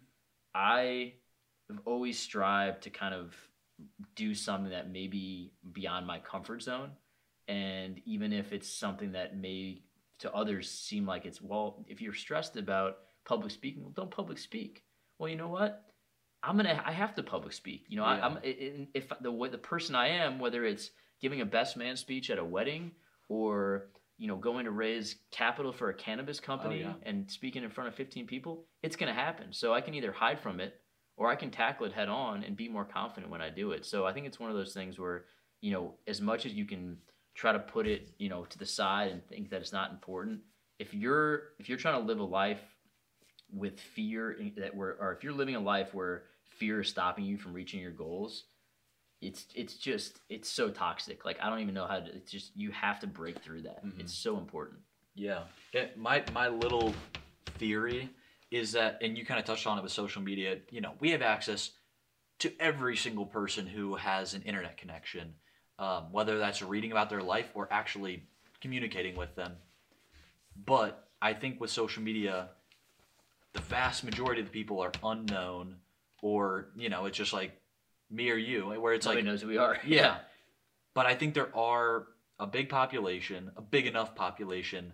[0.53, 1.13] I
[1.67, 3.35] have always strived to kind of
[4.15, 6.91] do something that may be beyond my comfort zone.
[7.47, 9.81] And even if it's something that may
[10.19, 13.81] to others seem like it's well, if you're stressed about public speaking.
[13.81, 14.83] Well, don't public speak.
[15.17, 15.83] Well, you know what?
[16.43, 16.81] I'm gonna.
[16.85, 17.85] I have to public speak.
[17.87, 18.11] You know, yeah.
[18.11, 20.91] I, am if the way the person I am, whether it's
[21.21, 22.91] giving a best man speech at a wedding
[23.29, 27.09] or you know going to raise capital for a cannabis company oh, yeah.
[27.09, 29.53] and speaking in front of 15 people, it's gonna happen.
[29.53, 30.75] So I can either hide from it
[31.17, 33.85] or I can tackle it head on and be more confident when I do it.
[33.85, 35.25] So I think it's one of those things where
[35.61, 36.97] you know, as much as you can
[37.35, 40.39] try to put it, you know, to the side and think that it's not important.
[40.79, 42.61] If you're if you're trying to live a life
[43.51, 46.23] with fear that we're or if you're living a life where
[46.59, 48.45] fear is stopping you from reaching your goals
[49.21, 51.25] it's it's just it's so toxic.
[51.25, 53.85] Like i don't even know how to it's just you have to break through that.
[53.85, 54.01] Mm-hmm.
[54.01, 54.79] it's so important.
[55.15, 55.43] Yeah.
[55.73, 56.93] It, my my little
[57.57, 58.09] theory
[58.51, 61.11] is that and you kind of touched on it with social media you know we
[61.11, 61.71] have access
[62.39, 65.33] to every single person who has an internet connection
[65.79, 68.23] um, whether that's reading about their life or actually
[68.61, 69.53] communicating with them.
[70.65, 72.49] But i think with social media
[73.53, 75.75] the vast majority of the people are unknown
[76.21, 77.59] or you know it's just like
[78.09, 79.77] me or you where it's Nobody like knows who we are.
[79.85, 80.17] Yeah.
[80.95, 82.07] But i think there are
[82.39, 84.93] a big population a big enough population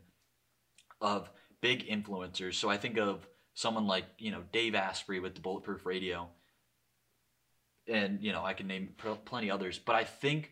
[0.99, 1.29] of
[1.61, 2.55] big influencers.
[2.55, 6.27] So i think of someone like you know dave asprey with the bulletproof radio.
[7.87, 8.89] And you know i can name
[9.23, 9.79] plenty others.
[9.79, 10.51] But i think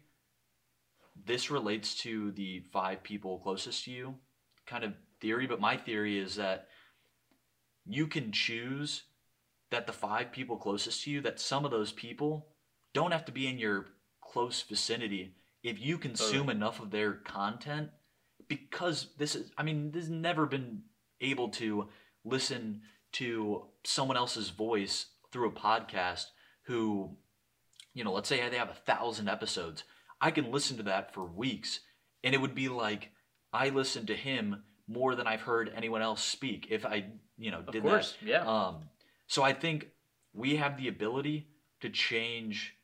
[1.26, 4.16] this relates to the five people closest to you
[4.66, 5.48] kind of theory.
[5.48, 6.68] But my theory is that
[7.86, 9.04] you can choose
[9.70, 12.48] that the five people closest to you, that some of those people
[12.94, 13.88] don't have to be in your
[14.22, 16.56] close vicinity if you consume totally.
[16.56, 17.90] enough of their content
[18.48, 20.82] because this is i mean this has never been
[21.20, 21.88] able to
[22.24, 22.82] listen
[23.12, 26.26] to someone else's voice through a podcast
[26.64, 27.10] who
[27.94, 29.84] you know let's say they have a thousand episodes
[30.20, 31.82] i can listen to that for weeks
[32.24, 33.10] and it would be like
[33.54, 37.06] i listened to him more than i've heard anyone else speak if i
[37.42, 38.28] you know, did course, that.
[38.28, 38.46] Yeah.
[38.46, 38.84] Um,
[39.28, 39.88] so I think
[40.34, 41.48] we have the ability
[41.82, 42.76] to change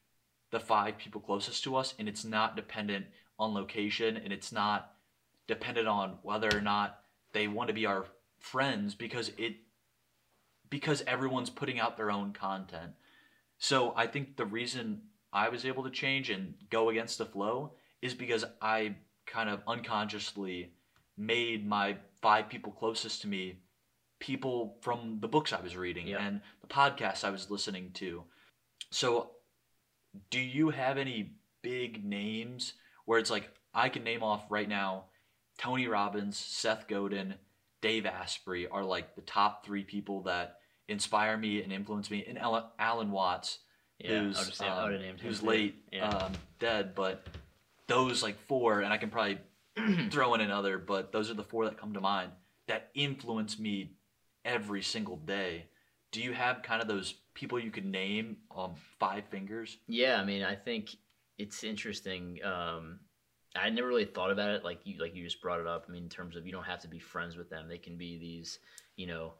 [0.51, 3.05] the five people closest to us, and it's not dependent
[3.39, 4.93] on location, and it's not
[5.47, 6.99] dependent on whether or not
[7.33, 8.05] they want to be our
[8.39, 9.55] friends because it
[10.69, 12.91] because everyone's putting out their own content.
[13.57, 15.01] So I think the reason
[15.31, 18.95] I was able to change and go against the flow is because I
[19.25, 20.73] kind of unconsciously
[21.17, 23.59] made my five people closest to me
[24.19, 26.25] people from the books I was reading Yeah.
[26.25, 28.23] and the podcasts I was listening to.
[28.89, 29.31] So,
[30.29, 31.31] do you have any
[31.61, 32.73] big names
[33.05, 35.05] where it's like I can name off right now
[35.57, 37.35] Tony Robbins, Seth Godin,
[37.81, 40.57] Dave Asprey are like the top three people that
[40.87, 43.59] inspire me and influence me, and Alan- Watts,
[43.99, 44.41] Yeah, who's I
[44.83, 46.07] would have um, who's late, Yeah.
[46.09, 47.25] um, dead, but
[47.87, 49.39] those like four, and I can probably
[50.11, 52.31] throw in another, but those are the four that come to mind
[52.67, 53.93] that influence me
[54.45, 55.65] every single day.
[56.11, 59.77] Do you have kind of those people you could name on five fingers?
[59.87, 60.95] Yeah, I mean, I think
[61.37, 62.39] it's interesting.
[62.43, 62.99] Um,
[63.55, 65.85] I never really thought about it like you like you just brought it up.
[65.87, 67.97] I mean, in terms of you don't have to be friends with them; they can
[67.97, 68.59] be these,
[68.95, 69.33] you know,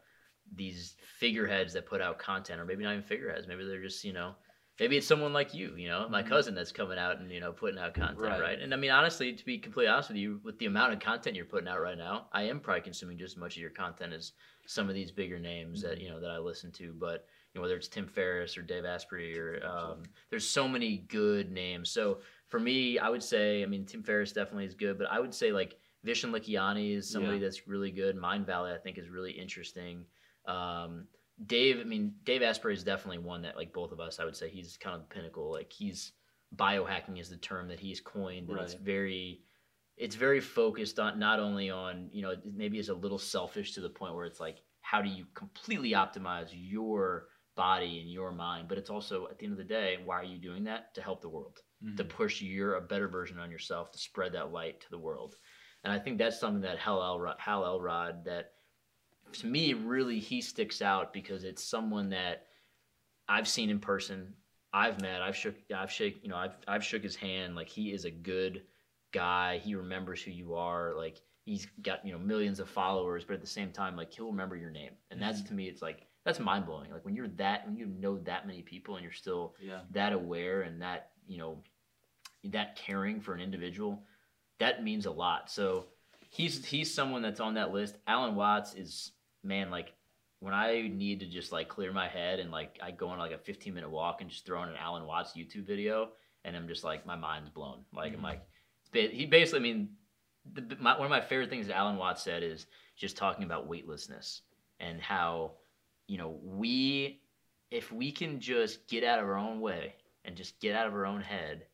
[0.56, 3.48] these figureheads that put out content, or maybe not even figureheads.
[3.48, 4.35] Maybe they're just you know,
[4.79, 6.27] maybe it's someone like you, you know, my Mhm.
[6.27, 8.39] cousin that's coming out and you know putting out content, Right.
[8.39, 8.59] right.
[8.59, 11.35] And I mean, honestly, to be completely honest with you, with the amount of content
[11.35, 14.13] you're putting out right now, I am probably consuming just as much of your content
[14.13, 14.33] as
[14.65, 17.61] some of these bigger names that you know that I listen to, but you know,
[17.61, 21.89] whether it's Tim Ferriss or Dave Asprey or um, there's so many good names.
[21.89, 25.19] So for me, I would say, I mean, Tim Ferriss definitely is good, but I
[25.19, 27.45] would say like Vishen Lakhiani is somebody Yeah.
[27.45, 28.15] that's really good.
[28.15, 30.05] Mindvalley, I think, is really interesting.
[30.45, 31.07] Um,
[31.45, 34.35] Dave, I mean, Dave Asprey is definitely one that, like both of us, I would
[34.35, 35.51] say he's kind of the pinnacle.
[35.51, 36.14] Like he's
[36.55, 39.41] biohacking is the term that he's coined, and it's very,
[39.97, 43.81] it's very focused on not only on you know maybe it's a little selfish to
[43.81, 48.68] the point where it's like how do you completely optimize your body and your mind,
[48.69, 51.01] but it's also at the end of the day, why are you doing that to
[51.01, 51.59] help the world?
[51.95, 52.09] to Mhm.
[52.09, 55.38] push you're a better version on yourself to spread that light to the world.
[55.84, 58.53] And I think that's something that Hal Elrod, Hal Elrod that
[59.33, 62.47] to me really he sticks out because it's someone that
[63.27, 64.33] I've seen in person.
[64.73, 65.21] I've met.
[65.21, 65.55] I've shook.
[65.75, 66.19] I've shake.
[66.23, 66.37] You know.
[66.37, 67.55] I've I've shook his hand.
[67.55, 68.63] Like he is a good
[69.13, 69.59] guy.
[69.59, 70.93] He remembers who you are.
[70.95, 74.27] Like he's got you know millions of followers, but at the same time, like he'll
[74.27, 74.91] remember your name.
[75.11, 75.47] And that's mm-hmm.
[75.49, 76.91] to me, it's like that's mind blowing.
[76.91, 79.79] Like when you're that when you know that many people and you're still Yeah.
[79.91, 81.63] that aware and that you know
[82.43, 84.03] that caring for an individual
[84.59, 85.85] that means a lot so
[86.29, 89.11] he's he's someone that's on that list alan watts is
[89.48, 89.94] man like
[90.40, 93.32] when i need to just like clear my head and like i go on like
[93.32, 96.10] a 15 minute walk and just throw on an alan watts youtube video
[96.45, 98.24] and i'm just like my mind's blown like i'm Mhm.
[98.24, 98.41] like
[98.94, 99.90] he basically i mean
[100.53, 103.68] the, my, one of my favorite things that alan watts said is just talking about
[103.68, 104.41] weightlessness
[104.80, 105.53] and how
[106.07, 107.22] you know we
[107.72, 109.94] if we can just get out of our own way
[110.24, 111.65] and just get out of our own head,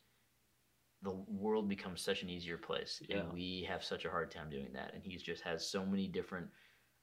[1.03, 2.99] the world becomes such an easier place.
[3.07, 3.17] Yeah.
[3.17, 4.91] And we have such a hard time doing that.
[4.95, 6.47] And he just has so many different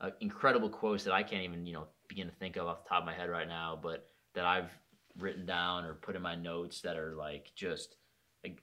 [0.01, 2.89] uh, incredible quotes that I can't even, you know, begin to think of off the
[2.89, 4.71] top of my head right now, but that I've
[5.19, 7.97] written down or put in my notes that are like just,
[8.45, 8.63] like,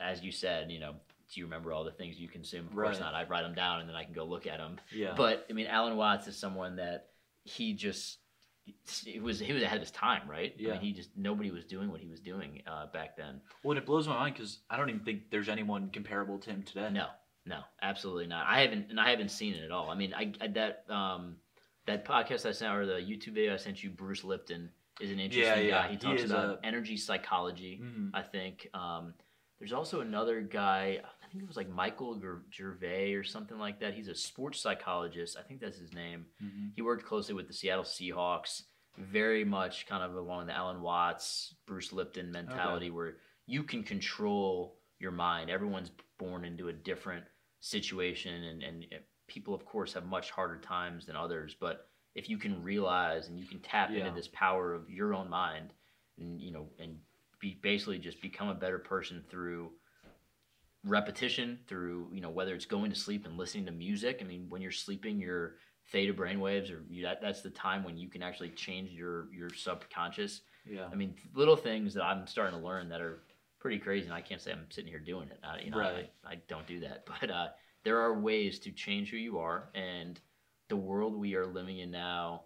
[0.00, 0.92] as you said, you know,
[1.32, 2.66] do you remember all the things you consume?
[2.66, 3.00] Of course Right.
[3.00, 3.14] not.
[3.14, 4.76] I write them down and then I can go look at them.
[4.90, 5.12] Yeah.
[5.16, 7.10] But I mean, Alan Watts is someone that
[7.44, 8.18] he just
[9.06, 10.52] it was he was ahead of his time, right?
[10.58, 10.72] I Yeah.
[10.72, 13.40] mean, he just nobody was doing what he was doing uh, back then.
[13.62, 16.50] well, and it blows my mind because I don't even think there's anyone comparable to
[16.50, 16.88] him today.
[16.90, 17.08] No,
[17.48, 18.46] no, absolutely not.
[18.46, 19.90] I haven't and I haven't seen it at all.
[19.90, 21.36] I mean, I, I that um
[21.86, 24.70] that podcast I sent or the YouTube video I sent you, Bruce Lipton
[25.00, 25.82] is an interesting yeah.
[25.82, 25.86] guy.
[25.88, 27.80] He He talks is about a- energy psychology.
[27.82, 28.10] Mhm.
[28.14, 28.68] I think.
[28.74, 29.14] Um,
[29.58, 31.00] there's also another guy.
[31.02, 32.20] I think it was like Michael
[32.52, 33.92] Gervais or something like that.
[33.94, 35.36] He's a sports psychologist.
[35.36, 36.26] I think that's his name.
[36.42, 36.72] Mhm.
[36.76, 38.62] He worked closely with the Seattle Seahawks,
[38.98, 43.16] very much kind of along the Alan Watts, Bruce Lipton mentality, where
[43.46, 45.50] you can control your mind.
[45.50, 47.24] Everyone's born into a different
[47.60, 51.56] situation, and, and uh, people, of course, have much harder times than others.
[51.58, 54.00] But if you can realize and you can tap Yeah.
[54.00, 55.72] into this power of your own mind,
[56.18, 56.98] and you know, and
[57.40, 59.70] be basically just become a better person through
[60.84, 64.46] repetition through you know whether it's going to sleep and listening to music i mean
[64.48, 65.56] when you're sleeping your
[65.90, 69.50] theta brainwaves or you, that, that's the time when you can actually change your your
[69.50, 70.86] subconscious Yeah.
[70.90, 73.24] i mean little things that i'm starting to learn that are
[73.60, 75.38] pretty crazy and i can't say i'm sitting here doing it.
[75.42, 76.10] I, you know Right.
[76.24, 77.48] I, I don't do that but uh,
[77.84, 80.20] there are ways to change who you are and
[80.68, 82.42] the world we are living in now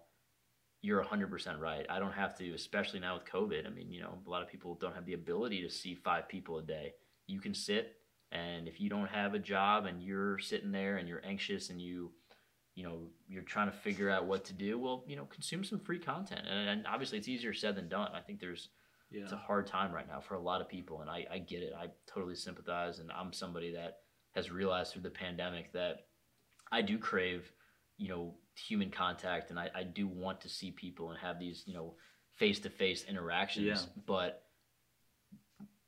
[0.81, 1.85] you're 100% right.
[1.89, 3.65] I don't have to especially now with covid.
[3.65, 6.27] I mean you know a lot of people don't have the ability to see five
[6.27, 6.93] people a day.
[7.27, 7.95] You can sit
[8.31, 11.81] and if you don't have a job and you're sitting there and you're anxious and
[11.81, 12.11] you
[12.75, 15.79] you know you're trying to figure out what to do well you know consume some
[15.79, 16.41] free content.
[16.49, 18.11] And, and obviously it's easier said than done.
[18.13, 18.69] I think there's
[19.13, 19.23] Yeah.
[19.23, 21.61] it's a hard time right now for a lot of people and I, I get
[21.63, 23.99] it i totally sympathize and i'm somebody that
[24.35, 26.07] has realized through the pandemic that
[26.71, 27.51] i do crave
[27.97, 31.63] you know human contact and i, I do want to see people and have these
[31.67, 31.95] you know
[32.35, 34.01] face-to-face interactions Yeah.
[34.07, 34.43] but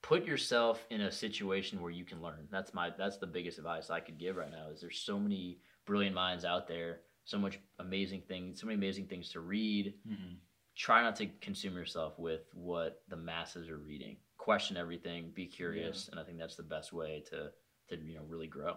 [0.01, 2.47] put yourself in a situation where you can learn.
[2.51, 4.69] That's my that's the biggest advice I could give right now.
[4.71, 5.57] Is there's so many
[5.87, 9.95] brilliant minds out there, so much amazing things, so many amazing things to read.
[10.07, 10.35] Mhm.
[10.75, 14.17] Try not to consume yourself with what the masses are reading.
[14.37, 17.51] Question everything, be curious, and I think that's the best way to
[17.89, 18.75] to you know really grow.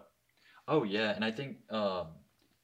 [0.67, 2.07] Oh yeah, and I think um,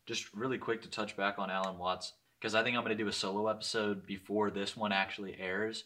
[0.06, 3.03] just really quick to touch back on Alan Watts because I think I'm going to
[3.03, 5.84] do a solo episode before this one actually airs,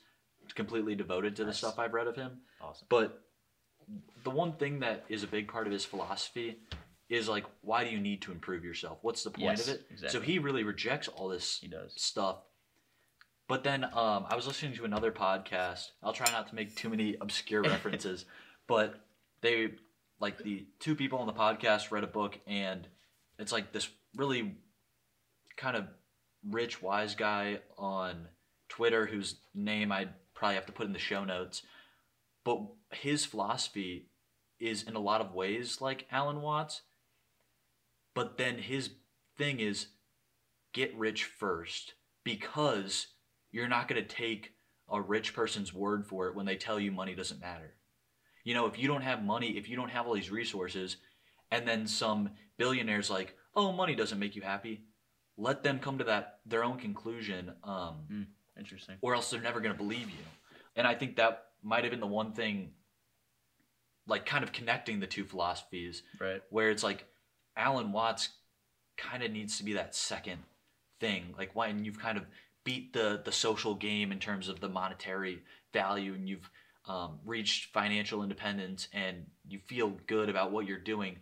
[0.55, 2.41] completely devoted to the stuff I've read of him.
[2.61, 2.85] Awesome.
[2.89, 3.21] But
[4.23, 6.57] the one thing that is a big part of his philosophy
[7.09, 8.99] is like, why do you need to improve yourself?
[9.01, 10.11] What's the point Yes, of it?
[10.11, 11.93] So he really rejects all this He does.
[11.95, 12.37] stuff.
[13.49, 15.89] But then um, I was listening to another podcast.
[16.03, 18.25] I'll try not to make too many obscure references,
[18.67, 19.01] but
[19.41, 19.71] they
[20.19, 22.87] like the two people on the podcast read a book, and
[23.39, 24.55] it's like this really
[25.57, 25.87] kind of
[26.47, 28.27] rich, wise guy on
[28.69, 31.63] Twitter whose name I'd probably have to put in the show notes.
[32.45, 32.61] But
[32.91, 34.09] his philosophy
[34.59, 36.81] is in a lot of ways like Alan Watts,
[38.13, 38.91] but then his
[39.39, 39.87] thing is
[40.71, 43.07] get rich first because
[43.51, 44.53] you're not going to take
[44.89, 47.73] a rich person's word for it when they tell you money doesn't matter.
[48.43, 50.97] You know, if you don't have money, if you don't have all these resources,
[51.51, 54.81] and then some billionaires like, oh, money doesn't make you happy,
[55.37, 58.27] let them come to that their own conclusion, um,
[58.57, 58.97] Interesting.
[59.01, 60.25] or else they're never going to believe you.
[60.75, 62.71] And I think that might have been the one thing,
[64.07, 66.41] like kind of connecting the two philosophies Right.
[66.49, 67.05] where it's like
[67.55, 68.29] Alan Watts
[68.97, 70.39] kind of needs to be that second
[70.99, 71.33] thing.
[71.37, 72.25] Like when you've kind of
[72.63, 75.41] beat the the social game in terms of the monetary
[75.73, 76.49] value and you've
[76.85, 81.17] um, reached financial independence and you feel good about what you're doing,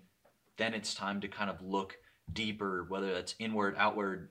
[0.57, 1.97] then it's time to kind of look
[2.31, 4.29] deeper, whether that's inward, outward,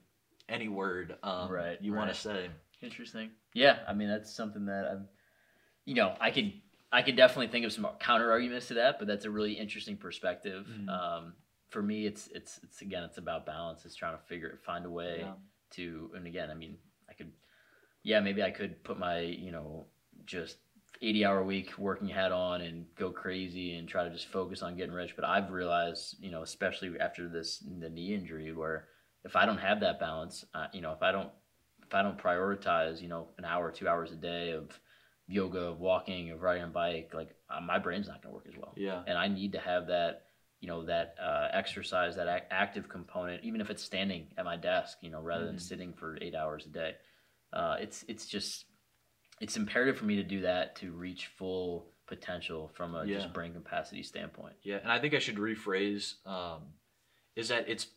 [0.49, 2.49] any word um, Right, you want to say.
[2.81, 3.31] Interesting.
[3.53, 5.07] Yeah, I mean that's something that I'm,
[5.85, 6.53] you know, I could
[6.91, 9.97] I could definitely think of some counter arguments to that, but that's a really interesting
[9.97, 10.65] perspective.
[10.67, 10.89] Mhm.
[10.89, 11.33] Um,
[11.69, 13.85] for me, it's it's it's again, it's about balance.
[13.85, 15.33] It's trying to figure find a way Yeah.
[15.71, 16.77] to, and again, I mean,
[17.17, 17.31] could,
[18.03, 19.85] yeah, maybe I could put my you know
[20.25, 20.57] just
[21.01, 24.75] 80 hour week working hat on and go crazy and try to just focus on
[24.77, 25.15] getting rich.
[25.15, 28.87] But I've realized, you know, especially after this the knee injury, where
[29.23, 31.29] if I don't have that balance, uh, you know, if I don't
[31.85, 34.77] if I don't prioritize, you know, an hour, two hours a day of
[35.27, 38.47] yoga, of walking, of riding a bike, like uh, my brain's not going to work
[38.47, 38.73] as well.
[38.75, 39.03] Yeah.
[39.07, 40.23] And I need to have that,
[40.59, 44.57] you know, that uh, exercise, that ac- active component, even if it's standing at my
[44.57, 45.61] desk, you know, rather than Mhm.
[45.61, 46.95] sitting for eight hours a day.
[47.57, 48.65] Uh, it's it's just
[49.41, 53.15] it's imperative for me to do that to reach full potential from a Yeah.
[53.17, 54.55] just brain capacity standpoint.
[54.63, 56.61] Yeah, and I think I should rephrase um,
[57.35, 57.87] is that it's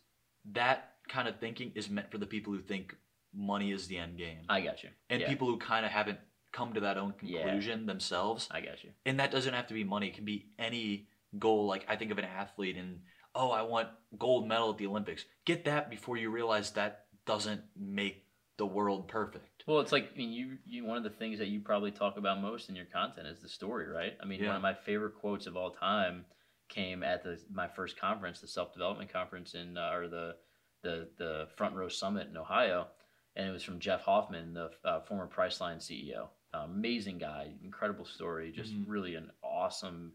[0.52, 2.96] that kind of thinking is meant for the people who think
[3.34, 4.90] money is the end game, I got you.
[5.10, 6.18] and yeah, people who kind of haven't
[6.52, 7.42] come to that own Yeah.
[7.42, 8.48] conclusion themselves.
[8.50, 8.90] I got you.
[9.06, 11.08] And that doesn't have to be money; it can be any
[11.38, 11.66] goal.
[11.66, 13.02] Like I think of an athlete, and
[13.34, 13.88] oh, I want
[14.18, 15.24] gold medal at the Olympics.
[15.44, 18.24] Get that before you realize that doesn't make
[18.56, 19.46] the world perfect.
[19.66, 22.16] Well, it's like I mean, you you one of the things that you probably talk
[22.16, 24.16] about most in your content is the story, right?
[24.20, 24.48] I mean, Yeah.
[24.48, 26.24] one of my favorite quotes of all time
[26.68, 30.36] came at the my first conference, the self development conference in uh, or the
[30.82, 32.88] the the Front Row Summit in Ohio,
[33.36, 36.30] and it was from Jeff Hoffman, the uh, former Priceline CEO.
[36.52, 38.84] Uh, amazing guy, incredible story, just Mhm.
[38.88, 40.12] really an awesome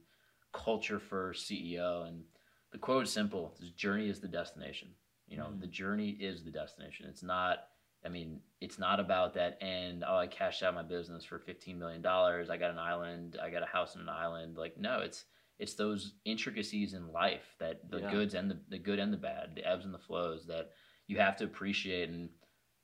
[0.52, 2.04] culture for CEO.
[2.04, 2.26] And
[2.72, 4.94] the quote is simple: "This journey is the destination."
[5.28, 5.62] You know, Mhm.
[5.62, 7.08] the journey is the destination.
[7.08, 7.70] It's not.
[8.06, 10.04] I mean, it's not about that end.
[10.08, 12.50] Oh, I cashed out my business for fifteen million dollars.
[12.50, 13.38] I got an island.
[13.42, 14.58] I got a house in an island.
[14.58, 15.26] Like, no, it's
[15.58, 18.12] it's those intricacies in life that the Yeah.
[18.12, 20.72] goods and the, the good and the bad, the ebbs and the flows that
[21.08, 22.10] you have to appreciate.
[22.10, 22.30] And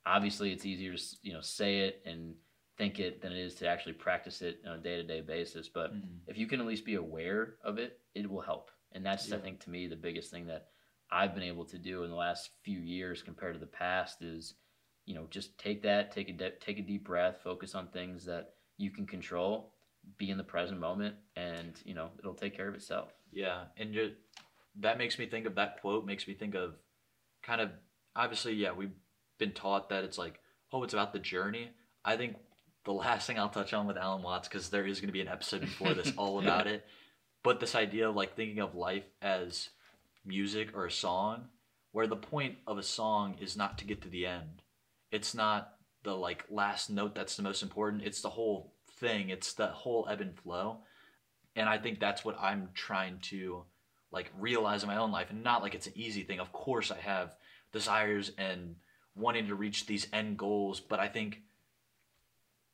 [0.06, 2.34] obviously, it's easier to you know say it and
[2.78, 5.70] think it than it is to actually practice it on a day to day basis.
[5.70, 6.20] But Mhm.
[6.28, 8.72] if you can at least be aware of it, it will help.
[8.94, 10.70] And that's, I think, to me, the biggest thing that
[11.12, 14.56] I've been able to do in the last few years compared to the past is,
[15.06, 18.26] you know, just take that, take a de- take a deep breath, focus on things
[18.26, 19.74] that you can control,
[20.18, 23.10] be in the present moment, and you know, it'll take care of itself.
[23.32, 24.14] Yeah, and ju-
[24.80, 26.06] that makes me think of that quote.
[26.06, 26.76] Makes me think of
[27.44, 27.72] kind of
[28.16, 28.94] obviously, yeah, we've
[29.38, 30.40] been taught that it's like,
[30.72, 31.72] oh, it's about the journey.
[32.04, 32.36] I think
[32.86, 35.22] the last thing I'll touch on with Alan Watts because there is going to be
[35.22, 36.86] an episode before this all about it.
[37.44, 39.70] But this idea of like thinking of life as
[40.26, 41.46] music or a song,
[41.92, 44.62] where the point of a song is not to get to the end.
[45.12, 45.74] It's not
[46.04, 48.04] the like last note that's the most important.
[48.04, 49.30] It's the whole thing.
[49.30, 50.80] It's the whole ebb and flow.
[51.56, 53.64] And I think that's what I'm trying to
[54.12, 56.40] like realize in my own life and not like it's an easy thing.
[56.40, 57.36] Of course I have
[57.72, 58.76] desires and
[59.16, 61.42] wanting to reach these end goals, but I think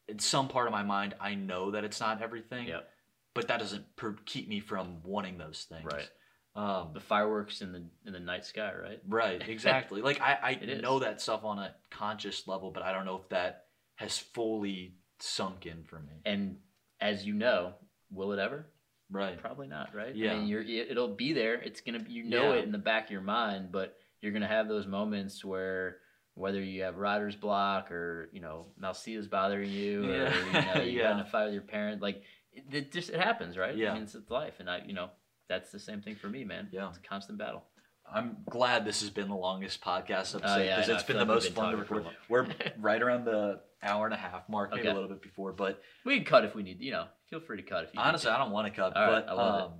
[0.07, 2.67] in some part of my mind I know that it's not everything.
[2.67, 2.89] Yep.
[3.33, 5.85] but that doesn't per- keep me from wanting those things.
[5.85, 6.09] Right.
[6.57, 8.99] Um, The fireworks in the in the night sky, right?
[9.07, 9.41] right.
[9.47, 10.01] Exactly.
[10.01, 10.81] like I, I is.
[10.81, 13.65] know that stuff on a conscious level, but I don't know if that
[13.95, 16.13] has fully sunk in for me.
[16.25, 16.57] And
[16.99, 17.73] as you know,
[18.11, 18.65] will it ever?
[19.09, 19.37] Right.
[19.39, 20.15] Probably not, right?
[20.15, 20.33] Yeah.
[20.33, 21.55] I mean, you're, it- it'll be there.
[21.55, 22.59] It's gonna, be- you know Yeah.
[22.59, 25.97] it in the back of your mind, but you're gonna have those moments where
[26.33, 30.51] whether you have writer's block or you know Malcia's bothering you, or you know you
[30.53, 31.21] got in Yeah.
[31.21, 32.21] a fight with your parent, like
[32.51, 33.75] it, it just it happens, right?
[33.77, 33.91] Yeah.
[33.91, 35.09] I mean, it's, it's life, and I, you know,
[35.49, 36.67] that's the same thing for me, man.
[36.71, 36.89] Yeah.
[36.89, 37.63] It's a constant battle.
[38.11, 40.93] I'm glad this has been the longest podcast episode Oh, yeah, I because know.
[40.95, 42.15] it's I been the most been fun to talking for a record.
[42.29, 42.47] We're
[42.79, 44.89] right around the hour and a half mark, maybe Okay.
[44.91, 45.51] a little bit before.
[45.51, 46.79] But We can cut if we need.
[46.79, 47.99] You know, feel free to cut if you.
[47.99, 48.31] need honestly.
[48.31, 48.95] I don't want to cut.
[48.95, 49.65] All right, but I love it.
[49.65, 49.71] um,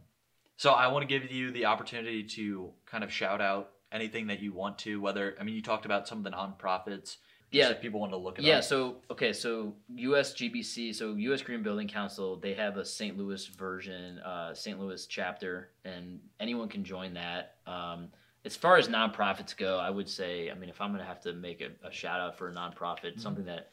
[0.57, 4.41] so I want to give you the opportunity to kind of shout out anything that
[4.41, 4.99] you want to.
[4.99, 7.17] Whether I mean, you talked about some of the nonprofits.
[7.51, 7.69] Yeah.
[7.69, 8.63] if people want to look it Yeah, up.
[8.63, 13.17] so okay, so USGBC, so US Green Building Council, they have a St.
[13.17, 14.79] Louis version, uh, St.
[14.79, 17.55] Louis chapter, and anyone can join that.
[17.65, 18.09] Um,
[18.45, 21.21] as far as nonprofits go, I would say, I mean, if I'm going to have
[21.21, 23.19] to make a, a shout out for a nonprofit, Mm-hmm.
[23.21, 23.71] something that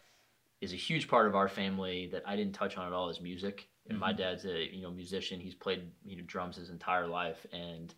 [0.60, 3.20] is a huge part of our family that I didn't touch on at all is
[3.20, 3.68] music.
[3.90, 4.16] And my Mhm.
[4.16, 5.38] dad's a you know musician.
[5.40, 7.94] He's played you know drums his entire life, and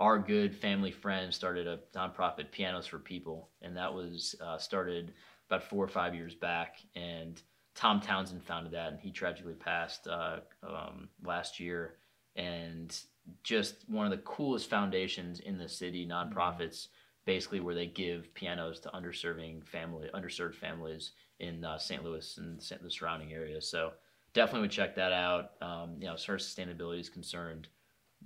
[0.00, 5.12] our good family friend started a nonprofit, Pianos for People, and that was uh, started
[5.48, 6.78] about four or five years back.
[6.96, 7.40] And
[7.74, 11.96] Tom Townsend founded that, and he tragically passed uh, um, last year.
[12.34, 12.98] And
[13.44, 16.88] just one of the coolest foundations in the city, nonprofits,
[17.26, 22.02] basically where they give pianos to underserving family, underserved families in uh, St.
[22.02, 23.60] Louis and the surrounding area.
[23.60, 23.92] So
[24.32, 25.50] definitely would check that out.
[25.60, 27.68] Um, you know, as far as sustainability is concerned,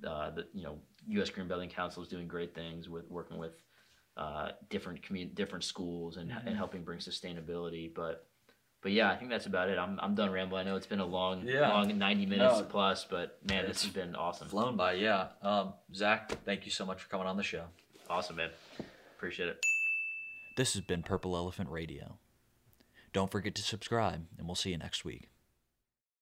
[0.06, 0.78] uh, the you know
[1.08, 1.30] U.S.
[1.30, 3.52] Green Building Council is doing great things with working with
[4.16, 6.46] uh, different commu- different schools and, Mhm.
[6.46, 7.92] and helping bring sustainability.
[7.92, 8.26] But
[8.80, 9.78] but yeah, I think that's about it.
[9.78, 10.66] I'm, I'm done rambling.
[10.66, 11.68] I know it's been a long Yeah.
[11.70, 12.64] long 90 minutes No.
[12.66, 14.46] plus, but man, this has been awesome.
[14.48, 14.92] flown by.
[14.92, 15.28] Yeah.
[15.42, 17.64] Um, Zach, thank you so much for coming on the show.
[18.10, 18.50] Awesome, man.
[19.16, 19.64] Appreciate it.
[20.56, 22.18] This has been Purple Elephant Radio.
[23.14, 25.28] Don't forget to subscribe, and we'll see you next week.